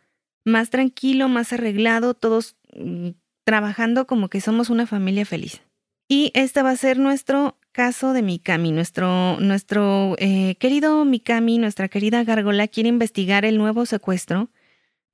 más 0.45 0.71
tranquilo, 0.71 1.29
más 1.29 1.53
arreglado, 1.53 2.15
todos 2.15 2.55
mm, 2.77 3.09
trabajando 3.49 4.07
como 4.07 4.29
que 4.29 4.43
somos 4.43 4.69
una 4.69 4.87
familia 4.87 5.25
feliz. 5.25 5.63
Y 6.07 6.33
este 6.35 6.61
va 6.61 6.73
a 6.73 6.77
ser 6.77 6.99
nuestro 6.99 7.57
caso 7.73 8.13
de 8.13 8.21
Mikami. 8.21 8.73
Nuestro, 8.73 9.41
nuestro 9.41 10.17
eh, 10.19 10.57
querido 10.57 11.03
Mikami, 11.07 11.57
nuestra 11.57 11.89
querida 11.89 12.23
Gárgola, 12.25 12.69
quiere 12.69 12.91
investigar 12.91 13.47
el 13.47 13.57
nuevo 13.57 13.87
secuestro 13.87 14.51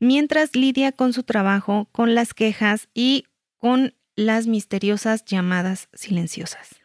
mientras 0.00 0.56
lidia 0.56 0.90
con 0.90 1.12
su 1.12 1.22
trabajo, 1.22 1.88
con 1.92 2.16
las 2.16 2.34
quejas 2.34 2.88
y 2.92 3.26
con 3.56 3.94
las 4.16 4.48
misteriosas 4.48 5.24
llamadas 5.24 5.88
silenciosas. 5.92 6.80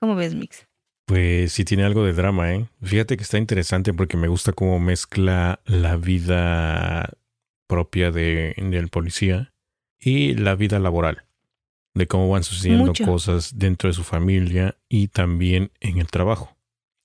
¿Cómo 0.00 0.14
ves, 0.14 0.34
Mix? 0.34 0.66
Pues 1.04 1.52
sí 1.52 1.66
tiene 1.66 1.84
algo 1.84 2.02
de 2.02 2.14
drama, 2.14 2.54
¿eh? 2.54 2.66
Fíjate 2.82 3.18
que 3.18 3.24
está 3.24 3.36
interesante 3.36 3.92
porque 3.92 4.16
me 4.16 4.28
gusta 4.28 4.54
cómo 4.54 4.80
mezcla 4.80 5.60
la 5.66 5.96
vida 5.98 7.10
propia 7.66 8.10
de, 8.10 8.54
del 8.56 8.88
policía 8.88 9.53
y 10.04 10.34
la 10.34 10.54
vida 10.54 10.78
laboral 10.78 11.24
de 11.94 12.06
cómo 12.06 12.28
van 12.28 12.42
sucediendo 12.42 12.92
cosas 13.04 13.56
dentro 13.56 13.88
de 13.88 13.94
su 13.94 14.02
familia 14.02 14.76
y 14.88 15.08
también 15.08 15.70
en 15.80 15.98
el 15.98 16.08
trabajo. 16.08 16.56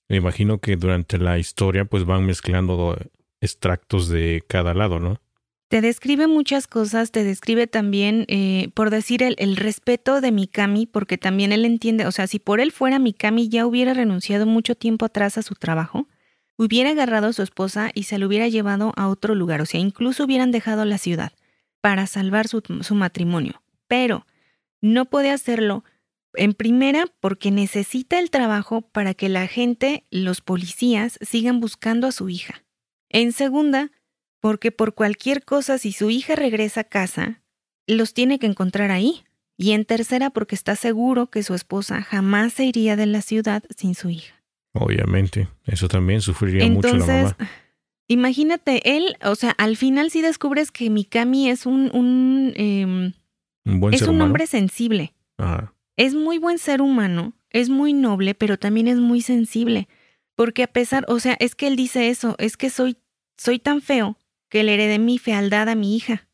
Me 0.08 0.16
imagino 0.16 0.58
que 0.58 0.76
durante 0.76 1.16
la 1.18 1.38
historia 1.38 1.84
pues 1.84 2.04
van 2.04 2.26
mezclando 2.26 2.98
extractos 3.40 4.08
de 4.08 4.44
cada 4.46 4.74
lado, 4.74 4.98
¿no? 4.98 5.20
Te 5.68 5.80
describe 5.80 6.26
muchas 6.26 6.66
cosas, 6.66 7.12
te 7.12 7.22
describe 7.22 7.68
también, 7.68 8.24
eh, 8.26 8.70
por 8.74 8.90
decir, 8.90 9.22
el, 9.22 9.36
el, 9.38 9.56
respeto 9.56 10.20
de 10.20 10.32
Mikami, 10.32 10.86
porque 10.86 11.16
también 11.16 11.52
él 11.52 11.64
entiende, 11.64 12.06
o 12.06 12.10
sea, 12.10 12.26
si 12.26 12.40
por 12.40 12.58
él 12.58 12.72
fuera 12.72 12.98
Mikami 12.98 13.48
ya 13.48 13.66
hubiera 13.66 13.94
renunciado 13.94 14.46
mucho 14.46 14.74
tiempo 14.74 15.04
atrás 15.04 15.38
a 15.38 15.42
su 15.42 15.54
trabajo, 15.54 16.08
hubiera 16.56 16.90
agarrado 16.90 17.28
a 17.28 17.32
su 17.32 17.42
esposa 17.42 17.92
y 17.94 18.02
se 18.02 18.18
lo 18.18 18.26
hubiera 18.26 18.48
llevado 18.48 18.92
a 18.96 19.06
otro 19.06 19.36
lugar, 19.36 19.60
o 19.60 19.66
sea, 19.66 19.78
incluso 19.78 20.24
hubieran 20.24 20.50
dejado 20.50 20.84
la 20.84 20.98
ciudad 20.98 21.32
para 21.80 22.06
salvar 22.06 22.48
su, 22.48 22.62
su 22.82 22.94
matrimonio. 22.94 23.62
Pero 23.86 24.26
no 24.80 25.06
puede 25.06 25.30
hacerlo 25.30 25.84
en 26.34 26.54
primera, 26.54 27.06
porque 27.20 27.50
necesita 27.50 28.18
el 28.18 28.30
trabajo 28.30 28.82
para 28.82 29.14
que 29.14 29.28
la 29.28 29.46
gente, 29.46 30.04
los 30.10 30.40
policías, 30.40 31.18
sigan 31.22 31.60
buscando 31.60 32.06
a 32.06 32.12
su 32.12 32.28
hija. 32.28 32.62
En 33.08 33.32
segunda, 33.32 33.90
porque 34.40 34.72
por 34.72 34.94
cualquier 34.94 35.44
cosa, 35.44 35.78
si 35.78 35.92
su 35.92 36.10
hija 36.10 36.36
regresa 36.36 36.82
a 36.82 36.84
casa, 36.84 37.42
los 37.86 38.14
tiene 38.14 38.38
que 38.38 38.46
encontrar 38.46 38.90
ahí. 38.90 39.24
Y 39.56 39.72
en 39.72 39.84
tercera, 39.84 40.30
porque 40.30 40.54
está 40.54 40.76
seguro 40.76 41.26
que 41.26 41.42
su 41.42 41.54
esposa 41.54 42.00
jamás 42.02 42.54
se 42.54 42.64
iría 42.64 42.96
de 42.96 43.06
la 43.06 43.20
ciudad 43.20 43.62
sin 43.76 43.94
su 43.94 44.08
hija. 44.08 44.42
Obviamente, 44.72 45.48
eso 45.66 45.88
también 45.88 46.22
sufriría 46.22 46.66
mucho 46.68 46.96
la 46.96 47.06
mamá. 47.06 47.36
Imagínate, 48.10 48.96
él, 48.96 49.16
o 49.22 49.36
sea, 49.36 49.52
al 49.52 49.76
final 49.76 50.10
sí 50.10 50.20
descubres 50.20 50.72
que 50.72 50.90
Mikami 50.90 51.48
es 51.48 51.64
un, 51.64 51.94
un, 51.94 52.52
em, 52.56 53.12
es 53.92 54.02
un 54.02 54.20
hombre 54.20 54.48
sensible. 54.48 55.14
Es 55.96 56.14
muy 56.14 56.38
buen 56.38 56.58
ser 56.58 56.82
humano, 56.82 57.34
es 57.50 57.68
muy 57.68 57.92
noble, 57.92 58.34
pero 58.34 58.58
también 58.58 58.88
es 58.88 58.96
muy 58.98 59.20
sensible. 59.20 59.86
Porque 60.34 60.64
a 60.64 60.66
pesar, 60.66 61.04
o 61.06 61.20
sea, 61.20 61.36
es 61.38 61.54
que 61.54 61.68
él 61.68 61.76
dice 61.76 62.08
eso, 62.08 62.34
es 62.38 62.56
que 62.56 62.68
soy, 62.68 62.96
soy 63.36 63.60
tan 63.60 63.80
feo 63.80 64.18
que 64.48 64.64
le 64.64 64.74
heredé 64.74 64.98
mi 64.98 65.18
fealdad 65.18 65.68
a 65.68 65.76
mi 65.76 65.94
hija. 65.94 66.26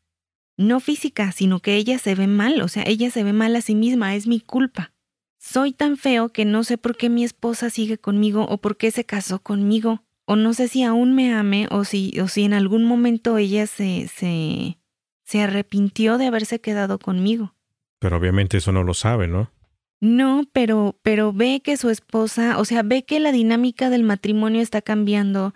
No 0.57 0.79
física, 0.79 1.31
sino 1.31 1.59
que 1.59 1.75
ella 1.75 1.99
se 1.99 2.15
ve 2.15 2.25
mal, 2.25 2.59
o 2.63 2.69
sea, 2.69 2.85
ella 2.87 3.11
se 3.11 3.23
ve 3.23 3.33
mal 3.33 3.55
a 3.55 3.61
sí 3.61 3.75
misma, 3.75 4.15
es 4.15 4.25
mi 4.25 4.39
culpa. 4.39 4.93
Soy 5.37 5.73
tan 5.73 5.95
feo 5.95 6.29
que 6.29 6.43
no 6.43 6.63
sé 6.63 6.79
por 6.79 6.97
qué 6.97 7.09
mi 7.09 7.23
esposa 7.23 7.69
sigue 7.69 7.99
conmigo 7.99 8.47
o 8.49 8.57
por 8.57 8.77
qué 8.77 8.89
se 8.89 9.05
casó 9.05 9.43
conmigo, 9.43 10.06
o 10.27 10.35
no 10.35 10.53
sé 10.53 10.67
si 10.67 10.83
aún 10.83 11.15
me 11.15 11.33
ame 11.33 11.67
o 11.71 11.83
si, 11.83 12.19
o 12.19 12.27
si 12.27 12.43
en 12.43 12.53
algún 12.53 12.83
momento 12.85 13.39
ella 13.39 13.65
se, 13.65 14.07
se, 14.07 14.77
se 15.23 15.41
arrepintió 15.41 16.19
de 16.19 16.27
haberse 16.27 16.61
quedado 16.61 16.99
conmigo. 16.99 17.55
Pero 17.97 18.17
obviamente 18.17 18.57
eso 18.57 18.71
no 18.71 18.83
lo 18.83 18.93
sabe, 18.93 19.27
¿no? 19.27 19.51
No, 19.99 20.43
pero, 20.53 20.99
pero 21.01 21.33
ve 21.33 21.61
que 21.63 21.75
su 21.77 21.89
esposa, 21.89 22.59
o 22.59 22.65
sea, 22.65 22.83
ve 22.83 23.03
que 23.03 23.19
la 23.19 23.31
dinámica 23.31 23.89
del 23.89 24.03
matrimonio 24.03 24.61
está 24.61 24.83
cambiando, 24.83 25.55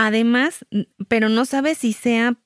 Además, 0.00 0.64
pero 1.08 1.28
no 1.28 1.44
sabe 1.44 1.74
si 1.74 1.92
sea 1.92 2.36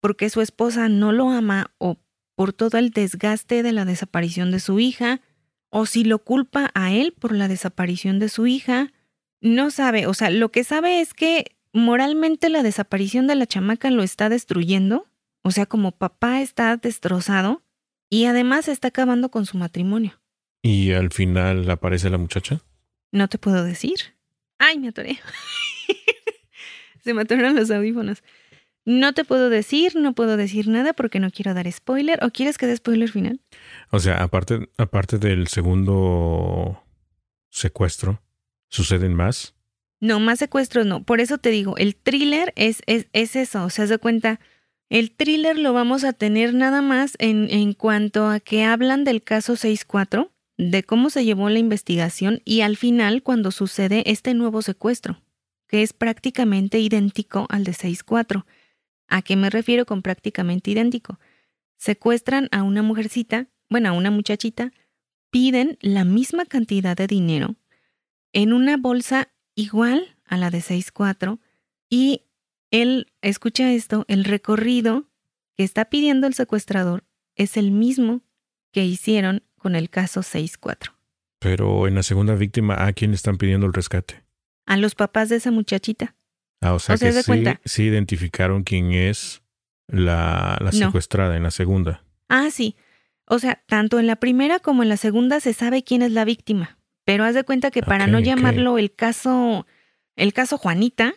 porque 0.00 0.30
su 0.30 0.40
esposa 0.40 0.88
no 0.88 1.12
lo 1.12 1.28
ama 1.28 1.70
o 1.76 1.98
por 2.34 2.54
todo 2.54 2.78
el 2.78 2.88
desgaste 2.88 3.62
de 3.62 3.72
la 3.72 3.84
desaparición 3.84 4.50
de 4.50 4.60
su 4.60 4.80
hija, 4.80 5.20
o 5.68 5.84
si 5.84 6.04
lo 6.04 6.20
culpa 6.20 6.70
a 6.72 6.90
él 6.90 7.12
por 7.12 7.32
la 7.36 7.48
desaparición 7.48 8.18
de 8.18 8.30
su 8.30 8.46
hija. 8.46 8.94
No 9.42 9.72
sabe, 9.72 10.06
o 10.06 10.14
sea, 10.14 10.30
lo 10.30 10.50
que 10.50 10.62
sabe 10.62 11.00
es 11.00 11.14
que 11.14 11.56
moralmente 11.72 12.48
la 12.48 12.62
desaparición 12.62 13.26
de 13.26 13.34
la 13.34 13.46
chamaca 13.46 13.90
lo 13.90 14.04
está 14.04 14.28
destruyendo, 14.28 15.08
o 15.42 15.50
sea, 15.50 15.66
como 15.66 15.90
papá 15.90 16.40
está 16.40 16.76
destrozado 16.76 17.62
y 18.08 18.26
además 18.26 18.68
está 18.68 18.88
acabando 18.88 19.30
con 19.30 19.44
su 19.44 19.58
matrimonio. 19.58 20.20
¿Y 20.62 20.92
al 20.92 21.10
final 21.10 21.68
aparece 21.68 22.08
la 22.08 22.18
muchacha? 22.18 22.60
No 23.10 23.26
te 23.28 23.38
puedo 23.38 23.64
decir. 23.64 24.14
Ay, 24.58 24.78
me 24.78 24.88
atoré. 24.88 25.18
Se 27.02 27.12
me 27.12 27.22
atoraron 27.22 27.56
los 27.56 27.70
audífonos. 27.72 28.22
No 28.84 29.12
te 29.12 29.24
puedo 29.24 29.50
decir, 29.50 29.96
no 29.96 30.12
puedo 30.12 30.36
decir 30.36 30.68
nada 30.68 30.92
porque 30.92 31.18
no 31.18 31.32
quiero 31.32 31.52
dar 31.52 31.70
spoiler. 31.70 32.24
¿O 32.24 32.30
quieres 32.30 32.58
que 32.58 32.66
dé 32.66 32.76
spoiler 32.76 33.10
final? 33.10 33.40
O 33.90 33.98
sea, 33.98 34.22
aparte, 34.22 34.70
aparte 34.76 35.18
del 35.18 35.48
segundo 35.48 36.84
secuestro, 37.50 38.22
¿suceden 38.72 39.14
más? 39.14 39.54
No, 40.00 40.18
más 40.18 40.40
secuestros 40.40 40.84
no. 40.84 41.04
Por 41.04 41.20
eso 41.20 41.38
te 41.38 41.50
digo, 41.50 41.76
el 41.76 41.94
thriller 41.94 42.52
es, 42.56 42.82
es, 42.86 43.06
es 43.12 43.36
eso. 43.36 43.64
O 43.64 43.70
sea, 43.70 43.86
se 43.86 43.98
cuenta, 43.98 44.40
el 44.90 45.12
thriller 45.12 45.56
lo 45.56 45.72
vamos 45.72 46.02
a 46.02 46.12
tener 46.12 46.54
nada 46.54 46.82
más 46.82 47.14
en, 47.20 47.48
en 47.50 47.72
cuanto 47.72 48.26
a 48.26 48.40
que 48.40 48.64
hablan 48.64 49.04
del 49.04 49.22
caso 49.22 49.52
6-4, 49.52 50.30
de 50.58 50.82
cómo 50.82 51.08
se 51.08 51.24
llevó 51.24 51.48
la 51.48 51.60
investigación 51.60 52.42
y 52.44 52.62
al 52.62 52.76
final 52.76 53.22
cuando 53.22 53.52
sucede 53.52 54.02
este 54.10 54.34
nuevo 54.34 54.60
secuestro 54.60 55.22
que 55.72 55.82
es 55.82 55.94
prácticamente 55.94 56.80
idéntico 56.80 57.46
al 57.48 57.64
de 57.64 57.72
6.4. 57.72 58.44
¿A 59.08 59.22
qué 59.22 59.36
me 59.36 59.48
refiero 59.48 59.86
con 59.86 60.02
prácticamente 60.02 60.70
idéntico? 60.70 61.18
Secuestran 61.78 62.48
a 62.52 62.62
una 62.62 62.82
mujercita, 62.82 63.48
bueno, 63.70 63.88
a 63.88 63.92
una 63.92 64.10
muchachita, 64.10 64.70
piden 65.30 65.78
la 65.80 66.04
misma 66.04 66.44
cantidad 66.44 66.94
de 66.94 67.06
dinero 67.06 67.56
en 68.32 68.52
una 68.52 68.76
bolsa 68.76 69.28
igual 69.54 70.16
a 70.26 70.36
la 70.36 70.50
de 70.50 70.58
6.4 70.58 71.38
y 71.88 72.22
él, 72.70 73.12
escucha 73.20 73.72
esto, 73.72 74.04
el 74.08 74.24
recorrido 74.24 75.08
que 75.56 75.64
está 75.64 75.86
pidiendo 75.86 76.26
el 76.26 76.34
secuestrador 76.34 77.04
es 77.36 77.56
el 77.56 77.70
mismo 77.70 78.22
que 78.72 78.84
hicieron 78.84 79.42
con 79.58 79.76
el 79.76 79.90
caso 79.90 80.20
6.4. 80.20 80.94
Pero 81.38 81.86
en 81.86 81.94
la 81.94 82.02
segunda 82.02 82.34
víctima, 82.34 82.86
¿a 82.86 82.92
quién 82.92 83.12
están 83.12 83.36
pidiendo 83.36 83.66
el 83.66 83.74
rescate? 83.74 84.22
a 84.66 84.76
los 84.76 84.94
papás 84.94 85.28
de 85.28 85.36
esa 85.36 85.50
muchachita. 85.50 86.14
Ah, 86.60 86.74
o 86.74 86.78
sea, 86.78 86.96
que 86.96 87.12
sí, 87.64 87.82
identificaron 87.82 88.62
quién 88.62 88.92
es 88.92 89.42
la, 89.88 90.58
secuestrada 90.70 91.36
en 91.36 91.42
la 91.42 91.50
segunda. 91.50 92.04
Ah, 92.28 92.48
sí. 92.50 92.76
O 93.26 93.38
sea, 93.38 93.62
tanto 93.66 93.98
en 93.98 94.06
la 94.06 94.16
primera 94.16 94.60
como 94.60 94.82
en 94.82 94.88
la 94.88 94.96
segunda 94.96 95.40
se 95.40 95.52
sabe 95.52 95.82
quién 95.82 96.02
es 96.02 96.12
la 96.12 96.24
víctima. 96.24 96.78
Pero 97.04 97.24
haz 97.24 97.34
de 97.34 97.44
cuenta 97.44 97.70
que 97.70 97.82
para 97.82 98.06
no 98.06 98.20
llamarlo 98.20 98.78
el 98.78 98.94
caso, 98.94 99.66
el 100.16 100.32
caso 100.32 100.58
Juanita, 100.58 101.14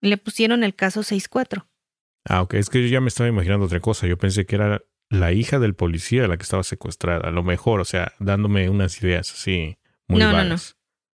le 0.00 0.16
pusieron 0.16 0.62
el 0.62 0.74
caso 0.74 1.00
6-4. 1.00 1.66
Ah, 2.24 2.42
ok. 2.42 2.54
Es 2.54 2.70
que 2.70 2.82
yo 2.82 2.88
ya 2.88 3.00
me 3.00 3.08
estaba 3.08 3.28
imaginando 3.28 3.66
otra 3.66 3.80
cosa. 3.80 4.06
Yo 4.06 4.16
pensé 4.16 4.46
que 4.46 4.56
era 4.56 4.82
la 5.10 5.32
hija 5.32 5.58
del 5.58 5.74
policía 5.74 6.28
la 6.28 6.36
que 6.36 6.42
estaba 6.42 6.62
secuestrada. 6.62 7.28
A 7.28 7.32
lo 7.32 7.42
mejor, 7.42 7.80
o 7.80 7.84
sea, 7.84 8.12
dándome 8.18 8.68
unas 8.68 9.02
ideas 9.02 9.32
así 9.32 9.78
muy 10.06 10.20
no, 10.20 10.32
No, 10.32 10.44
no. 10.44 10.56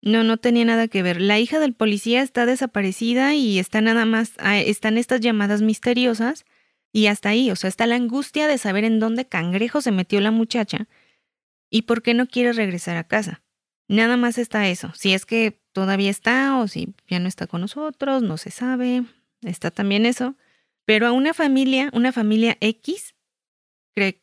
No, 0.01 0.23
no 0.23 0.37
tenía 0.37 0.63
nada 0.63 0.87
que 0.87 1.03
ver. 1.03 1.19
La 1.19 1.39
hija 1.39 1.59
del 1.59 1.73
policía 1.73 2.21
está 2.21 2.45
desaparecida 2.45 3.35
y 3.35 3.59
está 3.59 3.81
nada 3.81 4.05
más, 4.05 4.33
ah, 4.37 4.57
están 4.57 4.97
estas 4.97 5.19
llamadas 5.19 5.61
misteriosas 5.61 6.45
y 6.93 7.07
hasta 7.07 7.29
ahí, 7.29 7.51
o 7.51 7.57
sea, 7.57 7.67
está 7.67 7.85
la 7.85 7.95
angustia 7.95 8.47
de 8.47 8.57
saber 8.57 8.85
en 8.85 8.99
dónde 8.99 9.27
cangrejo 9.27 9.81
se 9.81 9.91
metió 9.91 10.21
la 10.21 10.31
muchacha 10.31 10.87
y 11.69 11.81
por 11.81 12.01
qué 12.01 12.13
no 12.13 12.27
quiere 12.27 12.53
regresar 12.53 12.95
a 12.95 13.03
casa. 13.03 13.43
Nada 13.89 14.17
más 14.17 14.37
está 14.37 14.67
eso. 14.69 14.91
Si 14.95 15.13
es 15.13 15.25
que 15.25 15.59
todavía 15.73 16.11
está 16.11 16.59
o 16.59 16.67
si 16.67 16.93
ya 17.07 17.19
no 17.19 17.27
está 17.27 17.47
con 17.47 17.61
nosotros, 17.61 18.21
no 18.21 18.37
se 18.37 18.51
sabe. 18.51 19.03
Está 19.41 19.71
también 19.71 20.05
eso. 20.05 20.35
Pero 20.85 21.07
a 21.07 21.11
una 21.11 21.33
familia, 21.33 21.89
una 21.93 22.11
familia 22.11 22.55
X, 22.61 23.15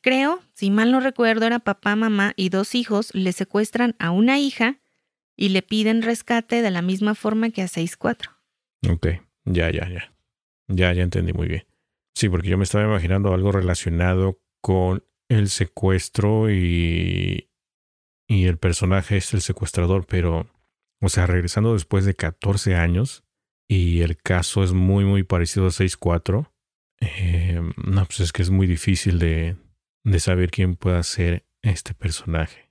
creo, 0.01 0.41
si 0.55 0.71
mal 0.71 0.93
no 0.93 1.01
recuerdo, 1.01 1.47
era 1.47 1.59
papá, 1.59 1.97
mamá 1.97 2.33
y 2.37 2.49
dos 2.49 2.77
hijos, 2.77 3.13
le 3.13 3.33
secuestran 3.33 3.97
a 3.99 4.13
una 4.13 4.39
hija 4.39 4.79
y 5.37 5.49
le 5.49 5.63
piden 5.63 6.03
rescate 6.03 6.63
de 6.63 6.71
la 6.71 6.81
misma 6.81 7.17
forma 7.17 7.51
que 7.51 7.63
a 7.63 7.67
6-4. 7.67 8.31
Ok, 8.89 9.07
ya, 9.45 9.71
ya, 9.71 9.89
ya. 9.89 10.13
Ya, 10.69 10.93
ya 10.93 11.03
entendí 11.03 11.33
muy 11.33 11.49
bien. 11.49 11.67
Sí, 12.15 12.29
porque 12.29 12.49
yo 12.49 12.57
me 12.57 12.65
estaba 12.65 12.85
imaginando 12.85 13.35
algo 13.35 13.51
relacionado 13.51 14.41
con 14.61 15.05
el 15.29 15.49
secuestro 15.49 16.51
y, 16.51 17.51
y 18.29 18.47
el 18.47 18.59
personaje 18.59 19.17
es 19.17 19.33
el 19.35 19.41
secuestrador, 19.41 20.07
pero, 20.07 20.49
o 21.01 21.09
sea, 21.09 21.27
regresando 21.27 21.73
después 21.73 22.05
de 22.05 22.15
14 22.15 22.75
años 22.75 23.25
y 23.69 24.01
el 24.01 24.17
caso 24.17 24.63
es 24.65 24.73
muy, 24.73 25.05
muy 25.05 25.23
parecido 25.23 25.67
a 25.67 25.71
6-4, 25.71 26.51
eh, 27.01 27.61
no, 27.77 28.05
pues 28.07 28.21
es 28.21 28.33
que 28.33 28.43
es 28.43 28.51
muy 28.51 28.67
difícil 28.67 29.19
de, 29.19 29.57
de 30.05 30.21
saber 30.21 30.51
quién 30.51 30.77
pueda 30.77 31.03
ser 31.03 31.47
este 31.63 31.95
personaje. 31.95 32.71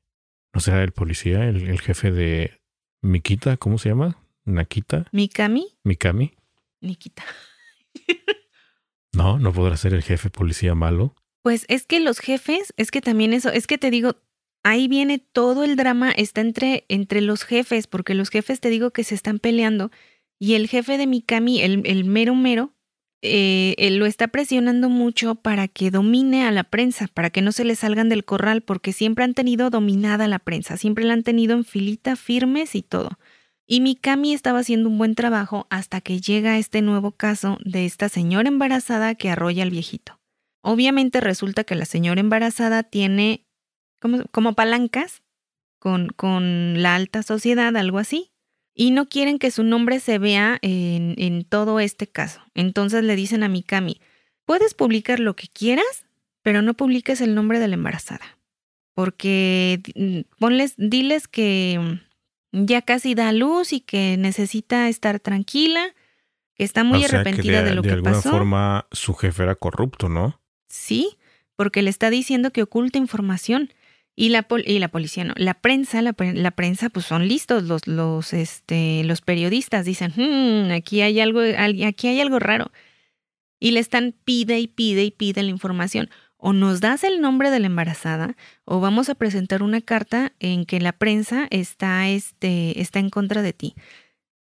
¿No 0.53 0.61
será 0.61 0.83
el 0.83 0.93
policía, 0.93 1.45
el, 1.49 1.79
jefe 1.81 2.11
de 2.11 2.61
Mikita? 3.01 3.57
¿Cómo 3.57 3.77
se 3.77 3.89
llama? 3.89 4.17
¿Nakita? 4.45 5.05
¿Mikami? 5.11 5.77
¿Mikami? 5.83 6.33
Nikita. 6.79 7.25
no, 9.13 9.37
no 9.37 9.51
podrá 9.51 9.75
ser 9.75 9.93
el 9.93 10.01
jefe 10.01 10.29
policía 10.29 10.75
malo. 10.75 11.13
Pues 11.41 11.65
es 11.67 11.85
que 11.85 11.99
los 11.99 12.19
jefes, 12.19 12.73
es 12.77 12.89
que 12.89 13.01
también 13.01 13.33
eso, 13.33 13.49
es 13.49 13.67
que 13.67 13.77
te 13.77 13.91
digo, 13.91 14.15
ahí 14.65 14.87
viene 14.87 15.19
todo 15.19 15.63
el 15.63 15.75
drama, 15.75 16.11
está 16.11 16.41
entre, 16.41 16.85
entre 16.89 17.21
los 17.21 17.43
jefes, 17.43 17.85
porque 17.85 18.15
los 18.15 18.29
jefes 18.29 18.59
te 18.59 18.69
digo 18.69 18.89
que 18.89 19.03
se 19.03 19.13
están 19.13 19.37
peleando 19.37 19.91
y 20.39 20.55
el 20.55 20.67
jefe 20.67 20.97
de 20.97 21.05
Mikami, 21.05 21.61
el, 21.61 21.83
el 21.85 22.03
mero 22.03 22.33
mero, 22.33 22.73
eh, 23.21 23.89
lo 23.91 24.07
está 24.07 24.27
presionando 24.27 24.89
mucho 24.89 25.35
para 25.35 25.67
que 25.67 25.91
domine 25.91 26.45
a 26.45 26.51
la 26.51 26.63
prensa, 26.63 27.07
para 27.07 27.29
que 27.29 27.43
no 27.43 27.51
se 27.51 27.63
le 27.63 27.75
salgan 27.75 28.09
del 28.09 28.25
corral, 28.25 28.61
porque 28.61 28.91
siempre 28.91 29.23
han 29.23 29.35
tenido 29.35 29.69
dominada 29.69 30.27
la 30.27 30.39
prensa, 30.39 30.77
siempre 30.77 31.05
la 31.05 31.13
han 31.13 31.23
tenido 31.23 31.55
en 31.55 31.63
filita, 31.63 32.15
firmes 32.15 32.73
y 32.73 32.81
todo. 32.81 33.19
Y 33.67 33.81
Mikami 33.81 34.33
estaba 34.33 34.59
haciendo 34.59 34.89
un 34.89 34.97
buen 34.97 35.13
trabajo 35.13 35.67
hasta 35.69 36.01
que 36.01 36.19
llega 36.19 36.57
este 36.57 36.81
nuevo 36.81 37.11
caso 37.11 37.59
de 37.63 37.85
esta 37.85 38.09
señora 38.09 38.47
embarazada 38.47 39.13
que 39.13 39.29
arrolla 39.29 39.61
al 39.61 39.71
viejito. 39.71 40.19
Obviamente 40.61 41.21
resulta 41.21 41.63
que 41.63 41.75
la 41.75 41.85
señora 41.85 42.19
embarazada 42.19 42.81
tiene 42.81 43.44
como, 44.05 44.23
como 44.31 44.53
palancas 44.53 45.23
con, 45.79 46.09
con 46.09 46.81
la 46.81 46.95
alta 46.95 47.23
sociedad, 47.23 47.75
algo 47.75 47.97
así, 47.97 48.31
y 48.73 48.91
no 48.91 49.07
quieren 49.07 49.39
que 49.39 49.51
su 49.51 49.63
nombre 49.63 49.99
se 49.99 50.19
vea 50.19 50.59
en, 50.61 51.15
en 51.17 51.43
todo 51.43 51.79
este 51.79 52.07
caso. 52.07 52.41
Entonces 52.53 53.03
le 53.03 53.15
dicen 53.15 53.43
a 53.43 53.49
Mikami, 53.49 53.99
puedes 54.45 54.73
publicar 54.73 55.19
lo 55.19 55.35
que 55.35 55.47
quieras, 55.47 56.05
pero 56.43 56.61
no 56.61 56.75
publiques 56.75 57.21
el 57.21 57.33
nombre 57.33 57.59
de 57.59 57.67
la 57.67 57.75
embarazada. 57.75 58.37
Porque 58.93 59.81
mm, 59.95 60.37
ponles, 60.39 60.75
diles 60.77 61.27
que 61.27 61.99
ya 62.51 62.81
casi 62.81 63.15
da 63.15 63.31
luz 63.31 63.73
y 63.73 63.79
que 63.81 64.17
necesita 64.17 64.87
estar 64.87 65.19
tranquila, 65.19 65.95
que 66.53 66.63
está 66.63 66.83
muy 66.83 67.03
arrepentida 67.03 67.63
de, 67.63 67.73
lo 67.73 67.81
que 67.81 67.89
pasó. 67.89 68.01
De 68.03 68.09
alguna 68.09 68.21
forma 68.21 68.87
su 68.91 69.15
jefe 69.15 69.43
era 69.43 69.55
corrupto, 69.55 70.09
¿no? 70.09 70.39
Sí, 70.67 71.17
porque 71.55 71.81
le 71.81 71.89
está 71.89 72.09
diciendo 72.09 72.51
que 72.51 72.61
oculta 72.61 72.97
información. 72.97 73.73
Y 74.15 74.29
la, 74.29 74.47
y 74.65 74.79
la 74.79 74.87
policía 74.87 75.25
no. 75.25 75.33
La 75.35 75.55
prensa, 75.55 76.01
la, 76.01 76.13
prensa, 76.13 76.89
pues 76.89 77.05
son 77.05 77.27
listos 77.27 77.63
los, 77.63 77.85
los, 77.85 78.31
este, 78.31 79.03
los 79.03 79.21
periodistas. 79.21 79.85
Dicen, 79.85 80.13
hmm, 80.15 80.71
aquí 80.71 81.01
hay 81.01 81.19
algo, 81.19 81.41
aquí 81.85 82.07
hay 82.07 82.21
algo 82.21 82.39
raro. 82.39 82.71
Y 83.59 83.71
le 83.71 83.81
están 83.81 84.15
pide 84.23 84.59
y 84.59 84.67
pide 84.67 85.03
y 85.03 85.11
pide 85.11 85.43
la 85.43 85.49
información. 85.49 86.09
O 86.37 86.53
nos 86.53 86.79
das 86.79 87.03
el 87.03 87.19
nombre 87.19 87.49
de 87.49 87.59
la 87.59 87.67
embarazada, 87.67 88.35
o 88.65 88.79
vamos 88.79 89.09
a 89.09 89.15
presentar 89.15 89.63
una 89.63 89.81
carta 89.81 90.33
en 90.39 90.65
que 90.65 90.79
la 90.79 90.91
prensa 90.93 91.47
está, 91.49 92.07
este, 92.07 92.79
está 92.79 92.99
en 92.99 93.09
contra 93.09 93.41
de 93.41 93.53
ti. 93.53 93.75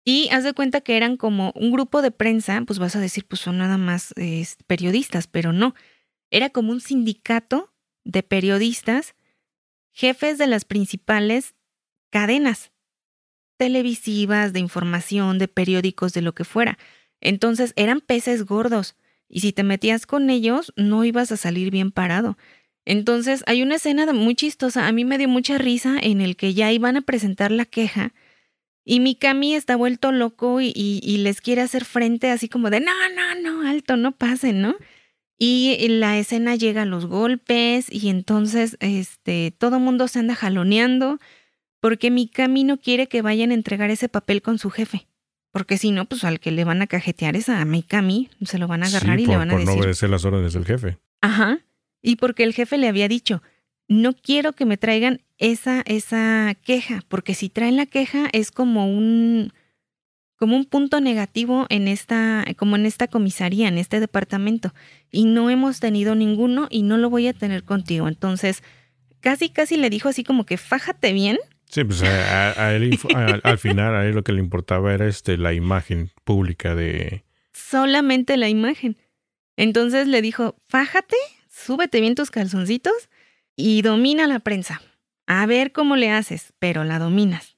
Y 0.05 0.29
haz 0.31 0.45
de 0.45 0.55
cuenta 0.55 0.81
que 0.81 0.97
eran 0.97 1.17
como 1.17 1.53
un 1.55 1.71
grupo 1.71 2.01
de 2.01 2.11
prensa, 2.11 2.63
pues 2.67 2.79
vas 2.79 2.97
a 2.97 3.01
decir, 3.01 3.27
pues 3.27 3.41
son 3.41 3.59
nada 3.59 3.77
más 3.77 4.15
periodistas, 4.67 5.27
pero 5.27 5.53
no. 5.53 5.75
Era 6.31 6.51
como 6.51 6.73
un 6.73 6.81
sindicato 6.81 7.73
de 8.05 8.23
periodistas 8.23 9.15
jefes 9.93 10.39
de 10.39 10.47
las 10.47 10.65
principales 10.65 11.55
cadenas 12.11 12.73
televisivas, 13.57 14.53
de 14.53 14.61
información, 14.61 15.39
de 15.39 15.49
periódicos, 15.49 16.13
de 16.13 16.23
lo 16.23 16.35
que 16.35 16.45
fuera. 16.45 16.79
Entonces 17.21 17.73
eran 17.77 18.01
peces 18.01 18.45
gordos 18.47 18.97
y 19.29 19.41
si 19.41 19.53
te 19.53 19.63
metías 19.63 20.07
con 20.07 20.31
ellos 20.31 20.73
no 20.77 21.05
ibas 21.05 21.31
a 21.33 21.37
salir 21.37 21.71
bien 21.71 21.93
parado. 21.93 22.39
Entonces 22.87 23.45
hay 23.47 23.63
una 23.63 23.77
escena 23.77 24.11
muy 24.13 24.35
chistosa, 24.35 24.87
a 24.87 24.93
mí 24.93 25.05
me 25.05 25.19
dio 25.19 25.29
mucha 25.29 25.59
risa 25.59 25.99
en 26.01 26.21
el 26.21 26.37
que 26.37 26.55
ya 26.55 26.73
iban 26.73 26.97
a 26.97 27.03
presentar 27.03 27.51
la 27.51 27.67
queja 27.67 28.15
y 28.85 29.01
Mikami 29.01 29.55
está 29.55 29.77
vuelto 29.77 30.11
loco 30.11 30.61
y, 30.61 30.73
les 31.19 31.41
quiere 31.41 31.61
hacer 31.61 31.85
frente 31.85 32.31
así 32.31 32.49
como 32.49 32.71
de 32.71 32.81
no, 32.81 32.93
no, 33.15 33.41
no, 33.41 33.69
alto, 33.69 33.97
no 33.97 34.13
pasen, 34.13 34.63
¿no? 34.63 34.75
Y 35.43 35.89
la 35.89 36.19
escena 36.19 36.55
llega 36.55 36.83
a 36.83 36.85
los 36.85 37.07
golpes 37.07 37.87
y 37.91 38.11
entonces 38.11 38.77
este, 38.81 39.55
todo 39.57 39.81
mundo 39.81 40.07
se 40.07 40.19
anda 40.19 40.35
jaloneando 40.35 41.19
porque 41.81 42.11
Mikami 42.11 42.63
no 42.63 42.77
quiere 42.77 43.07
que 43.07 43.23
vayan 43.23 43.51
a 43.51 43.55
entregar 43.55 43.91
ese 43.91 44.11
papel 44.11 44.43
con 44.43 44.59
su 44.59 44.69
jefe. 44.69 45.09
Porque 45.51 45.79
si 45.79 45.93
no, 45.93 46.05
pues 46.05 46.25
al 46.25 46.41
que 46.41 46.51
le 46.51 46.65
van 46.65 46.83
a 46.83 46.87
cajetear 46.87 47.37
es 47.37 47.49
a 47.49 47.65
Mikami, 47.65 48.29
se 48.43 48.59
lo 48.59 48.69
van 48.69 48.83
a 48.83 48.89
agarrar 48.89 49.19
y 49.19 49.25
le 49.25 49.39
van 49.39 49.51
a 49.51 49.55
decir. 49.55 49.67
Por 49.67 49.77
no 49.77 49.81
obedecer 49.81 50.11
las 50.11 50.27
órdenes 50.27 50.53
del 50.53 50.67
jefe. 50.67 50.99
Ajá. 51.23 51.61
Y 52.03 52.17
porque 52.17 52.45
el 52.45 52.53
jefe 52.53 52.77
le 52.77 52.89
había 52.89 53.09
dicho, 53.09 53.43
no 53.89 54.13
quiero 54.13 54.53
que 54.53 54.67
me 54.67 54.77
traigan 54.77 55.23
esa, 55.39 55.81
esa 55.87 56.55
queja, 56.63 57.03
porque 57.09 57.35
si 57.35 57.49
traen 57.49 57.77
la 57.77 57.87
queja 57.87 58.29
es 58.33 58.51
como 58.51 58.87
un, 58.87 59.55
como 60.41 60.57
un 60.57 60.65
punto 60.65 61.03
negativo 61.03 61.67
en 61.69 61.87
esta, 61.87 62.47
como 62.57 62.77
en 62.77 62.87
esta 62.87 63.09
comisaría, 63.09 63.69
en 63.69 63.77
este 63.77 64.01
departamento. 64.01 64.73
Y 65.13 65.27
no 65.27 65.51
hemos 65.51 65.81
tenido 65.81 66.15
ninguno 66.15 66.67
y 66.71 66.83
no 66.83 66.97
lo 66.97 67.11
voy 67.11 67.29
a 67.29 67.35
tener 67.35 67.63
contigo. 67.63 68.09
Entonces, 68.09 68.63
casi, 69.21 69.51
casi 69.51 69.77
le 69.77 69.91
dijo 69.91 70.09
así 70.09 70.25
como 70.25 70.47
que 70.47 70.57
fájate 70.57 71.13
bien. 71.13 71.37
Sí, 71.67 71.85
pues 71.85 72.03
a, 72.03 72.75
él, 72.75 72.99
al 73.45 73.59
final 73.59 73.95
a 73.95 74.07
él 74.07 74.15
lo 74.15 74.25
que 74.25 74.33
le 74.33 74.41
importaba 74.41 74.95
era 74.95 75.07
este, 75.07 75.37
la 75.37 75.53
imagen 75.53 76.11
pública 76.25 76.75
de... 76.75 77.23
Solamente 77.53 78.39
la 78.39 78.49
imagen. 78.49 78.97
Entonces 79.59 80.09
le 80.09 80.23
dijo, 80.23 80.57
fájate, 80.69 81.17
súbete 81.51 82.01
bien 82.01 82.15
tus 82.15 82.31
calzoncitos 82.31 83.11
y 83.57 83.83
domina 83.83 84.27
la 84.27 84.39
prensa. 84.39 84.81
A 85.27 85.45
ver 85.45 85.73
cómo 85.73 85.97
le 85.97 86.11
haces, 86.11 86.55
pero 86.59 86.83
la 86.83 86.99
dominas. 86.99 87.50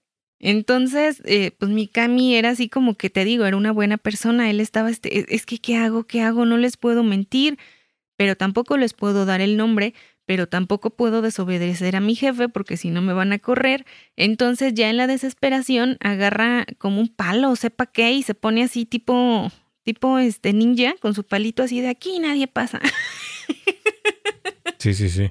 Entonces, 0.42 1.22
eh, 1.24 1.52
pues 1.56 1.70
mi 1.70 1.86
Cami 1.86 2.34
era 2.34 2.50
así 2.50 2.68
como 2.68 2.96
que 2.96 3.10
te 3.10 3.24
digo, 3.24 3.46
era 3.46 3.56
una 3.56 3.72
buena 3.72 3.96
persona. 3.96 4.50
Él 4.50 4.60
estaba, 4.60 4.90
este, 4.90 5.20
e, 5.20 5.26
es 5.28 5.46
que, 5.46 5.58
¿qué 5.58 5.76
hago? 5.76 6.04
¿Qué 6.04 6.20
hago? 6.20 6.44
No 6.44 6.58
les 6.58 6.76
puedo 6.76 7.04
mentir, 7.04 7.58
pero 8.16 8.36
tampoco 8.36 8.76
les 8.76 8.92
puedo 8.92 9.24
dar 9.24 9.40
el 9.40 9.56
nombre, 9.56 9.94
pero 10.26 10.48
tampoco 10.48 10.90
puedo 10.90 11.22
desobedecer 11.22 11.94
a 11.94 12.00
mi 12.00 12.16
jefe 12.16 12.48
porque 12.48 12.76
si 12.76 12.90
no 12.90 13.02
me 13.02 13.12
van 13.12 13.32
a 13.32 13.38
correr. 13.38 13.86
Entonces, 14.16 14.74
ya 14.74 14.90
en 14.90 14.96
la 14.96 15.06
desesperación, 15.06 15.96
agarra 16.00 16.66
como 16.78 17.00
un 17.00 17.08
palo, 17.08 17.54
sepa 17.54 17.86
qué, 17.86 18.12
y 18.12 18.24
se 18.24 18.34
pone 18.34 18.64
así 18.64 18.84
tipo, 18.84 19.48
tipo 19.84 20.18
este 20.18 20.52
ninja, 20.52 20.94
con 21.00 21.14
su 21.14 21.24
palito 21.24 21.62
así 21.62 21.80
de 21.80 21.88
aquí 21.88 22.18
nadie 22.18 22.48
pasa. 22.48 22.80
Sí, 24.78 24.94
sí, 24.94 25.08
sí. 25.08 25.30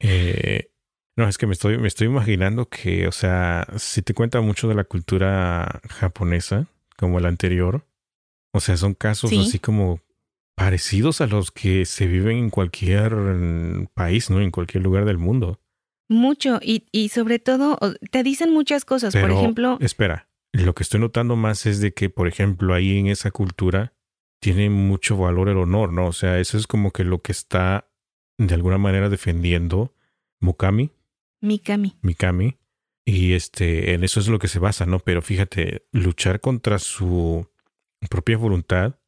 Eh, 0.00 0.70
no, 1.18 1.28
es 1.28 1.36
que 1.36 1.48
me 1.48 1.52
estoy, 1.52 1.78
me 1.78 1.88
estoy 1.88 2.06
imaginando 2.06 2.68
que, 2.68 3.08
o 3.08 3.12
sea, 3.12 3.66
si 3.76 4.02
te 4.02 4.14
cuenta 4.14 4.40
mucho 4.40 4.68
de 4.68 4.76
la 4.76 4.84
cultura 4.84 5.80
japonesa, 5.88 6.68
como 6.96 7.18
el 7.18 7.26
anterior, 7.26 7.84
o 8.52 8.60
sea, 8.60 8.76
son 8.76 8.94
casos 8.94 9.32
así 9.32 9.58
como 9.58 9.98
parecidos 10.54 11.20
a 11.20 11.26
los 11.26 11.50
que 11.50 11.86
se 11.86 12.06
viven 12.06 12.36
en 12.36 12.50
cualquier 12.50 13.16
país, 13.94 14.30
¿no? 14.30 14.40
En 14.40 14.52
cualquier 14.52 14.84
lugar 14.84 15.06
del 15.06 15.18
mundo. 15.18 15.58
Mucho, 16.08 16.60
y, 16.62 16.86
y 16.92 17.08
sobre 17.08 17.40
todo, 17.40 17.80
te 18.12 18.22
dicen 18.22 18.52
muchas 18.52 18.84
cosas, 18.84 19.12
por 19.12 19.32
ejemplo... 19.32 19.76
Espera, 19.80 20.28
lo 20.52 20.76
que 20.76 20.84
estoy 20.84 21.00
notando 21.00 21.34
más 21.34 21.66
es 21.66 21.80
de 21.80 21.92
que, 21.94 22.10
por 22.10 22.28
ejemplo, 22.28 22.74
ahí 22.74 22.96
en 22.96 23.08
esa 23.08 23.32
cultura 23.32 23.92
tiene 24.40 24.70
mucho 24.70 25.16
valor 25.16 25.48
el 25.48 25.58
honor, 25.58 25.92
¿no? 25.92 26.06
O 26.06 26.12
sea, 26.12 26.38
eso 26.38 26.56
es 26.56 26.68
como 26.68 26.92
que 26.92 27.02
lo 27.02 27.22
que 27.22 27.32
está 27.32 27.90
de 28.38 28.54
alguna 28.54 28.78
manera 28.78 29.08
defendiendo 29.08 29.96
Mukami 30.38 30.92
Mikami. 31.40 31.96
Mikami. 32.02 32.58
Y 33.04 33.32
este, 33.32 33.94
en 33.94 34.04
eso 34.04 34.20
es 34.20 34.28
lo 34.28 34.38
que 34.38 34.48
se 34.48 34.58
basa, 34.58 34.84
¿no? 34.84 34.98
Pero 34.98 35.22
fíjate, 35.22 35.86
luchar 35.92 36.40
contra 36.40 36.78
su 36.78 37.48
propia 38.10 38.36
voluntad, 38.36 38.98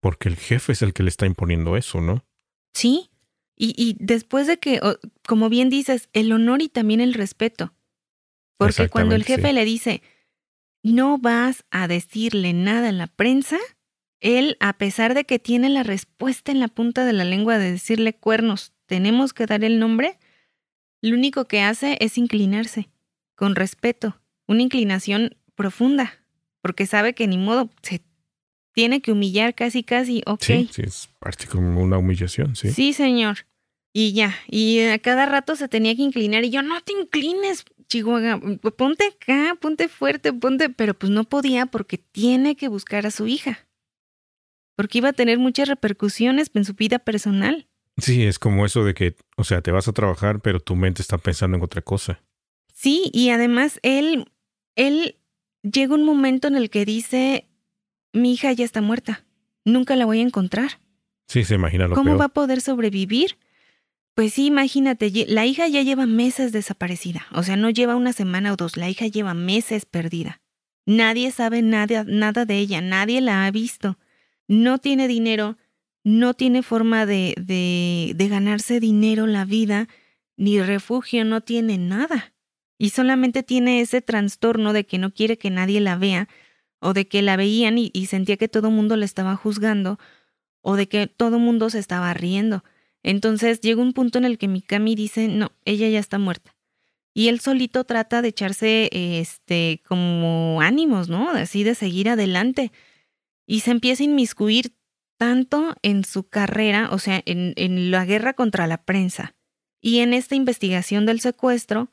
porque 0.00 0.28
el 0.28 0.36
jefe 0.36 0.72
es 0.72 0.82
el 0.82 0.94
que 0.94 1.02
le 1.02 1.10
está 1.10 1.26
imponiendo 1.26 1.76
eso, 1.76 2.00
¿no? 2.00 2.24
Sí. 2.72 3.10
Y, 3.54 3.74
y 3.76 3.96
después 3.98 4.46
de 4.46 4.58
que, 4.58 4.80
como 5.26 5.48
bien 5.48 5.68
dices, 5.68 6.08
el 6.12 6.32
honor 6.32 6.62
y 6.62 6.68
también 6.68 7.00
el 7.00 7.12
respeto. 7.12 7.74
Porque 8.56 8.88
cuando 8.88 9.14
el 9.14 9.24
jefe 9.24 9.52
le 9.52 9.64
dice, 9.64 10.02
no 10.82 11.18
vas 11.18 11.64
a 11.70 11.88
decirle 11.88 12.52
nada 12.52 12.88
a 12.88 12.92
la 12.92 13.06
prensa, 13.06 13.58
él, 14.20 14.56
a 14.60 14.78
pesar 14.78 15.14
de 15.14 15.24
que 15.24 15.38
tiene 15.38 15.68
la 15.68 15.82
respuesta 15.82 16.50
en 16.50 16.60
la 16.60 16.68
punta 16.68 17.04
de 17.04 17.12
la 17.12 17.24
lengua 17.24 17.58
de 17.58 17.72
decirle 17.72 18.14
cuernos, 18.14 18.72
tenemos 18.86 19.32
que 19.32 19.46
dar 19.46 19.64
el 19.64 19.78
nombre, 19.78 20.18
lo 21.00 21.14
único 21.16 21.46
que 21.46 21.60
hace 21.60 21.96
es 22.00 22.18
inclinarse, 22.18 22.88
con 23.36 23.54
respeto, 23.54 24.20
una 24.46 24.62
inclinación 24.62 25.36
profunda, 25.54 26.24
porque 26.60 26.86
sabe 26.86 27.14
que 27.14 27.26
ni 27.26 27.38
modo 27.38 27.70
se 27.82 28.02
tiene 28.72 29.00
que 29.00 29.12
humillar 29.12 29.54
casi, 29.54 29.82
casi, 29.82 30.22
ok. 30.26 30.42
Sí, 30.42 30.68
sí, 30.72 30.82
es 30.84 31.08
parte 31.18 31.46
como 31.46 31.80
una 31.82 31.98
humillación, 31.98 32.56
sí. 32.56 32.70
Sí, 32.70 32.92
señor. 32.92 33.46
Y 33.92 34.12
ya, 34.12 34.34
y 34.48 34.80
a 34.80 34.98
cada 34.98 35.26
rato 35.26 35.56
se 35.56 35.68
tenía 35.68 35.96
que 35.96 36.02
inclinar 36.02 36.44
y 36.44 36.50
yo, 36.50 36.62
no 36.62 36.80
te 36.82 36.92
inclines, 36.92 37.64
Chihuahua, 37.88 38.40
ponte 38.76 39.06
acá, 39.06 39.56
ponte 39.60 39.88
fuerte, 39.88 40.32
ponte, 40.32 40.68
pero 40.68 40.94
pues 40.94 41.10
no 41.10 41.24
podía 41.24 41.66
porque 41.66 41.98
tiene 41.98 42.54
que 42.54 42.68
buscar 42.68 43.06
a 43.06 43.10
su 43.10 43.26
hija, 43.26 43.66
porque 44.76 44.98
iba 44.98 45.08
a 45.08 45.14
tener 45.14 45.38
muchas 45.38 45.68
repercusiones 45.68 46.50
en 46.54 46.64
su 46.64 46.74
vida 46.74 46.98
personal. 46.98 47.67
Sí, 47.98 48.24
es 48.24 48.38
como 48.38 48.64
eso 48.64 48.84
de 48.84 48.94
que, 48.94 49.16
o 49.36 49.44
sea, 49.44 49.60
te 49.60 49.70
vas 49.70 49.88
a 49.88 49.92
trabajar, 49.92 50.40
pero 50.40 50.60
tu 50.60 50.76
mente 50.76 51.02
está 51.02 51.18
pensando 51.18 51.56
en 51.56 51.62
otra 51.62 51.82
cosa. 51.82 52.20
Sí, 52.72 53.10
y 53.12 53.30
además 53.30 53.80
él, 53.82 54.30
él 54.76 55.16
llega 55.62 55.94
un 55.94 56.04
momento 56.04 56.48
en 56.48 56.56
el 56.56 56.70
que 56.70 56.84
dice, 56.84 57.48
mi 58.12 58.32
hija 58.32 58.52
ya 58.52 58.64
está 58.64 58.80
muerta, 58.80 59.24
nunca 59.64 59.96
la 59.96 60.06
voy 60.06 60.20
a 60.20 60.22
encontrar. 60.22 60.80
Sí, 61.26 61.44
se 61.44 61.56
imagina 61.56 61.88
lo 61.88 61.94
¿Cómo 61.94 62.16
va 62.16 62.26
a 62.26 62.28
poder 62.28 62.60
sobrevivir? 62.60 63.36
Pues 64.14 64.34
sí, 64.34 64.46
imagínate, 64.46 65.12
la 65.28 65.46
hija 65.46 65.68
ya 65.68 65.82
lleva 65.82 66.06
meses 66.06 66.52
desaparecida, 66.52 67.26
o 67.32 67.42
sea, 67.42 67.56
no 67.56 67.70
lleva 67.70 67.96
una 67.96 68.12
semana 68.12 68.52
o 68.52 68.56
dos, 68.56 68.76
la 68.76 68.88
hija 68.88 69.06
lleva 69.06 69.34
meses 69.34 69.86
perdida. 69.86 70.40
Nadie 70.86 71.30
sabe 71.32 71.62
nada, 71.62 72.04
nada 72.04 72.44
de 72.44 72.58
ella, 72.58 72.80
nadie 72.80 73.20
la 73.20 73.44
ha 73.44 73.50
visto. 73.50 73.98
No 74.48 74.78
tiene 74.78 75.06
dinero, 75.06 75.58
no 76.08 76.32
tiene 76.32 76.62
forma 76.62 77.04
de, 77.04 77.34
de, 77.36 78.28
ganarse 78.28 78.80
dinero 78.80 79.26
la 79.26 79.44
vida, 79.44 79.88
ni 80.36 80.60
refugio, 80.60 81.24
no 81.24 81.42
tiene 81.42 81.76
nada. 81.76 82.32
Y 82.78 82.90
solamente 82.90 83.42
tiene 83.42 83.80
ese 83.80 84.00
trastorno 84.00 84.72
de 84.72 84.86
que 84.86 84.98
no 84.98 85.12
quiere 85.12 85.36
que 85.36 85.50
nadie 85.50 85.80
la 85.80 85.96
vea, 85.96 86.28
o 86.80 86.94
de 86.94 87.06
que 87.08 87.20
la 87.20 87.36
veían 87.36 87.76
y, 87.76 87.90
sentía 88.06 88.36
que 88.38 88.48
todo 88.48 88.68
el 88.68 88.74
mundo 88.74 88.96
la 88.96 89.04
estaba 89.04 89.36
juzgando, 89.36 89.98
o 90.62 90.76
de 90.76 90.88
que 90.88 91.08
todo 91.08 91.36
el 91.36 91.42
mundo 91.42 91.68
se 91.68 91.78
estaba 91.78 92.14
riendo. 92.14 92.64
Entonces 93.02 93.60
llega 93.60 93.82
un 93.82 93.92
punto 93.92 94.18
en 94.18 94.24
el 94.24 94.38
que 94.38 94.48
Mikami 94.48 94.94
dice, 94.94 95.28
no, 95.28 95.52
ella 95.64 95.88
ya 95.88 95.98
está 95.98 96.18
muerta. 96.18 96.56
Y 97.12 97.28
él 97.28 97.40
solito 97.40 97.84
trata 97.84 98.22
de 98.22 98.28
echarse, 98.28 98.88
este, 98.92 99.82
como 99.86 100.60
ánimos, 100.62 101.08
¿no? 101.08 101.30
Así 101.30 101.64
de 101.64 101.74
seguir 101.74 102.08
adelante. 102.08 102.72
Y 103.46 103.60
se 103.60 103.72
empieza 103.72 104.04
a 104.04 104.06
inmiscuir 104.06 104.77
tanto 105.18 105.74
en 105.82 106.04
su 106.04 106.28
carrera, 106.28 106.88
o 106.90 106.98
sea, 106.98 107.22
en, 107.26 107.52
en 107.56 107.90
la 107.90 108.04
guerra 108.04 108.32
contra 108.32 108.66
la 108.66 108.84
prensa 108.84 109.34
y 109.80 109.98
en 109.98 110.14
esta 110.14 110.34
investigación 110.34 111.06
del 111.06 111.20
secuestro, 111.20 111.90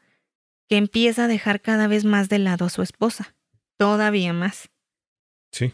que 0.67 0.78
empieza 0.78 1.26
a 1.26 1.28
dejar 1.28 1.61
cada 1.61 1.88
vez 1.88 2.05
más 2.05 2.30
de 2.30 2.39
lado 2.39 2.65
a 2.65 2.69
su 2.69 2.82
esposa. 2.82 3.36
Todavía 3.78 4.34
más. 4.34 4.69
Sí. 5.51 5.73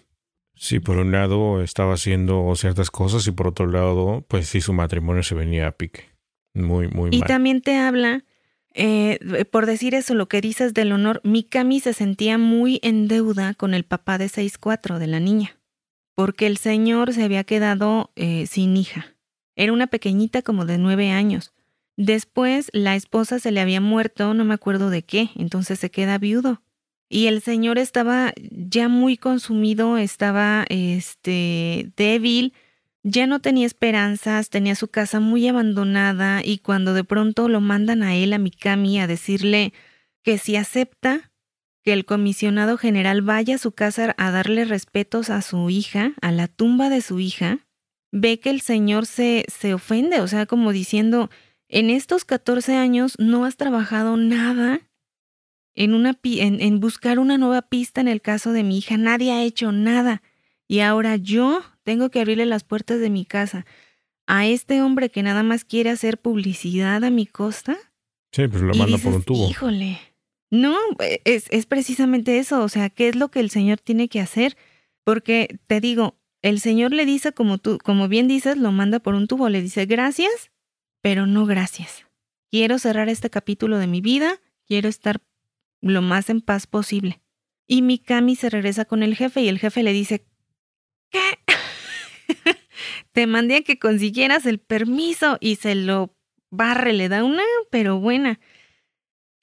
Sí, 0.56 0.80
por 0.80 0.98
un 0.98 1.12
lado 1.12 1.64
estaba 1.64 1.94
haciendo 1.94 2.54
ciertas 2.56 2.92
cosas 2.92 3.26
y 3.28 3.32
por 3.32 3.48
otro 3.48 3.68
lado, 3.68 4.26
pues 4.28 4.48
sí, 4.48 4.62
su 4.62 4.74
matrimonio 4.74 5.24
se 5.24 5.34
venía 5.34 5.68
a 5.68 5.72
pique. 5.72 6.10
Muy, 6.54 6.88
muy 6.88 7.10
y 7.12 7.20
mal. 7.20 7.20
Y 7.20 7.22
también 7.22 7.62
te 7.62 7.78
habla, 7.78 8.26
eh, 8.74 9.46
por 9.52 9.66
decir 9.66 9.96
eso, 9.96 10.14
lo 10.14 10.28
que 10.28 10.42
dices 10.42 10.74
del 10.74 10.92
honor, 10.92 11.22
Mikami 11.24 11.80
se 11.80 11.94
sentía 11.94 12.38
muy 12.38 12.80
en 12.84 13.08
deuda 13.08 13.56
con 13.56 13.74
el 13.74 13.86
papá 13.86 14.18
de 14.18 14.26
6'4 14.28 15.00
de 15.00 15.08
la 15.08 15.20
niña, 15.20 15.58
porque 16.22 16.46
el 16.46 16.58
señor 16.58 17.14
se 17.14 17.24
había 17.24 17.44
quedado 17.44 18.12
eh, 18.16 18.46
sin 18.46 18.78
hija. 18.78 19.16
Era 19.56 19.74
una 19.74 19.88
pequeñita 19.88 20.44
como 20.44 20.66
de 20.68 20.78
nueve 20.78 21.10
años. 21.10 21.52
Después 21.98 22.70
la 22.74 22.96
esposa 22.96 23.40
se 23.40 23.50
le 23.50 23.60
había 23.60 23.82
muerto, 23.82 24.36
no 24.36 24.46
me 24.46 24.54
acuerdo 24.54 24.92
de 24.92 25.02
qué, 25.02 25.32
entonces 25.36 25.80
se 25.80 25.90
queda 25.90 26.20
viudo. 26.20 26.62
Y 27.10 27.26
el 27.26 27.42
señor 27.42 27.80
estaba 27.80 28.34
ya 28.52 28.88
muy 28.88 29.18
consumido, 29.18 29.98
estaba 29.98 30.64
este 30.70 31.92
débil, 31.98 32.54
ya 33.02 33.26
no 33.26 33.40
tenía 33.40 33.66
esperanzas, 33.66 34.52
tenía 34.52 34.76
su 34.76 34.90
casa 34.90 35.20
muy 35.20 35.48
abandonada 35.48 36.42
y 36.46 36.60
cuando 36.60 36.94
de 36.94 37.04
pronto 37.04 37.48
lo 37.48 37.62
mandan 37.62 38.04
a 38.04 38.14
él, 38.16 38.34
a 38.34 38.38
Mikami, 38.38 39.00
a 39.00 39.08
decirle 39.08 39.74
que 40.22 40.38
si 40.38 40.56
acepta 40.56 41.31
que 41.84 41.94
el 41.94 42.06
comisionado 42.06 42.78
general 42.78 43.22
vaya 43.22 43.56
a 43.56 43.60
su 43.60 43.72
casa 43.72 44.14
a 44.18 44.32
darle 44.32 44.66
respetos 44.66 45.30
a 45.30 45.42
su 45.42 45.70
hija, 45.70 46.14
a 46.22 46.32
la 46.32 46.48
tumba 46.48 46.90
de 46.90 47.02
su 47.02 47.20
hija, 47.20 47.60
ve 48.12 48.40
que 48.40 48.50
el 48.50 48.62
señor 48.62 49.06
se, 49.06 49.46
se 49.48 49.74
ofende, 49.74 50.22
o 50.22 50.28
sea, 50.28 50.46
como 50.46 50.72
diciendo, 50.72 51.30
en 51.70 51.90
estos 51.90 52.26
14 52.26 52.76
años 52.76 53.16
no 53.18 53.46
has 53.46 53.56
trabajado 53.56 54.18
nada 54.18 54.82
en, 55.74 55.94
una, 55.94 56.20
en, 56.24 56.62
en 56.62 56.80
buscar 56.80 57.18
una 57.18 57.38
nueva 57.38 57.62
pista 57.62 58.02
en 58.02 58.08
el 58.08 58.22
caso 58.22 58.52
de 58.52 58.64
mi 58.64 58.78
hija. 58.78 58.98
Nadie 58.98 59.32
ha 59.32 59.44
hecho 59.44 59.72
nada. 59.72 60.22
Y 60.68 60.82
ahora 60.82 61.16
yo 61.16 61.64
tengo 61.84 62.10
que 62.10 62.20
abrirle 62.20 62.46
las 62.46 62.64
puertas 62.64 63.00
de 63.00 63.10
mi 63.10 63.26
casa 63.26 63.66
a 64.28 64.46
este 64.46 64.82
hombre 64.82 65.10
que 65.10 65.24
nada 65.24 65.44
más 65.44 65.66
quiere 65.66 65.90
hacer 65.90 66.18
publicidad 66.20 67.04
a 67.04 67.10
mi 67.10 67.26
costa. 67.26 67.78
Sí, 68.32 68.48
pues 68.48 68.62
lo 68.62 68.74
manda 68.74 68.98
por 68.98 69.14
un 69.14 69.24
tubo. 69.24 69.50
Híjole. 69.50 70.00
No, 70.52 70.78
es, 71.24 71.46
es 71.50 71.66
precisamente 71.66 72.38
eso. 72.38 72.62
O 72.62 72.70
sea, 72.70 72.90
¿qué 72.90 73.08
es 73.08 73.16
lo 73.16 73.30
que 73.32 73.40
el 73.40 73.50
Señor 73.50 73.80
tiene 73.80 74.10
que 74.10 74.20
hacer? 74.20 74.58
Porque 75.04 75.58
te 75.68 75.80
digo, 75.80 76.20
el 76.42 76.60
Señor 76.60 76.92
le 76.92 77.06
dice, 77.06 77.32
como 77.32 77.58
tú, 77.58 77.78
como 77.84 78.08
bien 78.08 78.28
dices, 78.28 78.58
lo 78.58 78.72
manda 78.72 79.00
por 79.00 79.16
un 79.16 79.28
tubo, 79.28 79.50
le 79.50 79.62
dice 79.62 79.86
gracias, 79.86 80.52
pero 81.02 81.26
no 81.26 81.46
gracias. 81.46 82.06
Quiero 82.52 82.80
cerrar 82.80 83.10
este 83.10 83.30
capítulo 83.30 83.78
de 83.78 83.88
mi 83.88 84.02
vida, 84.02 84.42
quiero 84.68 84.90
estar 84.90 85.22
lo 85.82 86.02
más 86.02 86.30
en 86.30 86.42
paz 86.42 86.68
posible. 86.68 87.22
Y 87.68 87.82
Mikami 87.82 88.36
se 88.36 88.50
regresa 88.50 88.86
con 88.86 89.04
el 89.04 89.16
jefe 89.16 89.42
y 89.42 89.48
el 89.48 89.58
jefe 89.58 89.84
le 89.84 89.94
dice, 89.94 90.26
¿qué? 91.10 91.22
Te 93.14 93.28
mandé 93.28 93.58
a 93.58 93.62
que 93.62 93.80
consiguieras 93.80 94.46
el 94.46 94.60
permiso 94.60 95.38
y 95.40 95.56
se 95.56 95.76
lo 95.76 96.16
barre, 96.50 96.94
le 96.94 97.08
da 97.08 97.24
una, 97.24 97.44
pero 97.70 98.00
buena. 98.00 98.40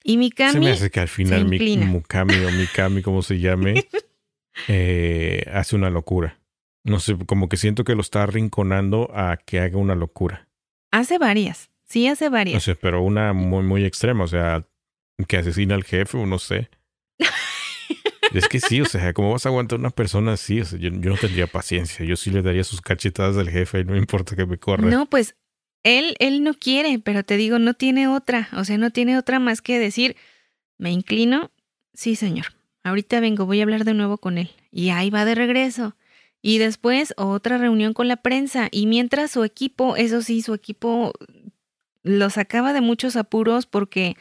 Y 0.09 0.17
Mikami. 0.17 0.53
Se 0.53 0.61
me 0.61 0.71
hace 0.71 0.91
que 0.91 1.01
al 1.01 1.09
final 1.09 1.45
Mikami 1.45 2.35
o 2.43 2.51
Mikami, 2.51 3.03
como 3.03 3.21
se 3.21 3.41
llame, 3.41 3.87
eh, 4.69 5.45
hace 5.53 5.77
una 5.77 5.91
locura. 5.91 6.41
No 6.83 6.99
sé, 6.99 7.15
como 7.27 7.51
que 7.51 7.59
siento 7.59 7.85
que 7.85 7.95
lo 7.95 8.01
está 8.01 8.23
arrinconando 8.23 9.11
a 9.13 9.37
que 9.37 9.61
haga 9.61 9.77
una 9.77 9.95
locura. 9.95 10.49
Hace 10.91 11.19
varias, 11.19 11.71
sí 11.85 12.09
hace 12.09 12.31
varias. 12.31 12.55
No 12.55 12.61
sé, 12.61 12.75
pero 12.75 13.03
una 13.03 13.35
muy, 13.35 13.63
muy 13.63 13.85
extrema, 13.85 14.25
o 14.25 14.29
sea, 14.29 14.67
que 15.27 15.37
asesina 15.37 15.75
al 15.75 15.85
jefe 15.85 16.17
o 16.17 16.25
no 16.25 16.39
sé. 16.39 16.71
es 18.33 18.49
que 18.49 18.61
sí, 18.61 18.81
o 18.81 18.87
sea, 18.87 19.13
¿cómo 19.13 19.33
vas 19.33 19.45
a 19.45 19.51
aguantar 19.51 19.79
una 19.79 19.91
persona 19.91 20.33
así? 20.33 20.63
O 20.63 20.65
sea, 20.65 20.79
yo, 20.79 20.91
no 20.91 21.17
tendría 21.17 21.49
paciencia. 21.49 22.07
Yo 22.07 22.17
sí 22.17 22.31
le 22.31 22.41
daría 22.41 22.65
sus 22.65 22.81
cachetadas 22.81 23.37
al 23.37 23.51
jefe 23.51 23.81
y 23.81 23.85
no 23.85 23.95
importa 23.95 24.37
que 24.37 24.47
me 24.47 24.57
corra. 24.57 24.89
No, 24.89 25.05
pues 25.05 25.37
él, 25.89 26.17
él 26.19 26.43
no 26.43 26.55
quiere, 26.55 26.99
pero 26.99 27.23
te 27.23 27.37
digo, 27.37 27.59
no 27.59 27.75
tiene 27.75 28.09
otra. 28.09 28.49
O 28.57 28.65
sea, 28.65 28.79
no 28.79 28.91
tiene 28.91 29.17
otra 29.17 29.39
más 29.39 29.63
que 29.63 29.79
decir, 29.79 30.17
me 30.77 30.91
inclino. 30.93 31.51
Sí, 31.95 32.17
señor. 32.17 32.47
Ahorita 32.85 33.21
vengo, 33.21 33.47
voy 33.47 33.61
a 33.61 33.63
hablar 33.65 33.85
de 33.85 33.95
nuevo 33.95 34.19
con 34.19 34.39
él. 34.39 34.51
Y 34.71 34.91
ahí 34.91 35.11
va 35.11 35.25
de 35.25 35.35
regreso. 35.35 35.97
Y 36.41 36.59
después 36.59 37.15
otra 37.17 37.59
reunión 37.59 37.95
con 37.95 38.09
la 38.09 38.17
prensa. 38.17 38.69
Y 38.71 38.87
mientras 38.87 39.31
su 39.31 39.45
equipo, 39.45 39.97
eso 39.97 40.23
sí, 40.23 40.43
su 40.43 40.55
equipo 40.55 41.13
lo 42.03 42.31
sacaba 42.31 42.73
de 42.73 42.81
muchos 42.81 43.17
apuros 43.17 43.67
porque 43.67 44.17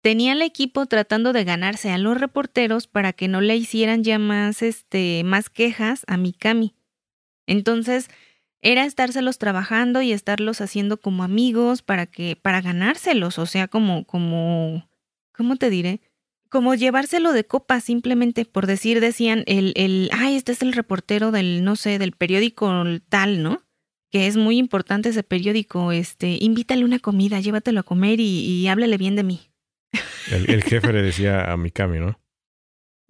tenía 0.00 0.32
el 0.32 0.42
equipo 0.42 0.86
tratando 0.86 1.32
de 1.32 1.44
ganarse 1.44 1.90
a 1.90 1.98
los 1.98 2.18
reporteros 2.18 2.86
para 2.86 3.12
que 3.12 3.28
no 3.28 3.40
le 3.40 3.56
hicieran 3.56 4.04
ya 4.04 4.18
más, 4.18 4.62
este, 4.62 5.22
más 5.24 5.50
quejas 5.50 6.04
a 6.06 6.16
Mikami. 6.16 6.74
Entonces, 7.46 8.08
era 8.62 8.84
estárselos 8.84 9.38
trabajando 9.38 10.02
y 10.02 10.12
estarlos 10.12 10.60
haciendo 10.60 10.96
como 10.96 11.22
amigos 11.22 11.82
para 11.82 12.06
que, 12.06 12.36
para 12.36 12.60
ganárselos, 12.60 13.38
o 13.38 13.46
sea, 13.46 13.68
como, 13.68 14.04
como, 14.04 14.88
¿cómo 15.32 15.56
te 15.56 15.70
diré? 15.70 16.00
como 16.48 16.74
llevárselo 16.74 17.32
de 17.32 17.44
copa 17.44 17.80
simplemente 17.80 18.44
por 18.44 18.66
decir, 18.66 19.00
decían, 19.00 19.44
el, 19.46 19.72
el, 19.76 20.10
ay, 20.12 20.36
este 20.36 20.52
es 20.52 20.62
el 20.62 20.72
reportero 20.72 21.30
del, 21.30 21.62
no 21.64 21.76
sé, 21.76 21.98
del 21.98 22.12
periódico 22.12 22.72
tal, 23.08 23.42
¿no? 23.42 23.62
Que 24.10 24.26
es 24.26 24.36
muy 24.36 24.56
importante 24.56 25.10
ese 25.10 25.22
periódico, 25.22 25.92
este, 25.92 26.38
invítale 26.40 26.84
una 26.84 26.98
comida, 26.98 27.40
llévatelo 27.40 27.80
a 27.80 27.84
comer 27.84 28.20
y, 28.20 28.40
y 28.40 28.68
háblale 28.68 28.96
bien 28.96 29.16
de 29.16 29.24
mí. 29.24 29.50
El, 30.30 30.50
el 30.50 30.62
jefe 30.62 30.92
le 30.92 31.02
decía 31.02 31.50
a 31.50 31.56
Mikami, 31.56 31.98
¿no? 31.98 32.18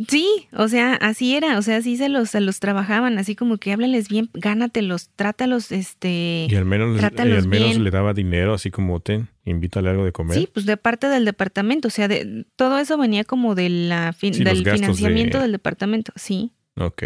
Sí, 0.07 0.47
o 0.53 0.69
sea, 0.69 0.95
así 0.95 1.35
era, 1.35 1.59
o 1.59 1.63
sea, 1.63 1.79
así 1.79 1.97
se 1.97 2.09
los, 2.09 2.31
se 2.31 2.41
los 2.41 2.61
trabajaban, 2.61 3.19
así 3.19 3.35
como 3.35 3.57
que 3.59 3.73
háblales 3.73 4.09
bien, 4.09 4.31
gánatelos, 4.33 5.11
trátalos, 5.17 5.73
este... 5.73 6.47
Y 6.49 6.55
al 6.55 6.65
menos, 6.65 7.03
al 7.03 7.49
menos 7.49 7.79
le 7.79 7.91
daba 7.91 8.15
dinero, 8.15 8.55
así 8.55 8.71
como, 8.71 9.01
ten, 9.01 9.29
invítale 9.45 9.91
algo 9.91 10.05
de 10.05 10.13
comer. 10.13 10.39
Sí, 10.39 10.49
pues 10.53 10.67
de 10.67 10.77
parte 10.77 11.09
del 11.09 11.25
departamento, 11.25 11.89
o 11.89 11.91
sea, 11.91 12.07
de, 12.07 12.47
todo 12.55 12.79
eso 12.79 12.97
venía 12.97 13.25
como 13.25 13.57
de 13.57 13.69
la 13.71 14.15
del 14.21 14.65
financiamiento 14.65 15.41
del 15.41 15.51
departamento, 15.51 16.13
sí. 16.15 16.53
Ok. 16.77 17.03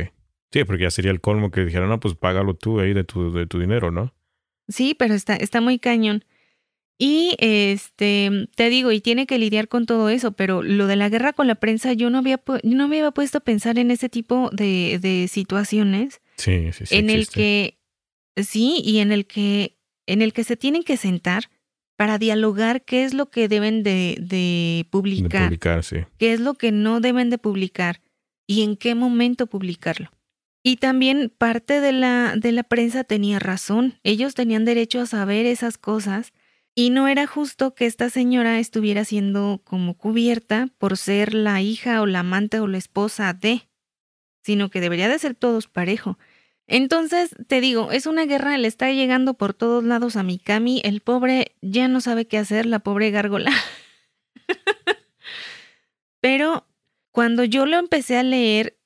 Sí, 0.53 0.65
porque 0.65 0.83
ya 0.83 0.91
sería 0.91 1.13
el 1.13 1.23
colmo 1.23 1.51
que 1.51 1.65
dijeran, 1.65 1.89
no, 1.89 1.99
pues 1.99 2.15
págalo 2.15 2.53
tú 2.53 2.79
ahí 2.79 2.93
de 2.93 3.05
tu, 3.05 3.33
de 3.33 3.47
tu 3.47 3.59
dinero, 3.59 3.91
¿no? 3.91 4.13
Sí, 4.69 4.95
pero 4.99 5.15
está, 5.15 5.35
está 5.35 5.63
muy 5.63 5.79
cañón. 5.79 6.25
Y 6.99 7.35
este, 7.39 8.49
te 8.55 8.69
digo, 8.71 8.93
y 8.93 9.01
tiene 9.01 9.27
que 9.27 9.39
lidiar 9.39 9.69
con 9.69 9.87
todo 9.87 10.09
eso, 10.09 10.33
pero 10.33 10.63
lo 10.63 10.87
de 10.87 10.97
la 10.97 11.09
guerra 11.09 11.33
con 11.33 11.47
la 11.47 11.57
prensa, 11.57 11.93
yo 11.95 12.11
no 12.11 12.19
había, 12.19 12.41
no 12.63 12.89
me 12.89 12.99
había 12.99 13.11
puesto 13.11 13.39
a 13.39 13.41
pensar 13.41 13.79
en 13.79 13.91
ese 13.91 14.09
tipo 14.09 14.51
de, 14.53 14.99
de 15.01 15.27
situaciones. 15.29 16.21
Sí, 16.37 16.73
sí, 16.73 16.87
sí. 16.87 16.97
En 16.97 17.11
el 17.11 17.29
que, 17.29 17.79
sí, 18.37 18.83
y 18.85 18.99
en 18.99 19.11
el 19.11 19.27
que, 19.27 19.79
en 20.07 20.23
el 20.23 20.33
que 20.33 20.45
se 20.45 20.57
tienen 20.57 20.85
que 20.85 20.97
sentar 20.97 21.51
para 21.97 22.19
dialogar 22.19 22.85
qué 22.85 23.05
es 23.05 23.15
lo 23.15 23.31
que 23.31 23.49
deben 23.49 23.83
de, 23.83 24.17
de 24.21 24.87
publicar. 24.91 25.43
De 25.43 25.47
publicar, 25.47 25.85
sí. 25.85 25.97
Qué 26.19 26.33
es 26.33 26.41
lo 26.41 26.55
que 26.55 26.73
no 26.73 27.01
deben 27.01 27.31
de 27.31 27.39
publicar 27.39 28.01
y 28.47 28.63
en 28.63 28.77
qué 28.77 28.95
momento 28.95 29.47
publicarlo. 29.47 30.11
Y 30.65 30.77
también 30.77 31.33
parte 31.37 31.81
de 31.81 31.93
la, 31.93 32.35
de 32.37 32.53
la 32.53 32.63
prensa 32.63 33.03
tenía 33.03 33.39
razón. 33.39 33.99
Ellos 34.05 34.35
tenían 34.35 34.65
derecho 34.65 35.01
a 35.01 35.07
saber 35.07 35.47
esas 35.47 35.79
cosas 35.79 36.33
y 36.75 36.91
no 36.91 37.09
era 37.09 37.27
justo 37.27 37.75
que 37.75 37.87
esta 37.87 38.09
señora 38.09 38.59
estuviera 38.59 39.05
siendo 39.05 39.61
como 39.65 39.97
cubierta 39.97 40.69
por 40.79 40.97
ser 40.97 41.35
la 41.35 41.61
hija 41.61 42.01
o 42.01 42.07
la 42.07 42.21
amante 42.21 42.61
o 42.61 42.67
la 42.67 42.79
esposa 42.79 43.33
de, 43.35 43.69
sino 44.43 44.71
que 44.71 44.81
debería 44.81 45.09
de 45.09 45.19
ser 45.19 45.35
todos 45.35 45.69
parejo. 45.69 46.19
Entonces, 46.67 47.35
te 47.49 47.61
digo, 47.61 47.93
es 47.93 48.07
una 48.07 48.25
guerra, 48.25 48.57
le 48.57 48.69
está 48.69 48.91
llegando 48.91 49.35
por 49.35 49.53
todos 49.53 49.85
lados 49.85 50.17
a 50.17 50.23
Mikami, 50.23 50.81
el 50.85 51.01
pobre 51.01 51.55
ya 51.61 51.89
no 51.89 52.01
sabe 52.01 52.27
qué 52.27 52.39
hacer, 52.39 52.65
la 52.67 52.79
pobre 52.79 53.11
gárgola. 53.11 53.53
Pero 56.21 56.67
cuando 57.11 57.45
yo 57.45 57.67
lo 57.67 57.79
empecé 57.79 58.17
a 58.17 58.23
leer, 58.23 58.79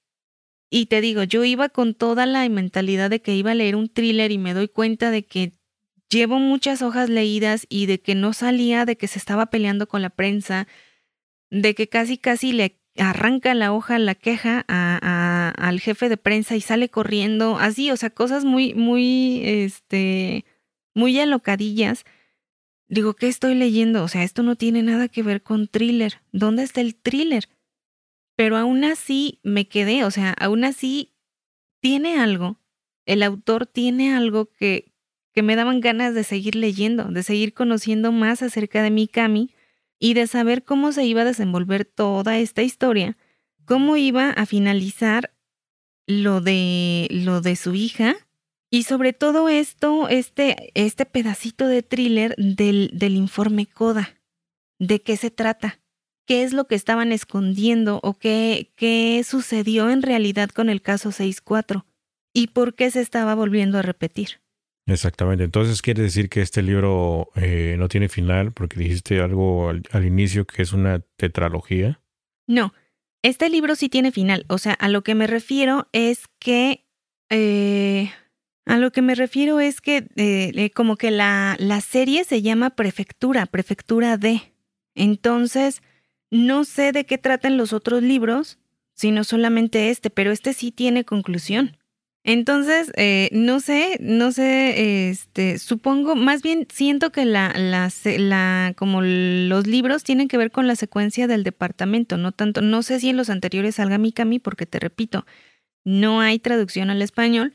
y 0.69 0.87
te 0.87 1.01
digo, 1.01 1.23
yo 1.23 1.45
iba 1.45 1.69
con 1.69 1.95
toda 1.95 2.27
la 2.27 2.49
mentalidad 2.49 3.09
de 3.09 3.23
que 3.23 3.37
iba 3.37 3.53
a 3.53 3.55
leer 3.55 3.77
un 3.77 3.89
thriller 3.89 4.33
y 4.33 4.39
me 4.39 4.53
doy 4.53 4.69
cuenta 4.69 5.11
de 5.11 5.25
que 5.25 5.53
llevo 6.11 6.39
muchas 6.39 6.83
hojas 6.83 7.09
leídas 7.09 7.67
y 7.69 7.87
de 7.87 8.01
que 8.01 8.15
no 8.15 8.33
salía, 8.33 8.85
de 8.85 8.97
que 8.97 9.09
se 9.09 9.19
estaba 9.19 9.47
peleando 9.47 9.89
con 9.89 10.03
la 10.03 10.11
prensa, 10.11 10.67
de 11.51 11.75
que 11.75 11.89
casi 11.89 12.19
casi 12.19 12.53
le 12.53 12.81
arranca 12.99 13.55
la 13.55 13.73
hoja 13.73 13.99
la 13.99 14.15
queja 14.15 14.65
a, 14.69 15.53
al 15.57 15.81
jefe 15.81 16.09
de 16.09 16.17
prensa 16.17 16.57
y 16.57 16.61
sale 16.61 16.89
corriendo, 16.89 17.59
así, 17.59 17.91
o 17.91 17.97
sea, 17.97 18.11
cosas 18.11 18.45
muy, 18.45 18.75
muy, 18.75 19.43
este, 19.45 20.45
muy 20.95 21.19
alocadillas, 21.21 22.05
digo, 22.89 23.15
¿qué 23.15 23.29
estoy 23.29 23.55
leyendo? 23.55 24.03
O 24.03 24.09
sea, 24.09 24.23
esto 24.23 24.43
no 24.43 24.57
tiene 24.57 24.83
nada 24.83 25.09
que 25.09 25.23
ver 25.23 25.43
con 25.43 25.69
thriller. 25.69 26.21
¿Dónde 26.33 26.63
está 26.63 26.81
el 26.81 26.95
thriller? 26.95 27.49
Pero 28.37 28.57
aún 28.57 28.85
así 28.85 29.41
me 29.43 29.69
quedé, 29.69 30.05
o 30.05 30.11
sea, 30.11 30.33
aún 30.33 30.65
así 30.65 31.15
tiene 31.81 32.19
algo, 32.19 32.61
el 33.07 33.23
autor 33.23 33.67
tiene 33.67 34.15
algo 34.15 34.47
que, 34.51 34.93
que 35.37 35.43
me 35.43 35.55
daban 35.55 35.83
ganas 35.83 36.15
de 36.15 36.25
seguir 36.25 36.55
leyendo, 36.55 37.05
de 37.05 37.23
seguir 37.23 37.53
conociendo 37.53 38.11
más 38.11 38.43
acerca 38.43 38.83
de 38.83 38.91
Mikami 38.91 39.51
y 39.99 40.15
de 40.15 40.27
saber 40.27 40.65
cómo 40.65 40.93
se 40.93 41.05
iba 41.05 41.21
a 41.21 41.27
desenvolver 41.27 41.85
toda 41.85 42.39
esta 42.39 42.63
historia, 42.63 43.19
cómo 43.67 43.99
iba 43.99 44.31
a 44.31 44.47
finalizar 44.47 45.35
lo 46.07 46.41
de 46.41 47.09
lo 47.11 47.43
de 47.43 47.55
su 47.55 47.75
hija 47.75 48.17
y 48.71 48.85
sobre 48.85 49.13
todo 49.13 49.51
esto, 49.51 50.09
este, 50.09 50.73
este 50.73 51.05
pedacito 51.05 51.69
de 51.69 51.83
thriller 51.83 52.35
del, 52.39 52.91
del 52.95 53.15
informe 53.15 53.67
Coda. 53.67 54.19
¿De 54.79 55.03
qué 55.03 55.19
se 55.19 55.31
trata? 55.31 55.81
¿Qué 56.27 56.45
es 56.45 56.55
lo 56.55 56.67
que 56.67 56.77
estaban 56.77 57.13
escondiendo 57.13 58.01
o 58.03 58.15
qué, 58.15 58.73
qué 58.75 59.23
sucedió 59.23 59.91
en 59.91 60.01
realidad 60.01 60.49
con 60.49 60.71
el 60.71 60.81
caso 60.81 61.11
6.4? 61.11 61.85
¿Y 62.33 62.47
por 62.47 62.75
qué 62.75 62.91
se 62.91 63.03
estaba 63.03 63.35
volviendo 63.35 63.77
a 63.77 63.83
repetir? 63.83 64.46
Exactamente. 64.87 65.43
Entonces 65.43 65.83
quiere 65.83 66.03
decir 66.03 66.29
que 66.29 66.41
este 66.41 66.63
libro 66.63 67.31
eh, 67.35 67.75
no 67.79 67.89
tiene 67.89 68.09
final 68.09 68.53
porque 68.53 68.79
dijiste 68.79 69.21
algo 69.21 69.69
al, 69.69 70.05
inicio 70.05 70.47
que 70.47 70.63
es 70.63 70.73
una 70.73 71.01
tetralogía. 71.17 72.01
No, 72.47 72.73
este 73.23 73.51
libro 73.51 73.75
sí 73.75 73.89
tiene 73.89 74.13
final. 74.13 74.47
O 74.49 74.59
sea, 74.59 74.75
a 74.75 74.89
lo 74.89 75.03
que 75.03 75.15
me 75.15 75.27
refiero 75.27 75.89
es 75.93 76.29
que... 76.39 76.85
Eh, 77.31 78.11
a 78.65 78.79
lo 78.79 78.91
que 78.91 79.01
me 79.01 79.15
refiero 79.15 79.61
es 79.61 79.81
que 79.81 80.09
eh, 80.17 80.71
como 80.71 80.97
que 80.97 81.13
la, 81.13 81.57
la 81.61 81.81
serie 81.81 82.25
se 82.25 82.43
llama 82.43 82.71
Prefectura, 82.71 83.47
Prefectura 83.47 84.17
D. 84.17 84.43
Entonces, 84.97 85.83
no 86.31 86.65
sé 86.65 86.91
de 86.91 87.07
qué 87.07 87.17
tratan 87.17 87.57
los 87.57 87.73
otros 87.73 88.03
libros, 88.03 88.59
sino 88.93 89.23
solamente 89.23 89.91
este, 89.91 90.11
pero 90.11 90.33
este 90.33 90.53
sí 90.53 90.73
tiene 90.73 91.05
conclusión. 91.05 91.77
Entonces, 92.29 92.91
eh, 92.97 93.29
no 93.31 93.61
sé, 93.61 93.99
no 94.01 94.33
sé, 94.33 95.11
este, 95.11 95.61
supongo, 95.61 96.17
más 96.17 96.43
bien 96.43 96.67
siento 96.69 97.13
que 97.13 97.25
la, 97.25 97.53
la, 97.57 97.89
la, 98.19 98.75
como 98.77 99.01
los 99.01 99.69
libros 99.69 100.03
tienen 100.03 100.27
que 100.27 100.37
ver 100.37 100.51
con 100.51 100.67
la 100.67 100.75
secuencia 100.75 101.29
del 101.29 101.45
departamento, 101.45 102.17
no 102.17 102.33
tanto, 102.33 102.63
no 102.63 102.83
sé 102.83 102.99
si 102.99 103.11
en 103.11 103.17
los 103.17 103.31
anteriores 103.31 103.77
salga 103.77 103.99
Mikami, 103.99 104.41
porque 104.41 104.67
te 104.67 104.81
repito, 104.81 105.25
no 105.85 106.21
hay 106.21 106.41
traducción 106.41 106.91
al 106.91 107.01
español, 107.01 107.53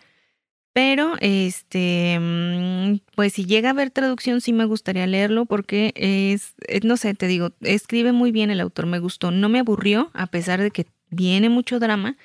pero, 0.74 1.16
este, 1.22 2.18
mm, 2.20 3.00
pues 3.16 3.34
si 3.34 3.46
llega 3.46 3.70
a 3.70 3.74
haber 3.74 3.92
traducción, 3.92 4.42
sí 4.42 4.54
me 4.54 4.66
gustaría 4.66 5.08
leerlo 5.08 5.46
porque 5.46 5.94
es, 5.98 6.56
no 6.84 6.98
sé, 6.98 7.14
te 7.14 7.28
digo, 7.28 7.52
escribe 7.62 8.14
muy 8.14 8.32
bien 8.32 8.52
el 8.52 8.62
autor, 8.62 8.86
me 8.88 9.00
gustó, 9.00 9.32
no 9.32 9.50
me 9.50 9.60
aburrió, 9.60 10.12
a 10.14 10.28
pesar 10.28 10.62
de 10.62 10.72
que 10.72 10.88
viene 11.10 11.50
mucho 11.50 11.80
drama, 11.80 12.18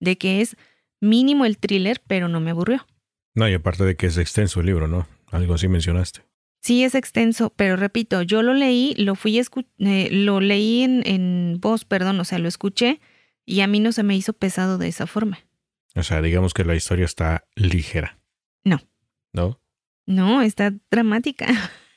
de 0.00 0.16
que 0.18 0.40
es 0.42 0.56
mínimo 1.00 1.44
el 1.44 1.58
thriller, 1.58 2.00
pero 2.06 2.28
no 2.28 2.40
me 2.40 2.50
aburrió. 2.50 2.86
No, 3.34 3.48
y 3.48 3.54
aparte 3.54 3.84
de 3.84 3.96
que 3.96 4.06
es 4.06 4.18
extenso 4.18 4.60
el 4.60 4.66
libro, 4.66 4.88
¿no? 4.88 5.06
Algo 5.30 5.54
así 5.54 5.68
mencionaste. 5.68 6.22
Sí, 6.60 6.82
es 6.82 6.94
extenso, 6.94 7.52
pero 7.54 7.76
repito, 7.76 8.22
yo 8.22 8.42
lo 8.42 8.52
leí, 8.52 8.94
lo 8.96 9.14
fui 9.14 9.38
eh, 9.38 10.08
lo 10.10 10.40
leí 10.40 10.82
en, 10.82 11.02
en 11.06 11.58
voz, 11.60 11.84
perdón, 11.84 12.18
o 12.18 12.24
sea, 12.24 12.38
lo 12.38 12.48
escuché 12.48 13.00
y 13.44 13.60
a 13.60 13.66
mí 13.66 13.80
no 13.80 13.92
se 13.92 14.02
me 14.02 14.16
hizo 14.16 14.32
pesado 14.32 14.76
de 14.76 14.88
esa 14.88 15.06
forma. 15.06 15.38
O 15.94 16.02
sea, 16.02 16.20
digamos 16.20 16.54
que 16.54 16.64
la 16.64 16.74
historia 16.74 17.04
está 17.04 17.44
ligera. 17.54 18.18
No. 18.64 18.80
¿No? 19.32 19.60
No, 20.06 20.42
está 20.42 20.72
dramática. 20.90 21.46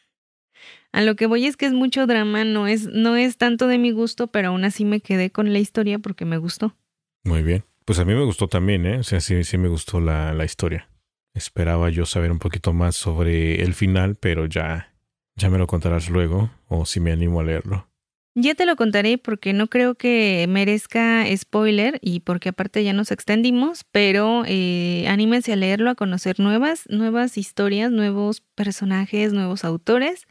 A 0.92 1.02
lo 1.02 1.16
que 1.16 1.26
voy 1.26 1.46
es 1.46 1.56
que 1.56 1.66
es 1.66 1.74
mucho 1.74 2.06
drama, 2.06 2.44
no 2.44 2.68
es, 2.68 2.88
no 2.88 3.16
es 3.16 3.38
tanto 3.38 3.68
de 3.68 3.78
mi 3.78 3.92
gusto, 3.92 4.28
pero 4.28 4.50
aún 4.50 4.66
así 4.66 4.84
me 4.84 5.00
quedé 5.00 5.30
con 5.32 5.54
la 5.54 5.60
historia 5.60 6.00
porque 6.00 6.26
me 6.26 6.38
gustó. 6.38 6.76
Muy 7.24 7.42
bien. 7.44 7.64
Pues 7.92 8.00
a 8.00 8.06
mí 8.06 8.14
me 8.14 8.24
gustó 8.24 8.48
también, 8.48 8.86
¿eh? 8.86 9.00
O 9.00 9.04
sea, 9.04 9.20
sí, 9.20 9.44
sí 9.44 9.58
me 9.58 9.68
gustó 9.68 10.00
la, 10.00 10.32
la 10.32 10.46
historia. 10.46 10.88
Esperaba 11.34 11.90
yo 11.90 12.06
saber 12.06 12.32
un 12.32 12.40
poquito 12.40 12.72
más 12.72 12.96
sobre 12.96 13.62
el 13.62 13.74
final, 13.74 14.16
pero 14.16 14.46
ya, 14.46 14.96
ya 15.36 15.50
me 15.50 15.58
lo 15.58 15.68
contarás 15.68 16.10
luego, 16.10 16.50
o 16.70 16.86
si 16.86 17.02
me 17.02 17.12
animo 17.12 17.42
a 17.42 17.44
leerlo. 17.44 17.90
Ya 18.34 18.56
te 18.56 18.66
lo 18.66 18.78
contaré 18.78 19.18
porque 19.18 19.52
no 19.52 19.68
creo 19.68 19.96
que 19.96 20.46
merezca 20.48 21.26
spoiler 21.36 22.00
y 22.02 22.22
porque 22.22 22.48
aparte 22.48 22.82
ya 22.82 22.94
nos 22.94 23.12
extendimos, 23.12 23.84
pero 23.92 24.44
eh, 24.48 25.06
anímense 25.10 25.52
a 25.52 25.58
leerlo, 25.58 25.90
a 25.90 25.96
conocer 25.96 26.40
nuevas, 26.40 26.86
nuevas 26.88 27.38
historias, 27.38 27.92
nuevos 27.92 28.40
personajes, 28.56 29.34
nuevos 29.34 29.66
autores 29.66 30.28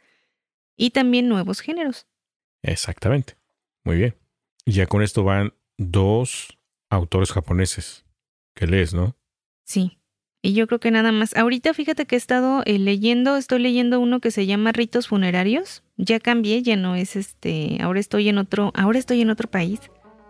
y 0.79 0.93
también 0.93 1.29
nuevos 1.29 1.61
géneros. 1.61 2.07
Exactamente. 2.63 3.35
Muy 3.85 3.99
bien. 3.99 4.15
Ya 4.65 4.87
con 4.87 5.03
esto 5.03 5.25
van 5.25 5.53
dos 5.77 6.57
autores 6.91 7.33
japoneses 7.33 8.05
que 8.55 8.67
lees, 8.67 8.93
¿no? 8.93 9.17
Sí. 9.65 9.99
Y 10.43 10.55
yo 10.55 10.67
creo 10.67 10.81
que 10.81 10.91
nada 10.91 11.13
más. 11.13 11.37
Ahorita 11.37 11.75
fíjate 11.75 12.07
que 12.07 12.17
he 12.17 12.19
estado 12.19 12.63
eh, 12.65 12.79
leyendo, 12.79 13.37
estoy 13.37 13.61
leyendo 13.61 14.01
uno 14.01 14.21
que 14.21 14.31
se 14.31 14.47
llama 14.47 14.73
Ritos 14.73 15.09
Funerarios. 15.09 15.83
Ya 15.97 16.19
cambié, 16.19 16.63
ya 16.63 16.77
no 16.77 16.95
es 16.97 17.17
este. 17.17 17.79
Ahora 17.81 18.01
estoy 18.01 18.29
en 18.29 18.39
otro, 18.39 18.73
ahora 18.75 18.99
estoy 18.99 19.21
en 19.21 19.31
otro 19.31 19.51
país. 19.51 19.81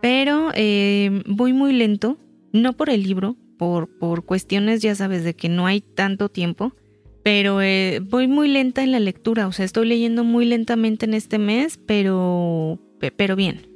Pero 0.03 0.51
eh, 0.55 1.23
voy 1.27 1.53
muy 1.53 1.73
lento, 1.73 2.19
no 2.53 2.73
por 2.73 2.91
el 2.91 3.03
libro, 3.03 3.37
por, 3.59 3.89
por 3.99 4.25
cuestiones, 4.25 4.81
ya 4.83 4.95
sabes, 4.95 5.25
de 5.25 5.35
que 5.35 5.49
no 5.49 5.67
hay 5.67 5.81
tanto 5.81 6.29
tiempo. 6.29 6.75
Pero 7.23 7.61
eh, 7.61 8.01
voy 8.03 8.27
muy 8.27 8.49
lenta 8.49 8.83
en 8.83 8.93
la 8.93 8.99
lectura, 8.99 9.47
o 9.47 9.53
sea, 9.53 9.67
estoy 9.67 9.87
leyendo 9.87 10.25
muy 10.25 10.47
lentamente 10.47 11.05
en 11.05 11.13
este 11.13 11.39
mes, 11.39 11.79
pero, 11.87 12.81
pero 13.17 13.37
bien. 13.37 13.69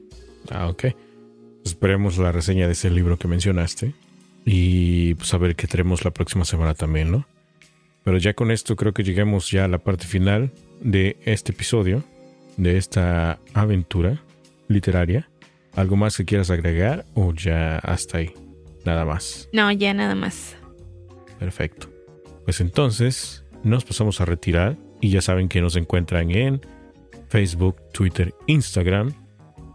Ah, 0.50 0.68
ok. 0.68 0.86
Esperemos 1.64 2.18
la 2.18 2.32
reseña 2.32 2.66
de 2.66 2.72
ese 2.72 2.90
libro 2.90 3.18
que 3.18 3.28
mencionaste. 3.28 3.94
Y 4.44 5.14
pues 5.14 5.32
a 5.32 5.38
ver 5.38 5.56
qué 5.56 5.66
tenemos 5.66 6.04
la 6.04 6.10
próxima 6.10 6.44
semana 6.44 6.74
también, 6.74 7.10
¿no? 7.10 7.26
Pero 8.04 8.18
ya 8.18 8.34
con 8.34 8.50
esto 8.50 8.76
creo 8.76 8.92
que 8.92 9.02
llegamos 9.02 9.50
ya 9.50 9.64
a 9.64 9.68
la 9.68 9.78
parte 9.78 10.06
final 10.06 10.50
de 10.80 11.16
este 11.24 11.52
episodio, 11.52 12.04
de 12.58 12.76
esta 12.76 13.38
aventura 13.54 14.22
literaria. 14.68 15.28
¿Algo 15.74 15.96
más 15.96 16.16
que 16.16 16.24
quieras 16.26 16.50
agregar 16.50 17.06
o 17.14 17.32
ya 17.32 17.78
hasta 17.78 18.18
ahí? 18.18 18.32
Nada 18.84 19.06
más. 19.06 19.48
No, 19.52 19.72
ya 19.72 19.94
nada 19.94 20.14
más. 20.14 20.56
Perfecto. 21.38 21.90
Pues 22.44 22.60
entonces 22.60 23.44
nos 23.62 23.84
pasamos 23.84 24.20
a 24.20 24.26
retirar 24.26 24.76
y 25.00 25.08
ya 25.10 25.22
saben 25.22 25.48
que 25.48 25.62
nos 25.62 25.76
encuentran 25.76 26.30
en 26.30 26.60
Facebook, 27.28 27.76
Twitter, 27.92 28.34
Instagram 28.46 29.12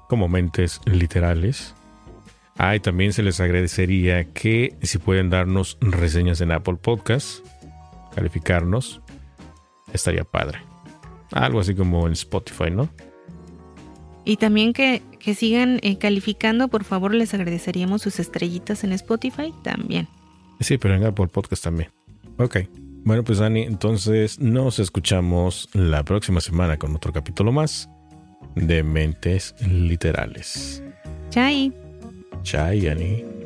como 0.07 0.27
Mentes 0.27 0.79
Literales. 0.85 1.75
Ah, 2.61 2.75
y 2.75 2.81
también 2.81 3.13
se 3.13 3.23
les 3.23 3.39
agradecería 3.39 4.25
que 4.25 4.75
si 4.81 4.97
pueden 4.97 5.29
darnos 5.29 5.77
reseñas 5.79 6.41
en 6.41 6.51
Apple 6.51 6.75
Podcasts, 6.75 7.41
calificarnos, 8.13 8.99
estaría 9.93 10.25
padre. 10.25 10.59
Algo 11.31 11.61
así 11.61 11.73
como 11.73 12.05
en 12.05 12.11
Spotify, 12.11 12.69
¿no? 12.69 12.89
Y 14.25 14.35
también 14.35 14.73
que, 14.73 15.01
que 15.19 15.35
sigan 15.35 15.79
eh, 15.83 15.97
calificando, 15.97 16.67
por 16.67 16.83
favor, 16.83 17.15
les 17.15 17.33
agradeceríamos 17.33 18.01
sus 18.01 18.19
estrellitas 18.19 18.83
en 18.83 18.91
Spotify 18.91 19.53
también. 19.63 20.09
Sí, 20.59 20.77
pero 20.77 20.95
en 20.95 21.05
Apple 21.05 21.27
Podcast 21.27 21.63
también. 21.63 21.89
Ok. 22.37 22.57
Bueno, 23.05 23.23
pues 23.23 23.37
Dani, 23.39 23.61
entonces 23.61 24.37
nos 24.37 24.79
escuchamos 24.79 25.69
la 25.71 26.03
próxima 26.03 26.41
semana 26.41 26.75
con 26.75 26.93
otro 26.93 27.13
capítulo 27.13 27.53
más 27.53 27.89
de 28.55 28.83
Mentes 28.83 29.55
Literales. 29.65 30.83
Chai. 31.29 31.73
Chai, 32.43 32.87
Annie. 32.87 33.38